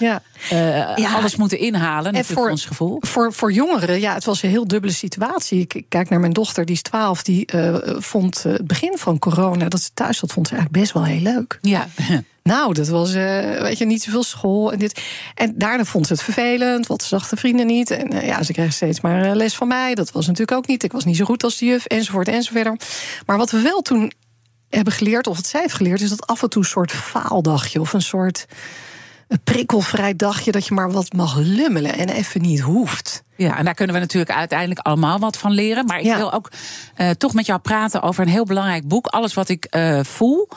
eh, 0.50 1.14
alles 1.14 1.36
moeten 1.36 1.58
inhalen. 1.58 2.12
En 2.12 2.24
voor- 2.24 2.50
ons 2.50 2.64
gevoel. 2.64 2.96
Voor, 3.00 3.32
voor 3.32 3.52
jongeren, 3.52 4.00
ja, 4.00 4.14
het 4.14 4.24
was 4.24 4.42
een 4.42 4.50
heel 4.50 4.66
dubbele 4.68 4.92
situatie. 4.92 5.60
Ik, 5.60 5.74
ik 5.74 5.84
kijk 5.88 6.08
naar 6.08 6.20
mijn 6.20 6.32
dochter, 6.32 6.64
die 6.64 6.74
is 6.74 6.82
12. 6.82 7.22
Die 7.22 7.48
vond 7.98 8.42
het 8.42 8.66
begin 8.66 8.98
van 8.98 9.18
corona, 9.18 9.68
dat 9.68 9.80
ze 9.80 9.90
thuis 9.94 10.18
zat, 10.18 10.32
vond 10.32 10.48
ze 10.48 10.54
eigenlijk 10.54 10.82
best 10.82 10.94
wel 10.94 11.04
heel 11.04 11.20
leuk. 11.34 11.58
Ja. 11.62 11.86
Nou, 12.48 12.74
dat 12.74 12.88
was, 12.88 13.14
eh, 13.14 13.60
weet 13.60 13.78
je, 13.78 13.84
niet 13.84 14.02
zoveel 14.02 14.22
school 14.22 14.72
en 14.72 14.78
dit. 14.78 15.00
En 15.34 15.52
daarna 15.56 15.84
vond 15.84 16.06
ze 16.06 16.12
het 16.12 16.22
vervelend, 16.22 16.86
want 16.86 17.02
ze 17.02 17.08
zag 17.08 17.28
de 17.28 17.36
vrienden 17.36 17.66
niet. 17.66 17.90
En 17.90 18.12
eh, 18.12 18.26
ja, 18.26 18.42
ze 18.42 18.52
kreeg 18.52 18.72
steeds 18.72 19.00
maar 19.00 19.22
eh, 19.22 19.34
les 19.34 19.54
van 19.54 19.68
mij. 19.68 19.94
Dat 19.94 20.12
was 20.12 20.26
natuurlijk 20.26 20.58
ook 20.58 20.66
niet. 20.66 20.82
Ik 20.82 20.92
was 20.92 21.04
niet 21.04 21.16
zo 21.16 21.24
goed 21.24 21.44
als 21.44 21.58
de 21.58 21.64
juf, 21.64 21.84
enzovoort, 21.84 22.28
enzovoort. 22.28 22.84
Maar 23.26 23.36
wat 23.36 23.50
we 23.50 23.60
wel 23.60 23.80
toen 23.80 24.12
hebben 24.68 24.92
geleerd, 24.92 25.26
of 25.26 25.36
wat 25.36 25.46
zij 25.46 25.60
heeft 25.60 25.74
geleerd, 25.74 26.00
is 26.00 26.08
dat 26.08 26.26
af 26.26 26.42
en 26.42 26.48
toe 26.48 26.62
een 26.62 26.68
soort 26.68 26.92
faaldagje 26.92 27.80
of 27.80 27.92
een 27.92 28.02
soort 28.02 28.46
een 29.28 29.40
prikkelvrij 29.44 30.16
dagje 30.16 30.52
dat 30.52 30.66
je 30.66 30.74
maar 30.74 30.90
wat 30.92 31.12
mag 31.12 31.36
lummelen 31.36 31.94
en 31.98 32.08
even 32.08 32.40
niet 32.40 32.60
hoeft. 32.60 33.22
Ja, 33.36 33.58
en 33.58 33.64
daar 33.64 33.74
kunnen 33.74 33.94
we 33.94 34.00
natuurlijk 34.00 34.32
uiteindelijk 34.32 34.80
allemaal 34.80 35.18
wat 35.18 35.36
van 35.36 35.50
leren. 35.52 35.86
Maar 35.86 35.98
ik 35.98 36.04
Ja. 36.04 36.16
wil 36.16 36.32
ook 36.32 36.50
eh, 36.94 37.10
toch 37.10 37.34
met 37.34 37.46
jou 37.46 37.60
praten 37.60 38.02
over 38.02 38.22
een 38.22 38.30
heel 38.30 38.44
belangrijk 38.44 38.88
boek. 38.88 39.06
Alles 39.06 39.34
wat 39.34 39.48
ik 39.48 39.64
eh, 39.64 40.00
voel, 40.02 40.48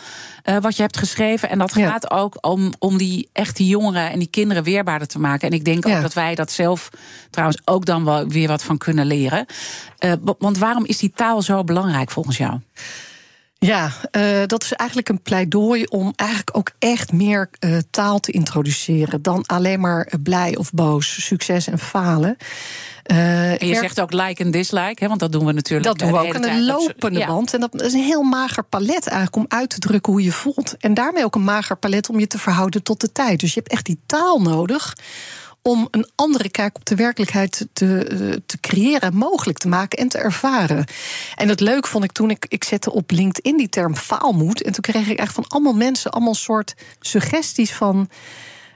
eh, 0.44 0.58
wat 0.58 0.76
je 0.76 0.82
hebt 0.82 0.98
geschreven. 0.98 1.50
En 1.50 1.58
dat 1.58 1.74
Ja. 1.76 1.90
gaat 1.90 2.12
ook 2.12 2.38
om, 2.48 2.74
om 2.80 2.98
die 2.98 3.30
echt 3.34 3.56
die 3.58 3.68
jongeren 3.68 4.12
en 4.12 4.20
die 4.20 4.28
kinderen 4.28 4.64
weerbaarder 4.64 5.08
te 5.08 5.20
maken. 5.20 5.48
En 5.48 5.54
ik 5.54 5.66
denk 5.66 5.88
Ja. 5.88 5.96
ook 5.96 6.02
dat 6.02 6.14
wij 6.14 6.36
dat 6.36 6.52
zelf 6.52 6.90
trouwens 7.30 7.62
ook 7.66 7.86
dan 7.86 8.06
wel 8.06 8.28
weer 8.28 8.48
wat 8.48 8.64
van 8.64 8.78
kunnen 8.78 9.06
leren. 9.06 9.46
Wa- 10.00 10.36
want 10.40 10.58
waarom 10.58 10.86
is 10.86 10.98
die 10.98 11.12
taal 11.16 11.42
zo 11.42 11.64
belangrijk 11.64 12.12
volgens 12.12 12.38
jou? 12.38 12.60
Ja, 13.66 13.92
eh, 14.12 14.42
dat 14.46 14.64
is 14.64 14.74
eigenlijk 14.74 15.10
een 15.10 15.22
pleidooi 15.22 15.84
om 15.86 16.14
eigenlijk 16.16 16.58
ook 16.58 16.72
echt 16.80 17.12
meer 17.14 17.50
eh, 17.60 17.78
taal 17.92 18.20
te 18.20 18.32
introduceren 18.32 19.22
dan 19.22 19.46
alleen 19.46 19.80
maar 19.80 20.06
eh, 20.06 20.20
blij 20.24 20.58
of 20.58 20.72
boos, 20.72 21.26
succes 21.26 21.68
en 21.68 21.80
falen. 21.80 22.38
En 23.04 23.68
je 23.68 23.76
zegt 23.76 24.02
ook 24.02 24.12
like 24.14 24.44
en 24.44 24.52
dislike, 24.52 24.96
hè, 25.04 25.08
want 25.08 25.20
dat 25.20 25.32
doen 25.32 25.46
we 25.46 25.52
natuurlijk. 25.52 25.86
dat 25.86 26.00
doen 26.00 26.12
we 26.12 26.28
ook 26.28 26.34
Dat 26.34 26.46
is- 26.46 26.66
lopende 26.66 27.20
ja. 27.20 27.28
band. 27.28 27.54
En 27.54 27.60
dat 27.60 27.82
is 27.82 27.94
een 27.94 28.04
heel 28.04 28.24
mager 28.24 28.64
palet 28.64 29.08
eigenlijk 29.08 29.36
om 29.36 29.46
uit 29.48 29.70
te 29.70 29.80
drukken 29.80 30.14
hoe 30.14 30.24
je 30.24 30.32
voelt. 30.32 30.76
En 30.80 30.94
daarmee 30.94 31.24
ook 31.24 31.36
een 31.36 31.44
mager 31.44 31.78
palet 31.78 32.10
om 32.10 32.20
je 32.20 32.28
te 32.28 32.38
verhouden 32.40 32.84
tot 32.84 33.02
de 33.02 33.12
tijd. 33.12 33.40
Dus 33.40 33.54
je 33.54 33.60
hebt 33.60 33.72
echt 33.72 33.86
die 33.86 34.00
taal 34.06 34.42
nodig 34.42 34.96
om 35.62 35.88
een 35.92 36.10
andere 36.16 36.50
kijk 36.50 36.76
op 36.76 36.86
de 36.86 36.96
werkelijkheid 36.96 37.68
te, 37.74 38.06
eh, 38.06 38.38
te 38.46 38.60
creëren, 38.60 39.16
mogelijk 39.16 39.58
te 39.58 39.68
maken 39.68 39.98
en 39.98 40.08
te 40.08 40.18
ervaren. 40.18 40.86
En 41.36 41.50
het 41.50 41.60
leuk 41.60 41.88
vond 41.88 42.04
ik 42.04 42.12
toen 42.12 42.30
ik, 42.30 42.46
ik 42.48 42.64
zette 42.64 42.92
op 42.92 43.12
LinkedIn 43.12 43.58
die 43.58 43.70
term 43.70 43.96
faalmoed. 43.96 44.62
En 44.62 44.72
toen 44.72 44.82
kreeg 44.82 45.08
ik 45.08 45.20
echt 45.20 45.34
van 45.34 45.48
allemaal 45.48 45.74
mensen 45.74 46.12
allemaal 46.12 46.36
soort 46.36 46.74
suggesties 47.00 47.74
van. 47.74 48.10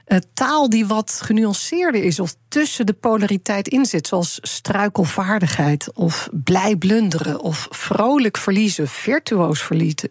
Uh, 0.06 0.18
taal 0.34 0.68
die 0.68 0.86
wat 0.86 1.20
genuanceerder 1.24 2.04
is 2.04 2.20
of 2.20 2.34
tussen 2.48 2.86
de 2.86 2.92
polariteit 2.92 3.68
in 3.68 3.86
zit, 3.86 4.06
zoals 4.06 4.38
struikelvaardigheid 4.42 5.90
of 5.94 6.28
blij 6.32 6.76
blunderen 6.76 7.40
of 7.40 7.66
vrolijk 7.70 8.36
verliezen, 8.36 8.88
virtuoos 8.88 9.62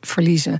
verliezen. 0.01 0.59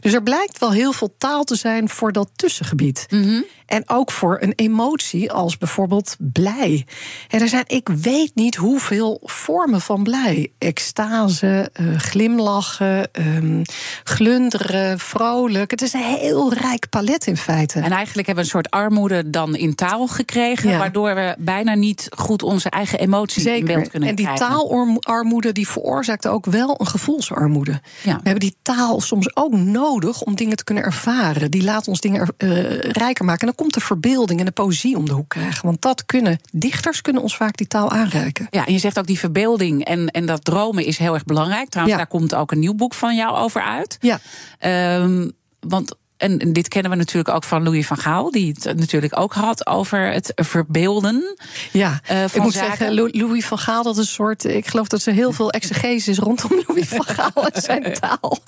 Dus 0.00 0.12
er 0.12 0.22
blijkt 0.22 0.58
wel 0.58 0.72
heel 0.72 0.92
veel 0.92 1.14
taal 1.18 1.44
te 1.44 1.54
zijn 1.54 1.88
voor 1.88 2.12
dat 2.12 2.30
tussengebied. 2.36 3.06
Mhm. 3.10 3.40
En 3.66 3.82
ook 3.88 4.10
voor 4.10 4.38
een 4.40 4.52
emotie 4.56 5.32
als 5.32 5.58
bijvoorbeeld 5.58 6.16
blij. 6.18 6.86
En 7.28 7.40
er 7.40 7.48
zijn, 7.48 7.64
ik 7.66 7.88
weet 7.88 8.34
niet 8.34 8.54
hoeveel 8.54 9.20
vormen 9.24 9.80
van 9.80 10.02
blij. 10.02 10.52
Extase, 10.58 11.70
uh, 11.80 11.98
glimlachen, 11.98 13.08
um, 13.12 13.62
glunderen, 14.04 14.98
vrolijk. 14.98 15.70
Het 15.70 15.82
is 15.82 15.92
een 15.92 16.00
heel 16.00 16.52
rijk 16.52 16.88
palet 16.88 17.26
in 17.26 17.36
feite. 17.36 17.80
En 17.80 17.92
eigenlijk 17.92 18.26
hebben 18.26 18.34
we 18.34 18.40
een 18.40 18.46
soort 18.46 18.55
armoede 18.64 19.30
dan 19.30 19.56
in 19.56 19.74
taal 19.74 20.06
gekregen... 20.06 20.78
waardoor 20.78 21.14
we 21.14 21.34
bijna 21.38 21.74
niet 21.74 22.08
goed 22.16 22.42
onze 22.42 22.70
eigen 22.70 22.98
emoties 22.98 23.42
Zeker. 23.42 23.58
in 23.58 23.64
beeld 23.64 23.90
kunnen 23.90 24.08
en 24.08 24.14
die 24.14 24.24
krijgen. 24.24 24.48
taalarmoede 24.48 25.52
die 25.52 25.68
veroorzaakt 25.68 26.26
ook 26.26 26.46
wel 26.46 26.74
een 26.80 26.86
gevoelsarmoede. 26.86 27.80
Ja. 28.02 28.14
We 28.14 28.20
hebben 28.22 28.40
die 28.40 28.56
taal 28.62 29.00
soms 29.00 29.36
ook 29.36 29.52
nodig 29.52 30.22
om 30.22 30.34
dingen 30.34 30.56
te 30.56 30.64
kunnen 30.64 30.84
ervaren. 30.84 31.50
Die 31.50 31.64
laat 31.64 31.88
ons 31.88 32.00
dingen 32.00 32.34
uh, 32.38 32.78
rijker 32.80 33.24
maken. 33.24 33.40
En 33.40 33.46
dan 33.46 33.54
komt 33.56 33.74
de 33.74 33.80
verbeelding 33.80 34.40
en 34.40 34.46
de 34.46 34.52
poëzie 34.52 34.96
om 34.96 35.04
de 35.06 35.12
hoek 35.12 35.28
krijgen. 35.28 35.64
Want 35.66 35.82
dat 35.82 36.06
kunnen, 36.06 36.38
dichters 36.52 37.00
kunnen 37.00 37.22
ons 37.22 37.36
vaak 37.36 37.56
die 37.56 37.66
taal 37.66 37.90
aanreiken. 37.90 38.46
Ja, 38.50 38.66
en 38.66 38.72
je 38.72 38.78
zegt 38.78 38.98
ook 38.98 39.06
die 39.06 39.18
verbeelding 39.18 39.84
en, 39.84 40.08
en 40.10 40.26
dat 40.26 40.44
dromen 40.44 40.84
is 40.84 40.98
heel 40.98 41.14
erg 41.14 41.24
belangrijk. 41.24 41.68
Trouwens, 41.68 41.98
Ja. 41.98 42.02
daar 42.04 42.12
komt 42.12 42.34
ook 42.34 42.52
een 42.52 42.58
nieuw 42.58 42.74
boek 42.74 42.94
van 42.94 43.16
jou 43.16 43.36
over 43.36 43.62
uit. 43.62 43.98
Ja. 44.00 44.18
Ehm, 44.58 45.28
want 45.60 45.94
en 46.16 46.38
dit 46.52 46.68
kennen 46.68 46.90
we 46.90 46.96
natuurlijk 46.96 47.34
ook 47.34 47.44
van 47.44 47.62
Louis 47.62 47.86
van 47.86 47.96
Gaal, 47.98 48.30
die 48.30 48.56
het 48.60 48.76
natuurlijk 48.78 49.18
ook 49.18 49.32
had 49.32 49.66
over 49.66 50.12
het 50.12 50.32
verbeelden. 50.34 51.36
Ja, 51.72 52.00
eh, 52.06 52.24
ik 52.24 52.42
moet 52.42 52.52
zaken. 52.52 52.68
zeggen, 52.68 52.94
Lou- 52.94 53.10
Louis 53.12 53.46
van 53.46 53.58
Gaal, 53.58 53.82
dat 53.82 53.92
is 53.94 54.00
een 54.00 54.06
soort. 54.06 54.44
Ik 54.44 54.66
geloof 54.66 54.88
dat 54.88 55.04
er 55.04 55.12
heel 55.12 55.32
veel 55.32 55.50
exegese 55.50 56.10
is 56.10 56.18
rondom 56.18 56.50
Louis 56.66 56.88
van 56.88 57.04
Gaal 57.04 57.48
en 57.48 57.62
zijn 57.62 57.92
taal. 58.00 58.38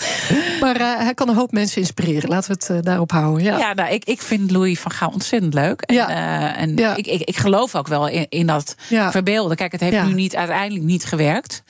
Maar 0.60 0.76
eh, 0.76 0.96
hij 0.96 1.14
kan 1.14 1.28
een 1.28 1.34
hoop 1.36 1.52
mensen 1.52 1.80
inspireren. 1.80 2.28
Laten 2.28 2.48
we 2.50 2.56
het 2.60 2.70
eh, 2.70 2.82
daarop 2.82 3.10
houden. 3.10 3.42
Ja. 3.44 3.58
Ja, 3.58 3.74
nou, 3.74 3.92
ik, 3.92 4.04
ik 4.04 4.22
vind 4.22 4.50
Louis 4.50 4.80
van 4.80 4.90
Gaal 4.90 5.10
ontzettend 5.10 5.54
leuk. 5.54 5.80
En, 5.80 5.94
Ja. 5.94 6.56
en 6.56 6.76
Ja. 6.76 6.96
ik, 6.96 7.06
ik, 7.06 7.20
ik 7.22 7.36
geloof 7.36 7.74
ook 7.74 7.88
wel 7.88 8.06
in, 8.08 8.26
in 8.28 8.46
dat 8.46 8.74
Ja. 8.88 9.10
verbeelden. 9.10 9.56
Kijk, 9.56 9.72
het 9.72 9.80
heeft 9.80 10.04
nu 10.04 10.12
niet, 10.14 10.36
uiteindelijk 10.36 10.84
niet 10.84 11.04
gewerkt. 11.04 11.62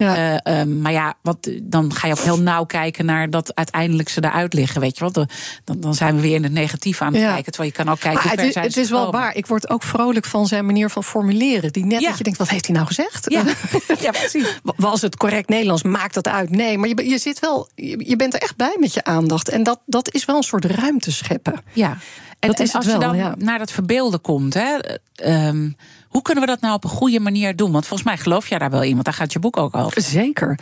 Ja. 0.00 0.16
Eh, 0.42 0.60
ehm, 0.60 0.80
maar 0.80 0.92
ja, 0.92 1.14
wat, 1.22 1.50
dan 1.62 1.94
ga 1.94 2.06
je 2.06 2.12
ook 2.12 2.18
heel 2.18 2.40
nauw 2.40 2.64
kijken 2.64 3.04
naar 3.04 3.30
dat 3.30 3.54
uiteindelijk 3.54 4.08
ze 4.08 4.24
eruit 4.24 4.52
liggen. 4.52 4.80
Weet 4.80 4.98
je 4.98 5.00
wel? 5.00 5.26
Dan, 5.64 5.80
dan 5.80 5.94
zijn 5.94 6.14
we 6.14 6.20
weer 6.20 6.34
in 6.34 6.42
het 6.42 6.52
negatieve 6.52 7.04
aan 7.04 7.12
het 7.12 7.22
Ja. 7.22 7.32
kijken. 7.32 7.52
Terwijl 7.52 7.72
je 7.76 7.84
kan 7.84 7.92
ook 7.92 8.00
kijken 8.00 8.12
Maar 8.12 8.22
hoe 8.22 8.30
het 8.30 8.38
ver 8.40 8.48
is, 8.48 8.52
zijn 8.52 8.66
het 8.66 8.76
is 8.76 8.90
wel 8.90 9.10
waar. 9.12 9.36
Ik 9.36 9.46
word 9.46 9.70
ook 9.70 9.82
vrolijk 9.82 10.24
van 10.26 10.46
zijn 10.46 10.66
manier 10.66 10.90
van 10.90 11.04
formuleren. 11.04 11.72
Die 11.72 11.84
net 11.84 12.00
Ja. 12.00 12.08
dat 12.08 12.18
je 12.18 12.24
denkt, 12.24 12.38
wat 12.38 12.48
heeft 12.48 12.66
hij 12.66 12.74
nou 12.74 12.86
gezegd? 12.86 13.30
Ja, 13.30 13.42
ja 14.06 14.10
precies. 14.10 14.60
Was 14.76 15.00
het 15.02 15.16
correct 15.16 15.48
Nederlands? 15.48 15.82
Maakt 15.82 16.14
dat 16.14 16.28
uit? 16.28 16.50
Nee, 16.50 16.78
maar 16.78 16.88
je, 16.88 17.08
je 17.08 17.18
zit 17.18 17.38
wel, 17.38 17.68
je, 17.74 18.08
je 18.08 18.16
bent 18.16 18.34
er 18.34 18.40
echt 18.40 18.56
bij 18.56 18.76
met 18.78 18.94
je 18.94 19.04
aandacht. 19.04 19.48
En 19.48 19.62
dat, 19.62 19.80
dat 19.86 20.14
is 20.14 20.24
wel 20.24 20.36
een 20.36 20.42
soort 20.42 20.64
ruimte 20.64 21.12
scheppen. 21.12 21.62
Ja. 21.72 21.90
En, 22.38 22.48
Dat 22.48 22.58
en 22.58 22.64
is 22.64 22.72
het 22.72 22.82
als 22.84 22.92
je 22.92 22.98
dan 22.98 23.34
naar 23.38 23.58
dat 23.58 23.72
verbeelden 23.72 24.20
komt, 24.20 24.54
hè, 24.54 24.76
ehm, 25.14 25.70
hoe 26.10 26.22
kunnen 26.22 26.44
we 26.44 26.50
dat 26.50 26.60
nou 26.60 26.74
op 26.74 26.84
een 26.84 26.90
goede 26.90 27.20
manier 27.20 27.56
doen? 27.56 27.72
Want 27.72 27.86
volgens 27.86 28.08
mij 28.08 28.18
geloof 28.18 28.48
jij 28.48 28.58
daar 28.58 28.70
wel 28.70 28.82
in, 28.82 28.92
want 28.92 29.04
daar 29.04 29.14
gaat 29.14 29.32
je 29.32 29.38
boek 29.38 29.56
ook 29.56 29.76
over. 29.76 30.02
Zeker. 30.02 30.58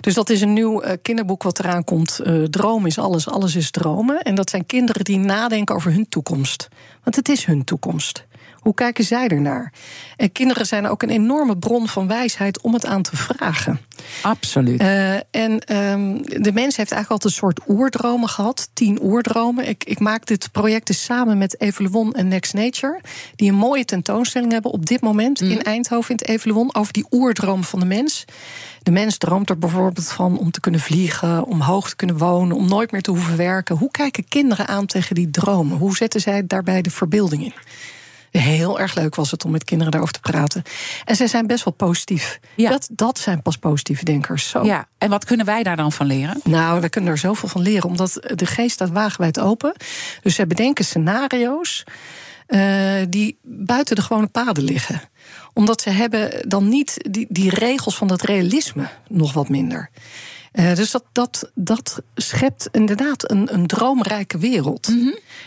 Dus 0.00 0.14
dat 0.14 0.30
is 0.30 0.40
een 0.40 0.52
nieuw 0.52 0.80
eh, 0.80 0.96
kinderboek 1.02 1.42
wat 1.42 1.58
eraan 1.58 1.84
komt. 1.84 2.18
Eh, 2.18 2.42
droom 2.42 2.86
is 2.86 2.98
alles, 2.98 3.28
alles 3.28 3.54
is 3.54 3.70
dromen. 3.70 4.22
En 4.22 4.34
dat 4.34 4.50
zijn 4.50 4.66
kinderen 4.66 5.04
die 5.04 5.18
nadenken 5.18 5.74
over 5.74 5.92
hun 5.92 6.08
toekomst. 6.08 6.68
Want 7.02 7.16
het 7.16 7.28
is 7.28 7.44
hun 7.44 7.64
toekomst. 7.64 8.26
Hoe 8.60 8.74
kijken 8.74 9.04
zij 9.04 9.28
ernaar? 9.28 9.72
En 10.16 10.32
kinderen 10.32 10.66
zijn 10.66 10.86
ook 10.86 11.02
een 11.02 11.10
enorme 11.10 11.58
bron 11.58 11.88
van 11.88 12.06
wijsheid 12.06 12.60
om 12.60 12.74
het 12.74 12.86
aan 12.86 13.02
te 13.02 13.16
vragen. 13.16 13.80
Absoluut. 14.22 14.80
Eh, 14.80 15.14
en 15.14 15.58
ehm, 15.64 16.22
de 16.22 16.52
mens 16.52 16.76
heeft 16.76 16.92
eigenlijk 16.92 17.10
altijd 17.10 17.24
een 17.24 17.38
soort 17.38 17.60
oerdromen 17.68 18.28
gehad. 18.28 18.70
Tien 18.72 19.02
oerdromen. 19.02 19.68
Ik, 19.68 19.84
ik 19.84 19.98
maak 19.98 20.26
dit 20.26 20.52
project 20.52 20.86
dus 20.86 21.04
samen 21.04 21.38
met 21.38 21.60
Evaluon 21.60 22.12
en 22.14 22.28
Next 22.28 22.54
Nature. 22.54 23.00
Die 23.36 23.50
een 23.50 23.56
mooie 23.56 23.84
tentoonstelling 23.84 24.52
hebben 24.52 24.70
op 24.70 24.86
dit 24.86 25.00
moment 25.00 25.40
in 25.40 25.62
Eindhoven 25.62 26.16
in 26.16 26.34
het. 26.34 26.48
Over 26.72 26.92
die 26.92 27.06
oerdroom 27.10 27.64
van 27.64 27.80
de 27.80 27.86
mens. 27.86 28.24
De 28.82 28.90
mens 28.90 29.18
droomt 29.18 29.50
er 29.50 29.58
bijvoorbeeld 29.58 30.08
van 30.08 30.38
om 30.38 30.50
te 30.50 30.60
kunnen 30.60 30.80
vliegen, 30.80 31.44
om 31.44 31.60
hoog 31.60 31.88
te 31.88 31.96
kunnen 31.96 32.18
wonen, 32.18 32.56
om 32.56 32.68
nooit 32.68 32.92
meer 32.92 33.02
te 33.02 33.10
hoeven 33.10 33.36
werken. 33.36 33.76
Hoe 33.76 33.90
kijken 33.90 34.28
kinderen 34.28 34.66
aan 34.66 34.86
tegen 34.86 35.14
die 35.14 35.30
dromen? 35.30 35.78
Hoe 35.78 35.96
zetten 35.96 36.20
zij 36.20 36.46
daarbij 36.46 36.82
de 36.82 36.90
verbeelding 36.90 37.44
in? 37.44 37.54
Heel 38.30 38.80
erg 38.80 38.94
leuk 38.94 39.14
was 39.14 39.30
het 39.30 39.44
om 39.44 39.50
met 39.50 39.64
kinderen 39.64 39.92
daarover 39.92 40.14
te 40.14 40.20
praten. 40.20 40.62
En 41.04 41.16
zij 41.16 41.26
zijn 41.26 41.46
best 41.46 41.64
wel 41.64 41.74
positief. 41.74 42.40
Ja. 42.56 42.70
Dat, 42.70 42.88
dat 42.92 43.18
zijn 43.18 43.42
pas 43.42 43.56
positieve 43.56 44.04
denkers. 44.04 44.48
Zo. 44.48 44.64
Ja, 44.64 44.88
en 44.98 45.10
wat 45.10 45.24
kunnen 45.24 45.46
wij 45.46 45.62
daar 45.62 45.76
dan 45.76 45.92
van 45.92 46.06
leren? 46.06 46.40
Nou, 46.44 46.80
we 46.80 46.88
kunnen 46.88 47.10
er 47.10 47.18
zoveel 47.18 47.48
van 47.48 47.62
leren, 47.62 47.88
omdat 47.88 48.32
de 48.34 48.46
geest 48.46 48.72
staat 48.72 48.90
wagenwijd 48.90 49.40
open. 49.40 49.74
Dus 50.22 50.34
zij 50.34 50.46
bedenken 50.46 50.84
scenario's 50.84 51.84
eh, 52.46 52.94
die 53.08 53.38
buiten 53.42 53.96
de 53.96 54.02
gewone 54.02 54.26
paden 54.26 54.64
liggen. 54.64 55.00
Omdat 55.52 55.80
ze 55.80 55.90
hebben 55.90 56.48
dan 56.48 56.68
niet 56.68 56.96
die, 57.10 57.26
die 57.28 57.50
regels 57.50 57.96
van 57.96 58.06
dat 58.06 58.22
realisme 58.22 58.88
nog 59.08 59.32
wat 59.32 59.48
minder. 59.48 59.90
Eh, 60.52 60.74
dus 60.74 60.90
dat, 60.90 61.04
dat, 61.12 61.50
dat 61.54 62.02
schept 62.14 62.68
inderdaad 62.72 63.30
een, 63.30 63.54
een 63.54 63.66
droomrijke 63.66 64.38
wereld. 64.38 64.88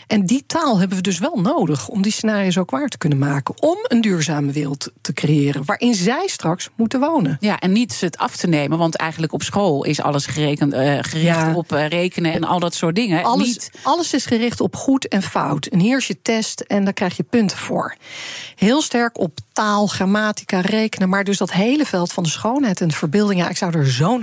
En 0.06 0.26
die 0.26 0.44
taal 0.46 0.78
hebben 0.78 0.96
we 0.96 1.02
dus 1.02 1.18
wel 1.18 1.40
nodig 1.40 1.88
om 1.88 2.02
die 2.02 2.12
scenario's 2.12 2.58
ook 2.58 2.70
waar 2.70 2.88
te 2.88 2.98
kunnen 2.98 3.18
maken. 3.18 3.62
Om 3.62 3.76
een 3.82 4.00
duurzame 4.00 4.52
wereld 4.52 4.90
te 5.00 5.12
creëren 5.12 5.64
waarin 5.64 5.94
zij 5.94 6.26
straks 6.26 6.68
moeten 6.76 7.00
wonen. 7.00 7.36
Ja, 7.40 7.58
en 7.58 7.72
niet 7.72 8.00
het 8.00 8.18
af 8.18 8.36
te 8.36 8.46
nemen, 8.46 8.78
want 8.78 8.96
eigenlijk 8.96 9.32
op 9.32 9.42
school 9.42 9.84
is 9.84 10.00
alles 10.00 10.26
gerekend, 10.26 10.72
eh, 10.72 10.80
gericht 11.00 11.22
Ja. 11.22 11.54
op 11.54 11.72
eh, 11.72 11.88
rekenen 11.88 12.32
en 12.32 12.44
al 12.44 12.58
dat 12.58 12.74
soort 12.74 12.94
dingen. 12.94 13.24
Alles, 13.24 13.46
Niet, 13.46 13.70
alles 13.82 14.14
is 14.14 14.26
gericht 14.26 14.60
op 14.60 14.76
goed 14.76 15.08
en 15.08 15.22
fout. 15.22 15.66
En 15.66 15.78
hier 15.78 15.96
is 15.98 16.06
je 16.06 16.22
test 16.22 16.60
en 16.60 16.84
daar 16.84 16.92
krijg 16.92 17.16
je 17.16 17.22
punten 17.22 17.58
voor. 17.58 17.96
Heel 18.54 18.82
sterk 18.82 19.18
op 19.18 19.38
taal, 19.52 19.86
grammatica, 19.86 20.60
rekenen. 20.60 21.08
Maar 21.08 21.24
dus 21.24 21.38
dat 21.38 21.52
hele 21.52 21.84
veld 21.86 22.12
van 22.12 22.22
de 22.22 22.28
schoonheid 22.28 22.80
en 22.80 22.88
de 22.88 22.94
verbeelding. 22.94 23.40
Ja, 23.40 23.48
ik 23.48 23.56
zou 23.56 23.78
er 23.78 23.90
zo'n 23.90 24.22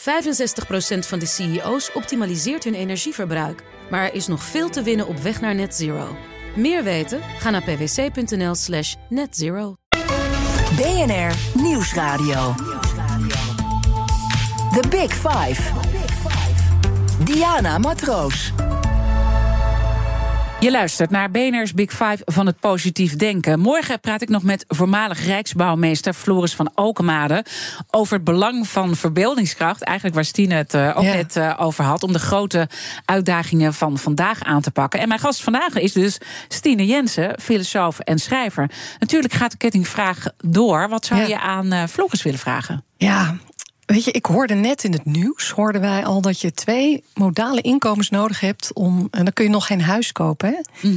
65% 0.00 0.02
van 0.98 1.18
de 1.18 1.26
CEO's 1.26 1.90
optimaliseert 1.94 2.64
hun 2.64 2.74
energieverbruik. 2.74 3.62
Maar 3.90 4.04
er 4.04 4.14
is 4.14 4.26
nog 4.26 4.42
veel 4.42 4.68
te 4.68 4.82
winnen 4.82 5.06
op 5.06 5.18
weg 5.18 5.40
naar 5.40 5.54
net 5.54 5.74
zero. 5.74 6.16
Meer 6.56 6.84
weten? 6.84 7.20
Ga 7.38 7.50
naar 7.50 7.62
pwc.nl 7.62 8.54
slash 8.54 8.94
netzero. 9.08 9.74
BNR 10.76 11.60
Nieuwsradio. 11.62 12.54
The 14.72 14.88
Big 14.88 15.12
Five. 15.12 15.62
Diana 17.24 17.78
Matroos. 17.78 18.52
Je 20.60 20.70
luistert 20.70 21.10
naar 21.10 21.30
BNR's 21.30 21.74
Big 21.74 21.90
Five 21.90 22.18
van 22.24 22.46
het 22.46 22.60
positief 22.60 23.16
denken. 23.16 23.60
Morgen 23.60 24.00
praat 24.00 24.22
ik 24.22 24.28
nog 24.28 24.42
met 24.42 24.64
voormalig 24.68 25.24
Rijksbouwmeester 25.26 26.12
Floris 26.12 26.54
van 26.54 26.74
Alkemade 26.74 27.44
over 27.90 28.14
het 28.14 28.24
belang 28.24 28.68
van 28.68 28.96
verbeeldingskracht. 28.96 29.82
Eigenlijk 29.82 30.14
waar 30.16 30.24
Stine 30.24 30.54
het 30.54 30.74
eh, 30.74 30.92
ook 30.96 31.02
Ja. 31.04 31.14
net 31.14 31.36
eh, 31.36 31.54
over 31.58 31.84
had, 31.84 32.02
om 32.02 32.12
de 32.12 32.18
grote 32.18 32.68
uitdagingen 33.04 33.74
van 33.74 33.98
vandaag 33.98 34.42
aan 34.42 34.60
te 34.62 34.70
pakken. 34.70 35.00
En 35.00 35.08
mijn 35.08 35.20
gast 35.20 35.42
vandaag 35.42 35.74
is 35.74 35.92
dus 35.92 36.18
Stine 36.48 36.86
Jensen, 36.86 37.40
filosoof 37.40 37.98
en 37.98 38.18
schrijver. 38.18 38.70
Natuurlijk 38.98 39.32
gaat 39.34 39.50
de 39.50 39.56
kettingvraag 39.56 40.26
door. 40.38 40.88
Wat 40.88 41.04
zou 41.04 41.20
Ja. 41.20 41.26
je 41.26 41.40
aan 41.40 41.72
eh, 41.72 41.82
Floris 41.86 42.22
willen 42.22 42.38
vragen? 42.38 42.84
Ja, 42.96 43.36
weet 43.94 44.04
je, 44.04 44.10
ik 44.10 44.26
hoorde 44.26 44.54
net 44.54 44.84
in 44.84 44.92
het 44.92 45.04
nieuws, 45.04 45.50
hoorden 45.50 45.80
wij 45.80 46.04
al 46.04 46.20
dat 46.20 46.40
je 46.40 46.52
twee 46.52 47.04
modale 47.14 47.60
inkomens 47.60 48.10
nodig 48.10 48.40
hebt 48.40 48.72
om. 48.72 49.08
En 49.10 49.24
dan 49.24 49.32
kun 49.32 49.44
je 49.44 49.50
nog 49.50 49.66
geen 49.66 49.82
huis 49.82 50.12
kopen. 50.12 50.48
Hè? 50.48 50.88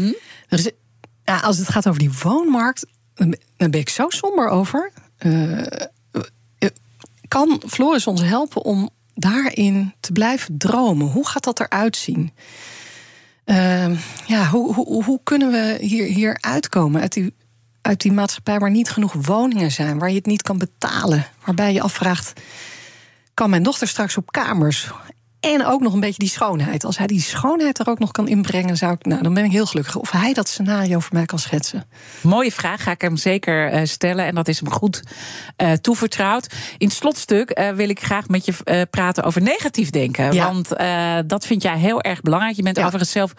Ja, 1.26 1.38
als 1.40 1.58
het 1.58 1.70
gaat 1.70 1.88
over 1.88 2.00
die 2.00 2.12
woonmarkt, 2.24 2.86
dan 3.14 3.30
ben- 3.30 3.40
dan 3.58 3.72
ben 3.72 3.80
ik 3.80 3.90
zo 3.90 4.10
somber 4.10 4.48
over. 4.50 4.92
Eh, 5.18 5.60
eh, 5.62 6.70
kan 7.28 7.62
Floris 7.68 8.08
ons 8.08 8.22
helpen 8.22 8.64
om 8.64 8.90
daarin 9.16 9.94
te 10.00 10.12
blijven 10.12 10.58
dromen? 10.58 11.08
Hoe 11.08 11.28
gaat 11.28 11.44
dat 11.44 11.60
eruit 11.60 11.98
zien? 11.98 12.32
Ehm, 13.46 13.96
ja, 14.26 14.48
hoe, 14.50 14.74
hoe, 14.74 15.04
hoe 15.04 15.20
kunnen 15.24 15.52
we 15.52 15.78
hier, 15.82 16.06
hier 16.06 16.38
uitkomen 16.42 17.02
uit 17.02 17.14
die, 17.14 17.34
uit 17.82 18.02
die 18.02 18.12
maatschappij 18.12 18.60
waar 18.60 18.72
niet 18.72 18.90
genoeg 18.90 19.14
woningen 19.14 19.72
zijn, 19.72 20.00
waar 20.00 20.10
je 20.10 20.16
het 20.16 20.26
niet 20.26 20.42
kan 20.42 20.58
betalen, 20.58 21.26
waarbij 21.46 21.74
je 21.74 21.82
afvraagt: 21.82 22.34
kan 23.34 23.50
mijn 23.50 23.64
dochter 23.64 23.88
straks 23.88 24.18
op 24.18 24.32
kamers? 24.32 24.92
En 25.40 25.66
ook 25.66 25.82
nog 25.82 25.94
een 25.94 26.00
beetje 26.00 26.20
die 26.20 26.30
schoonheid. 26.30 26.86
Als 26.86 26.98
hij 26.98 27.08
die 27.08 27.22
schoonheid 27.22 27.80
er 27.80 27.88
ook 27.88 28.00
nog 28.00 28.12
kan 28.12 28.28
inbrengen, 28.28 28.78
zou 28.78 28.94
ik, 28.94 29.06
nou, 29.06 29.22
dan 29.24 29.34
ben 29.34 29.44
ik 29.46 29.52
heel 29.52 29.66
gelukkig. 29.66 29.96
Of 29.96 30.12
hij 30.12 30.34
dat 30.34 30.48
scenario 30.48 31.00
voor 31.00 31.14
mij 31.14 31.26
kan 31.26 31.40
schetsen. 31.40 31.86
Mooie 32.22 32.52
vraag, 32.52 32.84
ga 32.84 32.92
ik 32.92 33.02
hem 33.02 33.18
zeker 33.18 33.74
uh, 33.74 33.82
stellen. 33.84 34.26
En 34.26 34.36
dat 34.36 34.48
is 34.48 34.60
hem 34.60 34.72
goed 34.72 35.04
uh, 35.58 35.72
toevertrouwd. 35.72 36.54
In 36.78 36.88
het 36.88 36.96
slotstuk 36.96 37.60
uh, 37.60 37.70
wil 37.70 37.90
ik 37.90 38.00
graag 38.00 38.28
met 38.28 38.46
je 38.46 38.88
praten 38.90 39.24
over 39.24 39.42
negatief 39.42 39.90
denken. 39.90 40.34
Ja. 40.34 40.46
Want 40.46 40.70
dat 41.30 41.46
vind 41.46 41.62
jij 41.62 41.78
heel 41.78 42.02
erg 42.02 42.22
belangrijk. 42.22 42.56
Je 42.56 42.64
bent 42.64 42.78
ja. 42.78 42.84
overigens 42.84 43.12
zelf 43.12 43.34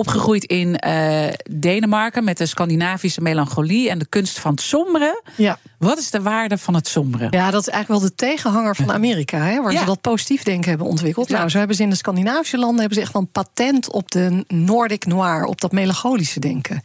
opgegroeid 0.00 0.44
in 0.44 0.80
uh, 0.86 1.26
Denemarken 1.50 2.24
met 2.24 2.38
de 2.38 2.46
Scandinavische 2.46 3.20
melancholie 3.20 3.90
en 3.90 3.98
de 3.98 4.06
kunst 4.06 4.38
van 4.38 4.50
het 4.50 4.60
sombere. 4.60 5.22
Ja. 5.36 5.58
Wat 5.78 5.98
is 5.98 6.10
de 6.10 6.22
waarde 6.22 6.58
van 6.58 6.74
het 6.74 6.88
sombere? 6.88 7.26
Ja, 7.30 7.50
dat 7.50 7.60
is 7.60 7.68
eigenlijk 7.68 8.00
wel 8.00 8.10
de 8.10 8.14
tegenhanger 8.14 8.76
van 8.76 8.92
Amerika, 8.92 9.38
hè, 9.38 9.62
waar 9.62 9.72
ja. 9.72 9.78
ze 9.78 9.84
dat 9.84 10.00
positief 10.00 10.42
denken 10.42 10.68
hebben 10.68 10.86
ontwikkeld. 10.86 11.28
Ja. 11.28 11.36
Nou, 11.36 11.48
zo 11.48 11.58
hebben 11.58 11.76
ze 11.76 11.82
in 11.82 11.90
de 11.90 11.96
Scandinavische 11.96 12.58
landen 12.58 12.78
hebben 12.78 12.96
ze 12.96 13.02
echt 13.02 13.12
wel 13.12 13.22
een 13.22 13.30
patent 13.30 13.90
op 13.90 14.10
de 14.10 14.44
Nordic 14.48 15.06
noir, 15.06 15.44
op 15.44 15.60
dat 15.60 15.72
melancholische 15.72 16.40
denken. 16.40 16.82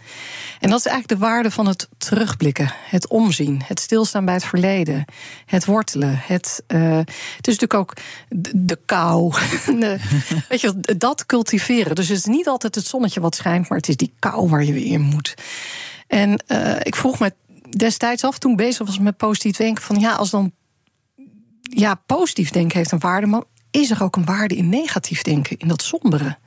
En 0.59 0.69
dat 0.69 0.79
is 0.79 0.85
eigenlijk 0.85 1.19
de 1.19 1.25
waarde 1.27 1.51
van 1.51 1.67
het 1.67 1.87
terugblikken, 1.97 2.73
het 2.89 3.07
omzien, 3.07 3.61
het 3.65 3.79
stilstaan 3.79 4.25
bij 4.25 4.33
het 4.33 4.45
verleden, 4.45 5.05
het 5.45 5.65
wortelen. 5.65 6.19
Het, 6.21 6.63
uh, 6.67 6.97
het 6.97 7.47
is 7.47 7.57
natuurlijk 7.59 7.73
ook 7.73 7.93
de, 8.29 8.51
de 8.55 8.79
kou. 8.85 9.33
de, 9.79 9.97
weet 10.49 10.61
je, 10.61 10.95
dat 10.97 11.25
cultiveren. 11.25 11.95
Dus 11.95 12.07
het 12.07 12.17
is 12.17 12.25
niet 12.25 12.47
altijd 12.47 12.75
het 12.75 12.87
zonnetje 13.05 13.21
wat 13.21 13.35
schijnt, 13.35 13.69
maar 13.69 13.77
het 13.77 13.89
is 13.89 13.97
die 13.97 14.13
kou 14.19 14.49
waar 14.49 14.63
je 14.63 14.73
weer 14.73 14.91
in 14.91 15.01
moet. 15.01 15.35
En 16.07 16.43
uh, 16.47 16.75
ik 16.79 16.95
vroeg 16.95 17.19
me 17.19 17.33
destijds 17.69 18.23
af, 18.23 18.37
toen 18.37 18.55
bezig 18.55 18.85
was 18.85 18.99
met 18.99 19.17
positief 19.17 19.57
denken, 19.57 19.83
van 19.83 19.99
ja, 19.99 20.13
als 20.13 20.29
dan 20.29 20.51
ja, 21.61 21.95
positief 22.05 22.49
denken 22.49 22.77
heeft 22.77 22.91
een 22.91 22.99
waarde, 22.99 23.27
maar 23.27 23.43
is 23.71 23.91
er 23.91 24.03
ook 24.03 24.15
een 24.15 24.25
waarde 24.25 24.55
in 24.55 24.69
negatief 24.69 25.21
denken, 25.21 25.57
in 25.57 25.67
dat 25.67 25.81
sombere? 25.81 26.37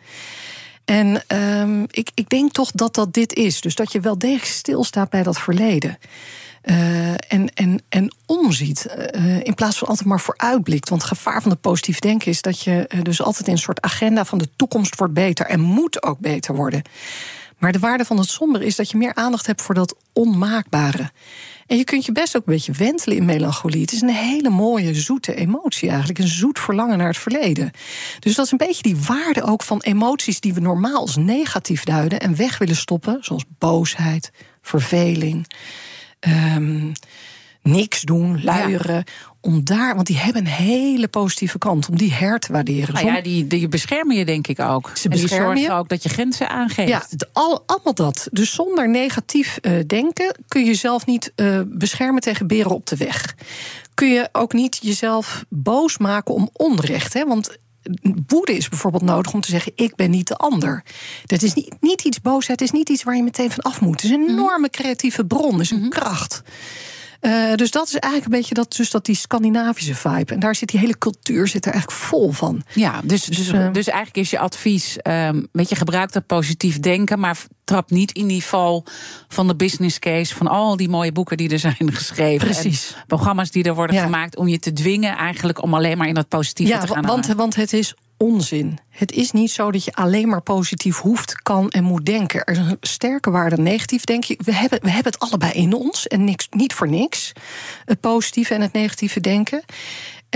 En 0.84 1.22
um, 1.36 1.86
ik, 1.90 2.10
ik 2.14 2.28
denk 2.28 2.52
toch 2.52 2.70
dat 2.70 2.94
dat 2.94 3.12
dit 3.12 3.34
is. 3.34 3.60
Dus 3.60 3.74
dat 3.74 3.92
je 3.92 4.00
wel 4.00 4.18
degelijk 4.18 4.44
stilstaat 4.44 5.10
bij 5.10 5.22
dat 5.22 5.38
verleden. 5.38 5.98
Uh, 6.70 7.10
en, 7.10 7.50
en, 7.54 7.82
en 7.88 8.14
omziet. 8.26 8.86
Uh, 9.14 9.36
in 9.42 9.54
plaats 9.54 9.78
van 9.78 9.88
altijd 9.88 10.08
maar 10.08 10.20
vooruitblikt. 10.20 10.88
Want 10.88 11.02
het 11.02 11.10
gevaar 11.10 11.42
van 11.42 11.50
het 11.50 11.60
positief 11.60 11.98
denken 11.98 12.30
is 12.30 12.42
dat 12.42 12.62
je 12.62 12.90
uh, 12.94 13.02
dus 13.02 13.22
altijd 13.22 13.46
in 13.46 13.52
een 13.52 13.58
soort 13.58 13.80
agenda 13.80 14.24
van 14.24 14.38
de 14.38 14.48
toekomst 14.56 14.98
wordt 14.98 15.14
beter. 15.14 15.46
En 15.46 15.60
moet 15.60 16.02
ook 16.02 16.18
beter 16.18 16.54
worden. 16.54 16.82
Maar 17.58 17.72
de 17.72 17.78
waarde 17.78 18.04
van 18.04 18.18
het 18.18 18.28
somber 18.28 18.62
is 18.62 18.76
dat 18.76 18.90
je 18.90 18.96
meer 18.96 19.14
aandacht 19.14 19.46
hebt 19.46 19.62
voor 19.62 19.74
dat 19.74 19.96
onmaakbare. 20.12 21.10
En 21.66 21.76
je 21.76 21.84
kunt 21.84 22.04
je 22.04 22.12
best 22.12 22.36
ook 22.36 22.46
een 22.46 22.52
beetje 22.52 22.72
wentelen 22.72 23.16
in 23.16 23.24
melancholie. 23.24 23.80
Het 23.80 23.92
is 23.92 24.00
een 24.00 24.08
hele 24.08 24.48
mooie, 24.48 24.94
zoete 24.94 25.34
emotie 25.34 25.88
eigenlijk. 25.88 26.18
Een 26.18 26.28
zoet 26.28 26.58
verlangen 26.58 26.98
naar 26.98 27.06
het 27.08 27.18
verleden. 27.18 27.70
Dus 28.18 28.34
dat 28.34 28.44
is 28.44 28.52
een 28.52 28.58
beetje 28.58 28.82
die 28.82 28.96
waarde 28.96 29.42
ook 29.42 29.62
van 29.62 29.80
emoties 29.80 30.40
die 30.40 30.54
we 30.54 30.60
normaal 30.60 31.00
als 31.00 31.16
negatief 31.16 31.84
duiden 31.84 32.20
en 32.20 32.36
weg 32.36 32.58
willen 32.58 32.76
stoppen. 32.76 33.18
Zoals 33.20 33.44
boosheid, 33.58 34.30
verveling. 34.62 35.46
Um, 36.20 36.92
niks 37.62 38.02
doen, 38.02 38.44
luieren. 38.44 38.94
Ja. 38.94 39.02
Om 39.40 39.64
daar, 39.64 39.94
want 39.94 40.06
die 40.06 40.18
hebben 40.18 40.42
een 40.42 40.52
hele 40.52 41.08
positieve 41.08 41.58
kant, 41.58 41.88
om 41.88 41.96
die 41.96 42.12
her 42.12 42.38
te 42.38 42.52
waarderen. 42.52 42.94
Nou 42.94 43.06
ja, 43.06 43.20
die, 43.20 43.46
die 43.46 43.68
beschermen 43.68 44.16
je 44.16 44.24
denk 44.24 44.46
ik 44.46 44.60
ook. 44.60 44.90
Ze 44.94 45.08
en 45.08 45.16
die 45.16 45.28
zorgen 45.28 45.60
je. 45.60 45.72
ook 45.72 45.88
dat 45.88 46.02
je 46.02 46.08
grenzen 46.08 46.48
aangeeft. 46.48 46.88
Ja, 46.88 47.06
al, 47.32 47.62
allemaal 47.66 47.94
dat. 47.94 48.28
Dus 48.32 48.54
zonder 48.54 48.88
negatief 48.88 49.58
uh, 49.62 49.72
denken 49.86 50.36
kun 50.48 50.60
je 50.60 50.66
jezelf 50.66 51.06
niet 51.06 51.32
uh, 51.36 51.60
beschermen 51.66 52.20
tegen 52.20 52.46
beren 52.46 52.70
op 52.70 52.86
de 52.86 52.96
weg. 52.96 53.34
Kun 53.94 54.08
je 54.08 54.28
ook 54.32 54.52
niet 54.52 54.78
jezelf 54.82 55.44
boos 55.48 55.98
maken 55.98 56.34
om 56.34 56.50
onrecht. 56.52 57.12
Hè? 57.12 57.26
Want 57.26 57.58
woede 58.26 58.56
is 58.56 58.68
bijvoorbeeld 58.68 59.02
nodig 59.02 59.32
om 59.32 59.40
te 59.40 59.50
zeggen: 59.50 59.72
ik 59.74 59.96
ben 59.96 60.10
niet 60.10 60.28
de 60.28 60.36
ander. 60.36 60.84
Dat 61.24 61.42
is 61.42 61.54
niet, 61.54 61.74
niet 61.80 62.04
iets 62.04 62.20
boosheid, 62.20 62.60
het 62.60 62.68
is 62.68 62.78
niet 62.78 62.88
iets 62.88 63.02
waar 63.02 63.16
je 63.16 63.22
meteen 63.22 63.50
van 63.50 63.64
af 63.64 63.80
moet. 63.80 64.02
Het 64.02 64.10
is 64.10 64.16
een 64.16 64.28
enorme 64.28 64.70
creatieve 64.70 65.24
bron, 65.24 65.52
het 65.52 65.60
is 65.60 65.70
een 65.70 65.76
mm 65.76 65.82
-hmm. 65.82 65.90
kracht. 65.90 66.42
Uh, 67.20 67.54
dus 67.54 67.70
dat 67.70 67.86
is 67.86 67.94
eigenlijk 67.94 68.24
een 68.24 68.38
beetje 68.38 68.54
dat, 68.54 68.74
dus 68.76 68.90
dat 68.90 69.04
die 69.04 69.16
Scandinavische 69.16 69.94
vibe. 69.94 70.34
En 70.34 70.40
daar 70.40 70.54
zit 70.54 70.68
die 70.68 70.80
hele 70.80 70.98
cultuur 70.98 71.48
zit 71.48 71.66
er 71.66 71.72
eigenlijk 71.72 72.02
vol 72.02 72.32
van. 72.32 72.62
Ja, 72.74 73.00
dus, 73.04 73.24
dus, 73.24 73.36
dus, 73.36 73.48
uh, 73.48 73.72
dus 73.72 73.86
eigenlijk 73.86 74.16
is 74.16 74.30
je 74.30 74.38
advies: 74.38 74.96
um, 75.02 75.48
weet 75.52 75.68
je, 75.68 75.74
gebruik 75.74 76.12
dat 76.12 76.26
positief 76.26 76.80
denken, 76.80 77.20
maar 77.20 77.38
trap 77.64 77.90
niet 77.90 78.12
in 78.12 78.26
die 78.26 78.44
val 78.44 78.84
van 79.28 79.46
de 79.46 79.56
business 79.56 79.98
case 79.98 80.34
van 80.34 80.46
al 80.46 80.76
die 80.76 80.88
mooie 80.88 81.12
boeken 81.12 81.36
die 81.36 81.50
er 81.50 81.58
zijn 81.58 81.76
geschreven. 81.92 82.48
Precies. 82.48 82.92
En 82.96 83.04
programma's 83.06 83.50
die 83.50 83.64
er 83.64 83.74
worden 83.74 83.96
ja. 83.96 84.02
gemaakt 84.02 84.36
om 84.36 84.48
je 84.48 84.58
te 84.58 84.72
dwingen 84.72 85.16
eigenlijk 85.16 85.62
om 85.62 85.74
alleen 85.74 85.98
maar 85.98 86.08
in 86.08 86.14
dat 86.14 86.28
positieve 86.28 86.72
ja, 86.72 86.80
te 86.80 86.86
gaan. 86.86 87.06
Want, 87.06 87.26
want 87.26 87.54
het 87.54 87.72
is 87.72 87.94
onzin. 88.18 88.78
Het 88.90 89.12
is 89.12 89.32
niet 89.32 89.50
zo 89.50 89.70
dat 89.70 89.84
je 89.84 89.92
alleen 89.92 90.28
maar 90.28 90.42
positief 90.42 90.98
hoeft, 90.98 91.42
kan 91.42 91.70
en 91.70 91.84
moet 91.84 92.06
denken. 92.06 92.44
Er 92.44 92.52
is 92.52 92.58
een 92.58 92.76
sterke 92.80 93.30
waarde 93.30 93.56
negatief 93.56 94.04
denken. 94.04 94.36
We 94.44 94.54
hebben, 94.54 94.80
we 94.82 94.90
hebben 94.90 95.12
het 95.12 95.20
allebei 95.20 95.52
in 95.52 95.72
ons 95.72 96.06
en 96.06 96.24
niks, 96.24 96.48
niet 96.50 96.74
voor 96.74 96.88
niks. 96.88 97.32
Het 97.84 98.00
positieve 98.00 98.54
en 98.54 98.60
het 98.60 98.72
negatieve 98.72 99.20
denken. 99.20 99.64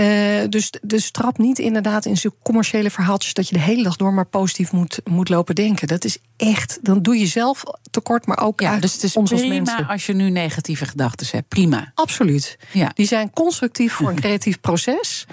Uh, 0.01 0.41
dus, 0.49 0.73
dus 0.81 1.11
trap 1.11 1.37
niet 1.37 1.59
inderdaad 1.59 2.05
in 2.05 2.17
zo'n 2.17 2.33
commerciële 2.43 2.89
verhaaltjes 2.89 3.33
dat 3.33 3.47
je 3.47 3.53
de 3.53 3.61
hele 3.61 3.83
dag 3.83 3.95
door 3.95 4.13
maar 4.13 4.25
positief 4.25 4.71
moet, 4.71 4.99
moet 5.03 5.29
lopen 5.29 5.55
denken. 5.55 5.87
Dat 5.87 6.03
is 6.03 6.17
echt, 6.37 6.79
dan 6.81 7.01
doe 7.01 7.17
je 7.17 7.27
zelf 7.27 7.63
tekort, 7.91 8.25
maar 8.25 8.39
ook 8.39 8.61
ja, 8.61 8.79
dus 8.79 8.93
het 8.93 9.03
is 9.03 9.15
ons 9.15 9.29
prima 9.29 9.59
als 9.59 9.69
mensen. 9.69 9.87
als 9.87 10.05
je 10.05 10.13
nu 10.13 10.29
negatieve 10.29 10.85
gedachten 10.85 11.27
hebt. 11.31 11.47
Prima. 11.47 11.91
Absoluut. 11.95 12.57
Ja. 12.71 12.91
Die 12.93 13.07
zijn 13.07 13.31
constructief 13.31 13.93
voor 13.93 14.09
een 14.09 14.15
creatief 14.15 14.59
proces. 14.59 15.25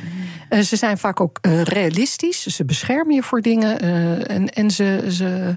Uh, 0.50 0.60
ze 0.70 0.76
zijn 0.76 0.98
vaak 0.98 1.20
ook 1.20 1.38
uh, 1.42 1.62
realistisch. 1.62 2.42
Ze 2.42 2.64
beschermen 2.64 3.14
je 3.14 3.22
voor 3.22 3.40
dingen. 3.40 3.80
en, 4.28 4.48
en 4.48 4.70
ze. 4.70 5.04
ze 5.08 5.56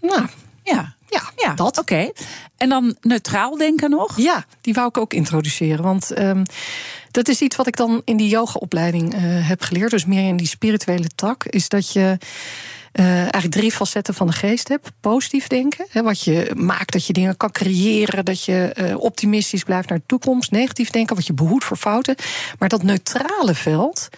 nou. 0.00 0.26
Ja. 0.74 0.96
Ja, 1.10 1.22
ja 1.36 1.54
dat. 1.54 1.78
Oké. 1.78 1.92
Okay. 1.92 2.12
En 2.56 2.68
dan 2.68 2.96
neutraal 3.00 3.56
denken 3.56 3.90
nog? 3.90 4.16
Ja, 4.16 4.44
die 4.60 4.74
wou 4.74 4.88
ik 4.88 4.98
ook 4.98 5.12
introduceren. 5.12 5.84
Want 5.84 6.18
um, 6.18 6.42
dat 7.10 7.28
is 7.28 7.40
iets 7.40 7.56
wat 7.56 7.66
ik 7.66 7.76
dan 7.76 8.02
in 8.04 8.16
die 8.16 8.28
yogaopleiding 8.28 9.14
uh, 9.14 9.20
heb 9.48 9.62
geleerd. 9.62 9.90
Dus 9.90 10.04
meer 10.04 10.28
in 10.28 10.36
die 10.36 10.46
spirituele 10.46 11.08
tak. 11.14 11.44
Is 11.44 11.68
dat 11.68 11.92
je. 11.92 12.18
Uh, 12.98 13.20
eigenlijk 13.20 13.52
drie 13.52 13.72
facetten 13.72 14.14
van 14.14 14.26
de 14.26 14.32
geest 14.32 14.68
hebt. 14.68 14.92
Positief 15.00 15.46
denken, 15.46 15.86
hè, 15.90 16.02
wat 16.02 16.22
je 16.22 16.52
maakt 16.56 16.92
dat 16.92 17.06
je 17.06 17.12
dingen 17.12 17.36
kan 17.36 17.50
creëren, 17.50 18.24
dat 18.24 18.44
je 18.44 18.74
uh, 18.76 18.98
optimistisch 18.98 19.62
blijft 19.62 19.88
naar 19.88 19.98
de 19.98 20.04
toekomst. 20.06 20.50
Negatief 20.50 20.90
denken, 20.90 21.16
wat 21.16 21.26
je 21.26 21.32
behoedt 21.32 21.64
voor 21.64 21.76
fouten. 21.76 22.14
Maar 22.58 22.68
dat 22.68 22.82
neutrale 22.82 23.54
veld, 23.54 24.08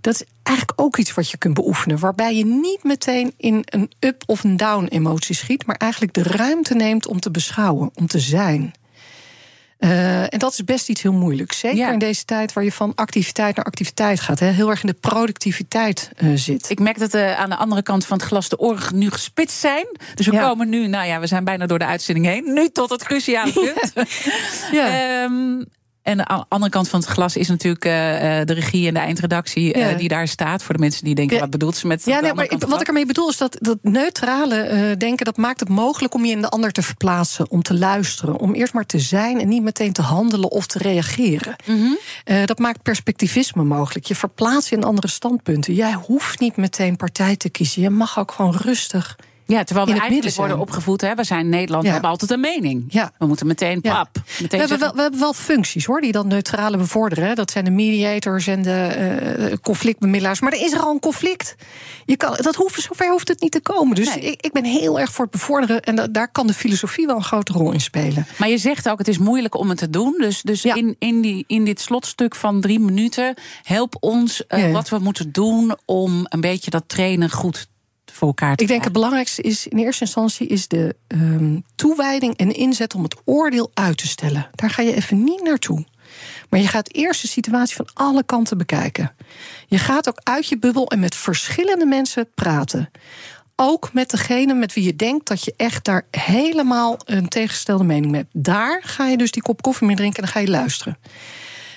dat 0.00 0.14
is 0.14 0.22
eigenlijk 0.42 0.80
ook 0.80 0.96
iets 0.96 1.14
wat 1.14 1.30
je 1.30 1.36
kunt 1.36 1.54
beoefenen. 1.54 1.98
Waarbij 1.98 2.36
je 2.36 2.44
niet 2.44 2.82
meteen 2.82 3.34
in 3.36 3.62
een 3.64 3.90
up- 4.00 4.22
of 4.26 4.44
een 4.44 4.56
down-emotie 4.56 5.34
schiet, 5.34 5.66
maar 5.66 5.76
eigenlijk 5.76 6.12
de 6.12 6.22
ruimte 6.22 6.74
neemt 6.74 7.06
om 7.06 7.20
te 7.20 7.30
beschouwen, 7.30 7.90
om 7.94 8.06
te 8.06 8.20
zijn. 8.20 8.72
Uh, 9.78 10.20
en 10.22 10.38
dat 10.38 10.52
is 10.52 10.64
best 10.64 10.88
iets 10.88 11.02
heel 11.02 11.12
moeilijks. 11.12 11.58
Zeker 11.58 11.78
ja. 11.78 11.92
in 11.92 11.98
deze 11.98 12.24
tijd 12.24 12.52
waar 12.52 12.64
je 12.64 12.72
van 12.72 12.92
activiteit 12.94 13.56
naar 13.56 13.64
activiteit 13.64 14.20
gaat. 14.20 14.38
Hè, 14.38 14.46
heel 14.46 14.70
erg 14.70 14.82
in 14.82 14.88
de 14.88 14.96
productiviteit 15.00 16.10
uh, 16.18 16.36
zit. 16.36 16.70
Ik 16.70 16.78
merk 16.78 16.98
dat 16.98 17.14
uh, 17.14 17.38
aan 17.38 17.50
de 17.50 17.56
andere 17.56 17.82
kant 17.82 18.06
van 18.06 18.16
het 18.16 18.26
glas 18.26 18.48
de 18.48 18.58
oren 18.58 18.98
nu 18.98 19.10
gespitst 19.10 19.58
zijn. 19.58 19.86
Dus 20.14 20.26
we 20.26 20.32
ja. 20.32 20.48
komen 20.48 20.68
nu, 20.68 20.86
nou 20.86 21.06
ja, 21.06 21.20
we 21.20 21.26
zijn 21.26 21.44
bijna 21.44 21.66
door 21.66 21.78
de 21.78 21.86
uitzending 21.86 22.26
heen. 22.26 22.52
Nu 22.52 22.68
tot 22.68 22.90
het 22.90 23.04
cruciale 23.04 23.52
punt. 23.52 23.92
ja. 24.72 25.22
um, 25.22 25.64
en 26.06 26.16
de 26.16 26.44
andere 26.48 26.70
kant 26.70 26.88
van 26.88 27.00
het 27.00 27.08
glas 27.08 27.36
is 27.36 27.48
natuurlijk 27.48 27.84
uh, 27.84 27.92
de 28.44 28.52
regie 28.52 28.88
en 28.88 28.94
de 28.94 29.00
eindredactie 29.00 29.78
ja. 29.78 29.90
uh, 29.90 29.98
die 29.98 30.08
daar 30.08 30.28
staat. 30.28 30.62
Voor 30.62 30.74
de 30.74 30.80
mensen 30.80 31.04
die 31.04 31.14
denken, 31.14 31.40
wat 31.40 31.50
bedoelt 31.50 31.76
ze 31.76 31.86
met. 31.86 32.04
Ja, 32.04 32.20
nee, 32.20 32.34
maar 32.34 32.52
wat 32.68 32.80
ik 32.80 32.86
ermee 32.86 33.06
bedoel 33.06 33.28
is 33.28 33.36
dat 33.36 33.56
dat 33.60 33.78
neutrale 33.82 34.94
denken, 34.98 35.24
dat 35.24 35.36
maakt 35.36 35.60
het 35.60 35.68
mogelijk 35.68 36.14
om 36.14 36.24
je 36.24 36.32
in 36.32 36.40
de 36.40 36.48
ander 36.48 36.72
te 36.72 36.82
verplaatsen, 36.82 37.50
om 37.50 37.62
te 37.62 37.74
luisteren, 37.74 38.38
om 38.38 38.54
eerst 38.54 38.72
maar 38.72 38.86
te 38.86 38.98
zijn 38.98 39.40
en 39.40 39.48
niet 39.48 39.62
meteen 39.62 39.92
te 39.92 40.02
handelen 40.02 40.50
of 40.50 40.66
te 40.66 40.78
reageren. 40.78 41.56
Mhm. 41.66 41.76
Mm 41.76 41.96
-hmm. 42.24 42.46
dat 42.46 42.58
maakt 42.58 42.82
perspectivisme 42.82 43.64
mogelijk. 43.64 44.06
Je 44.06 44.14
verplaatst 44.14 44.68
je 44.68 44.76
in 44.76 44.84
andere 44.84 45.08
standpunten. 45.08 45.74
Jij 45.74 45.92
hoeft 45.92 46.40
niet 46.40 46.56
meteen 46.56 46.96
partij 46.96 47.36
te 47.36 47.48
kiezen. 47.48 47.82
Je 47.82 47.90
mag 47.90 48.18
ook 48.18 48.32
gewoon 48.32 48.54
rustig. 48.56 49.16
Ja, 49.46 49.64
terwijl 49.64 49.86
we 49.86 50.00
eigenlijk 50.00 50.34
worden 50.34 50.58
opgevoed. 50.58 51.00
Hè? 51.00 51.14
We 51.14 51.24
zijn 51.24 51.48
Nederland, 51.48 51.82
ja. 51.82 51.88
we 51.88 51.92
hebben 51.92 52.10
altijd 52.10 52.30
een 52.30 52.40
mening. 52.40 52.84
Ja. 52.88 53.12
We 53.18 53.26
moeten 53.26 53.46
meteen 53.46 53.80
pap. 53.80 54.08
Ja. 54.14 54.22
Meteen 54.40 54.60
we, 54.60 54.66
hebben 54.66 54.78
wel, 54.78 54.94
we 54.94 55.00
hebben 55.00 55.20
wel 55.20 55.32
functies 55.32 55.84
hoor, 55.84 56.00
die 56.00 56.12
dat 56.12 56.26
neutrale 56.26 56.76
bevorderen. 56.76 57.36
Dat 57.36 57.50
zijn 57.50 57.64
de 57.64 57.70
mediators 57.70 58.46
en 58.46 58.62
de 58.62 59.46
uh, 59.50 59.56
conflictbemiddelaars. 59.62 60.40
Maar 60.40 60.52
er 60.52 60.62
is 60.62 60.72
er 60.72 60.80
al 60.80 60.92
een 60.92 61.00
conflict. 61.00 61.56
Je 62.04 62.16
kan, 62.16 62.36
dat 62.40 62.54
hoeft, 62.54 62.82
zover 62.82 63.10
hoeft 63.10 63.28
het 63.28 63.40
niet 63.40 63.52
te 63.52 63.60
komen. 63.60 63.94
Dus 63.94 64.14
nee. 64.14 64.24
ik, 64.24 64.42
ik, 64.42 64.52
ben 64.52 64.64
heel 64.64 65.00
erg 65.00 65.12
voor 65.12 65.24
het 65.24 65.32
bevorderen. 65.32 65.82
En 65.82 65.96
da, 65.96 66.06
daar 66.06 66.28
kan 66.28 66.46
de 66.46 66.54
filosofie 66.54 67.06
wel 67.06 67.16
een 67.16 67.24
grote 67.24 67.52
rol 67.52 67.72
in 67.72 67.80
spelen. 67.80 68.26
Maar 68.38 68.48
je 68.48 68.58
zegt 68.58 68.88
ook, 68.88 68.98
het 68.98 69.08
is 69.08 69.18
moeilijk 69.18 69.54
om 69.54 69.68
het 69.68 69.78
te 69.78 69.90
doen. 69.90 70.14
Dus, 70.18 70.42
dus 70.42 70.62
ja. 70.62 70.74
in, 70.74 70.96
in, 70.98 71.20
die, 71.20 71.44
in 71.46 71.64
dit 71.64 71.80
slotstuk 71.80 72.34
van 72.34 72.60
drie 72.60 72.80
minuten... 72.80 73.34
help 73.62 73.96
ons 74.00 74.42
uh, 74.48 74.72
wat 74.72 74.88
we 74.88 74.98
moeten 74.98 75.32
doen 75.32 75.76
om 75.84 76.26
een 76.28 76.40
beetje 76.40 76.70
dat 76.70 76.84
trainen 76.86 77.30
goed 77.30 77.68
voor 78.16 78.28
elkaar 78.28 78.56
te 78.56 78.62
Ik 78.62 78.68
denk 78.68 78.84
het 78.84 78.92
belangrijkste 78.92 79.42
is 79.42 79.66
in 79.66 79.78
eerste 79.78 80.04
instantie 80.04 80.46
is 80.46 80.68
de 80.68 80.96
ehm, 81.06 81.58
toewijding 81.74 82.36
en 82.36 82.54
inzet 82.54 82.94
om 82.94 83.02
het 83.02 83.16
oordeel 83.24 83.70
uit 83.74 83.96
te 83.96 84.06
stellen. 84.06 84.48
Daar 84.54 84.70
ga 84.70 84.82
je 84.82 84.94
even 84.94 85.24
niet 85.24 85.42
naartoe. 85.42 85.84
Maar 86.48 86.60
je 86.60 86.68
gaat 86.68 86.92
eerst 86.92 87.22
de 87.22 87.28
situatie 87.28 87.76
van 87.76 87.88
alle 87.94 88.24
kanten 88.24 88.58
bekijken. 88.58 89.14
Je 89.66 89.78
gaat 89.78 90.08
ook 90.08 90.20
uit 90.22 90.48
je 90.48 90.58
bubbel 90.58 90.90
en 90.90 90.98
met 90.98 91.14
verschillende 91.14 91.86
mensen 91.86 92.28
praten. 92.34 92.90
Ook 93.56 93.92
met 93.92 94.10
degene 94.10 94.54
met 94.54 94.74
wie 94.74 94.84
je 94.84 94.96
denkt 94.96 95.28
dat 95.28 95.44
je 95.44 95.54
echt 95.56 95.84
daar 95.84 96.06
helemaal 96.10 96.98
een 97.04 97.28
tegengestelde 97.28 97.84
mening 97.84 98.10
mee 98.10 98.20
hebt. 98.20 98.44
Daar 98.44 98.80
ga 98.84 99.06
je 99.06 99.16
dus 99.16 99.30
die 99.30 99.42
kop 99.42 99.62
koffie 99.62 99.86
mee 99.86 99.96
drinken 99.96 100.22
en 100.22 100.24
dan 100.24 100.32
ga 100.32 100.40
je 100.40 100.58
luisteren. 100.58 100.98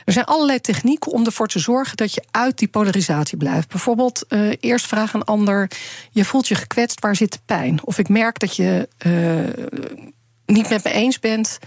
Er 0.10 0.16
zijn 0.16 0.26
allerlei 0.26 0.62
technieken 0.62 1.12
om 1.12 1.26
ervoor 1.26 1.48
te 1.48 1.60
zorgen 1.60 1.98
dat 1.98 2.14
je 2.14 2.24
uit 2.32 2.58
die 2.58 2.68
polarisatie 2.68 3.38
blijft. 3.38 3.68
Bijvoorbeeld 3.68 4.26
eh, 4.28 4.50
eerst 4.60 4.88
vraag 4.88 5.14
een 5.14 5.24
ander: 5.24 5.72
je 6.12 6.26
voelt 6.26 6.48
je 6.48 6.56
gekwetst, 6.56 7.00
waar 7.00 7.16
zit 7.16 7.32
de 7.32 7.40
pijn? 7.46 7.80
Of 7.84 7.98
ik 7.98 8.10
merk 8.10 8.40
dat 8.40 8.56
je 8.56 8.88
eh, 8.98 9.66
niet 10.46 10.70
met 10.70 10.84
me 10.84 10.92
eens 10.92 11.20
bent. 11.20 11.58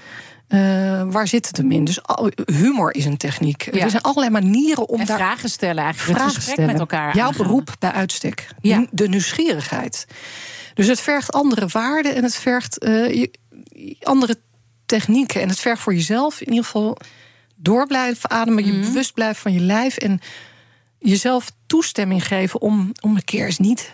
eh, 0.49 1.03
waar 1.07 1.29
zit 1.29 1.47
het 1.47 1.57
hem 1.57 1.73
in? 1.73 1.85
Dus 1.85 1.99
humor 2.53 2.95
is 2.95 3.05
een 3.05 3.17
techniek. 3.17 3.75
Ja. 3.75 3.81
Er 3.85 3.91
zijn 3.91 4.03
allerlei 4.03 4.31
manieren 4.33 4.89
om 4.89 5.01
En 5.01 5.07
daar 5.07 5.17
vragen 5.17 5.49
stellen 5.49 5.85
eigenlijk. 5.85 6.09
het 6.09 6.17
vragen 6.19 6.35
gesprek 6.35 6.55
stellen. 6.55 6.71
met 6.73 6.81
elkaar 6.81 7.17
Jouw 7.17 7.27
aangaan. 7.29 7.47
beroep 7.47 7.75
bij 7.79 7.93
uitstek. 7.93 8.47
Ja. 8.61 8.87
De 8.91 9.09
nieuwsgierigheid. 9.09 10.07
Dus 10.75 10.87
het 10.87 11.01
vergt 11.01 11.33
andere 11.33 11.67
waarden 11.67 12.15
en 12.15 12.23
het 12.23 12.37
vergt 12.37 12.87
andere 14.03 14.37
technieken. 14.87 15.41
En 15.41 15.49
het 15.49 15.59
vergt 15.61 15.83
voor 15.83 15.95
jezelf 15.95 16.41
in 16.41 16.49
ieder 16.49 16.65
geval 16.65 16.97
door 17.63 17.87
blijven 17.87 18.31
ademen, 18.31 18.65
Mhm. 18.65 18.73
je 18.75 18.81
bewust 18.81 19.15
blijven 19.15 19.43
van 19.43 19.53
je 19.53 19.61
lijf 19.61 19.97
en 19.97 20.21
jezelf 20.99 21.51
toestemming 21.67 22.27
geven 22.27 22.61
om, 22.61 22.93
om 23.01 23.15
een 23.17 23.25
keer 23.25 23.45
eens 23.47 23.59
niet 23.59 23.93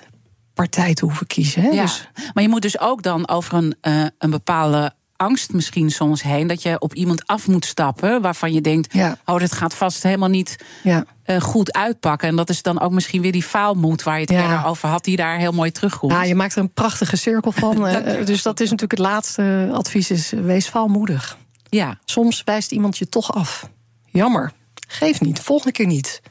partij 0.54 0.94
te 0.94 1.04
hoeven 1.04 1.26
kiezen. 1.26 1.62
Hè? 1.62 1.68
Ja. 1.68 1.82
Dus, 1.82 2.08
Maar 2.34 2.42
je 2.42 2.48
moet 2.48 2.62
dus 2.62 2.78
ook 2.80 3.02
dan 3.02 3.28
over 3.28 3.54
een, 3.54 3.74
eh, 3.80 4.04
een 4.18 4.30
bepaalde 4.30 4.92
angst 5.16 5.52
misschien 5.52 5.90
soms 5.90 6.22
heen. 6.22 6.46
Dat 6.46 6.62
je 6.62 6.78
op 6.80 6.94
iemand 6.94 7.26
af 7.26 7.48
moet 7.48 7.64
stappen 7.64 8.20
waarvan 8.20 8.52
je 8.52 8.60
denkt... 8.60 8.92
Ja. 8.94 9.18
oh, 9.24 9.38
dit 9.38 9.52
gaat 9.52 9.74
vast 9.74 10.02
helemaal 10.02 10.28
niet 10.28 10.56
ja. 10.82 11.04
eh, 11.22 11.40
goed 11.40 11.72
uitpakken. 11.72 12.28
En 12.28 12.36
dat 12.36 12.48
is 12.48 12.62
dan 12.62 12.80
ook 12.80 12.92
misschien 12.92 13.22
weer 13.22 13.32
die 13.32 13.42
faalmoed 13.42 14.02
waar 14.02 14.14
je 14.14 14.20
het 14.20 14.30
Ja. 14.30 14.42
eerder 14.42 14.64
over 14.64 14.88
had... 14.88 15.04
die 15.04 15.16
daar 15.16 15.38
heel 15.38 15.52
mooi 15.52 15.70
terugkomt. 15.70 16.12
Ja, 16.12 16.22
je 16.24 16.34
maakt 16.34 16.54
er 16.54 16.60
een 16.60 16.72
prachtige 16.72 17.16
cirkel 17.16 17.52
van. 17.52 17.86
eh, 17.86 18.26
dus 18.26 18.42
dat 18.42 18.60
is 18.60 18.70
natuurlijk 18.70 19.00
het 19.00 19.10
laatste 19.10 19.68
advies: 19.72 20.10
is, 20.10 20.30
wees 20.30 20.68
valmoedig. 20.68 21.38
Ja. 21.68 21.98
Soms 22.04 22.44
wijst 22.44 22.72
iemand 22.72 22.98
je 22.98 23.08
toch 23.08 23.32
af. 23.32 23.70
Jammer. 24.06 24.52
Geef 24.88 25.20
niet. 25.20 25.40
Volgende 25.40 25.72
keer 25.72 25.86
niet. 25.86 26.22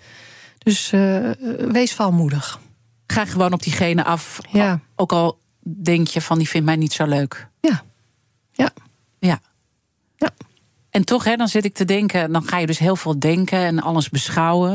Dus 0.57 0.91
eh, 0.91 1.29
wees 1.57 1.93
valmoedig. 1.93 2.59
Ga 3.07 3.25
gewoon 3.25 3.53
op 3.53 3.63
diegene 3.63 4.03
af. 4.03 4.39
Ja. 4.51 4.79
Ook 4.95 5.11
al 5.11 5.39
denk 5.83 6.07
je 6.07 6.21
van 6.21 6.37
die 6.37 6.47
vindt 6.49 6.65
mij 6.65 6.75
niet 6.75 6.93
zo 6.93 7.05
leuk. 7.05 7.47
Ja. 7.59 7.83
Ja. 8.51 8.69
Ja. 9.19 9.39
Ja. 10.15 10.29
En 10.89 11.05
toch, 11.05 11.23
hè, 11.23 11.35
dan 11.35 11.47
zit 11.47 11.65
ik 11.65 11.73
te 11.73 11.85
denken, 11.85 12.31
dan 12.31 12.43
ga 12.43 12.57
je 12.57 12.65
dus 12.67 12.77
heel 12.79 12.95
veel 12.95 13.19
denken 13.19 13.59
en 13.59 13.81
alles 13.81 14.09
beschouwen. 14.09 14.73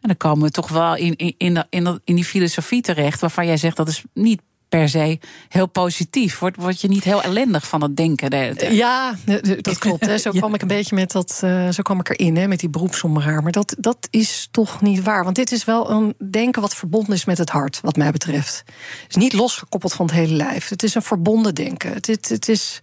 En 0.00 0.08
dan 0.08 0.16
komen 0.16 0.44
we 0.44 0.50
toch 0.50 0.68
wel 0.68 0.96
in, 0.96 1.16
in, 1.16 1.34
in, 1.38 1.54
de- 1.54 1.66
in, 1.70 1.84
dat- 1.84 2.00
in 2.04 2.14
die 2.14 2.24
filosofie 2.24 2.82
terecht, 2.82 3.20
waarvan 3.20 3.46
jij 3.46 3.56
zegt 3.56 3.76
dat 3.76 3.88
is 3.88 4.02
niet 4.14 4.40
per 4.70 4.88
se 4.88 5.18
heel 5.48 5.66
positief. 5.66 6.38
Word, 6.38 6.56
word 6.56 6.80
je 6.80 6.88
niet 6.88 7.04
heel 7.04 7.22
ellendig 7.22 7.66
van 7.68 7.82
het 7.82 7.96
denken? 7.96 8.30
de? 8.30 8.68
Ja, 8.70 9.14
dat 9.60 9.78
klopt. 9.84 10.06
Hè. 10.06 10.18
Zo 10.18 10.30
kwam 10.30 10.54
ik 10.54 10.62
een 10.62 10.68
beetje 10.68 10.94
met 10.94 11.10
dat. 11.12 11.40
eh, 11.44 11.68
zo 11.68 11.82
kwam 11.82 12.00
ik 12.00 12.08
erin, 12.08 12.36
hè, 12.36 12.48
met 12.48 12.60
die 12.60 12.68
beroepsomraar. 12.68 13.42
Maar 13.42 13.52
dat, 13.52 13.74
dat 13.78 14.08
is 14.10 14.48
toch 14.50 14.80
niet 14.80 15.02
waar. 15.02 15.24
Want 15.24 15.36
dit 15.36 15.52
is 15.52 15.64
wel 15.64 15.90
een 15.90 16.14
denken 16.30 16.62
wat 16.62 16.74
verbonden 16.74 17.14
is 17.14 17.24
met 17.24 17.38
het 17.38 17.50
hart, 17.50 17.80
wat 17.82 17.96
mij 17.96 18.10
betreft. 18.10 18.62
Het 19.02 19.10
is 19.10 19.16
niet 19.16 19.32
losgekoppeld 19.32 19.92
van 19.92 20.06
het 20.06 20.14
hele 20.14 20.34
lijf. 20.34 20.68
Het 20.68 20.82
is 20.82 20.94
een 20.94 21.02
verbonden 21.02 21.54
denken. 21.54 21.92
Het, 21.92 22.06
het, 22.06 22.28
het 22.28 22.48
is. 22.48 22.80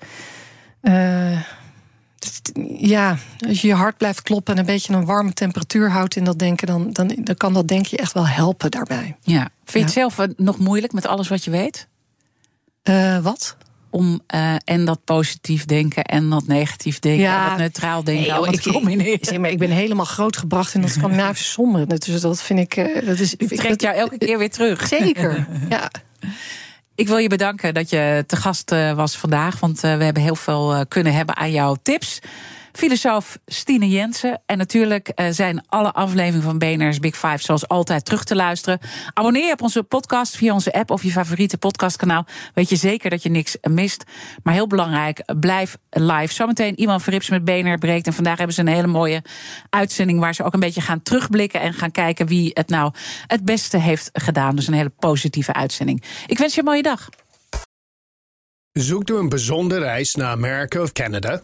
eh, 0.82 1.42
ja, 2.78 3.18
als 3.48 3.62
je 3.62 3.68
je 3.68 3.74
hart 3.74 3.98
blijft 3.98 4.22
kloppen 4.22 4.54
en 4.54 4.60
een 4.60 4.66
beetje 4.66 4.94
een 4.94 5.06
warme 5.06 5.34
temperatuur 5.34 5.92
houdt 5.92 6.16
in 6.16 6.24
dat 6.24 6.40
denken, 6.40 6.68
dan, 6.68 6.94
dan, 6.94 7.12
dan 7.24 7.36
kan 7.38 7.54
dat 7.54 7.68
denk 7.68 7.86
je 7.86 7.98
echt 7.98 8.14
wel 8.14 8.28
helpen 8.28 8.72
daarbij. 8.72 9.16
Ja. 9.22 9.40
Vind 9.40 9.50
je 9.74 9.80
het 9.80 9.92
zelf 9.92 10.20
eh, 10.20 10.36
nog 10.38 10.58
moeilijk 10.58 10.94
met 10.94 11.08
alles 11.08 11.28
wat 11.28 11.44
je 11.44 11.52
weet? 11.52 11.88
Eh, 12.84 13.18
wat? 13.20 13.58
Om 13.90 14.22
eh, 14.28 14.56
en 14.64 14.86
dat 14.86 15.04
positief 15.04 15.66
denken 15.66 16.04
en 16.04 16.30
dat 16.30 16.48
negatief 16.48 17.00
denken 17.00 17.22
Ja. 17.24 17.44
en 17.44 17.50
dat 17.50 17.58
neutraal 17.60 18.04
denken 18.04 18.24
Nee, 18.34 18.42
joh, 18.42 18.50
te 18.50 18.72
combineren. 18.72 19.20
Zeg 19.22 19.38
maar, 19.40 19.50
ik 19.50 19.60
ben 19.60 19.70
helemaal 19.70 20.06
grootgebracht 20.06 20.74
in 20.74 20.82
dat 20.82 20.90
Scandinavische 20.98 21.52
somber. 21.52 22.00
Dus 22.00 22.22
dat 22.22 22.42
vind 22.42 22.60
ik. 22.60 22.76
Dat 23.06 23.20
is, 23.20 23.36
Het 23.38 23.58
trekt 23.58 23.82
jou 23.82 23.96
elke 23.96 24.18
keer 24.18 24.38
weer 24.38 24.52
terug. 24.52 24.88
Zeker. 24.88 25.48
Ja. 25.70 25.90
Ik 26.98 27.08
wil 27.08 27.18
je 27.18 27.30
bedanken 27.30 27.74
dat 27.74 27.90
je 27.90 28.24
te 28.28 28.36
gast 28.36 28.72
eh, 28.72 28.92
was 28.92 29.18
vandaag. 29.18 29.60
Want 29.60 29.84
eh, 29.84 29.98
we 29.98 30.04
hebben 30.04 30.24
heel 30.24 30.36
veel 30.36 30.74
eh, 30.74 30.82
kunnen 30.88 31.14
hebben 31.14 31.36
aan 31.36 31.52
jouw 31.52 31.78
tips. 31.82 32.20
Filosoof 32.78 33.38
Stine 33.46 33.90
Jensen. 33.90 34.42
En 34.46 34.58
natuurlijk 34.58 35.08
eh, 35.08 35.28
zijn 35.30 35.64
alle 35.68 35.92
afleveringen 35.92 36.42
van 36.42 36.58
BNR's 36.58 37.00
Big 37.00 37.16
Five 37.18 37.38
zoals 37.38 37.68
altijd 37.68 38.06
terug 38.06 38.24
te 38.24 38.36
luisteren. 38.36 38.80
Abonneer 39.14 39.46
je 39.46 39.52
op 39.52 39.62
onze 39.62 39.84
podcast 39.84 40.36
via 40.36 40.54
onze 40.54 40.74
app 40.74 40.92
of 40.92 41.04
je 41.04 41.12
favoriete 41.12 41.58
podcastkanaal. 41.58 42.26
Weet 42.54 42.70
je 42.70 42.76
zeker 42.76 43.10
dat 43.10 43.24
je 43.24 43.30
niks 43.30 43.58
mist. 43.62 44.04
Maar 44.44 44.54
heel 44.54 44.68
belangrijk, 44.68 45.24
blijf 45.40 45.78
live. 45.90 46.34
Zometeen 46.34 46.80
Iman 46.80 47.02
Verrips 47.02 47.30
met 47.30 47.46
BNR 47.46 47.78
breekt. 47.78 48.08
En 48.08 48.14
vandaag 48.14 48.38
hebben 48.38 48.56
ze 48.56 48.62
een 48.62 48.68
hele 48.68 48.88
mooie 48.88 49.22
uitzending... 49.70 50.20
waar 50.20 50.36
ze 50.36 50.44
ook 50.44 50.54
een 50.54 50.60
beetje 50.60 50.82
gaan 50.82 51.02
terugblikken 51.02 51.62
en 51.62 51.74
gaan 51.74 51.92
kijken... 51.92 52.28
wie 52.28 52.52
het 52.54 52.70
nou 52.70 52.94
het 53.28 53.46
beste 53.46 53.78
heeft 53.78 54.10
gedaan. 54.14 54.56
Dus 54.56 54.68
een 54.68 54.74
hele 54.74 54.94
positieve 55.00 55.54
uitzending. 55.54 56.04
Ik 56.28 56.38
wens 56.38 56.54
je 56.54 56.60
een 56.60 56.66
mooie 56.66 56.84
dag. 56.84 57.10
Zoekt 58.72 59.10
u 59.10 59.16
een 59.16 59.30
bijzondere 59.30 59.82
reis 59.82 60.16
naar 60.16 60.32
Amerika 60.32 60.82
of 60.82 60.92
Canada? 60.92 61.44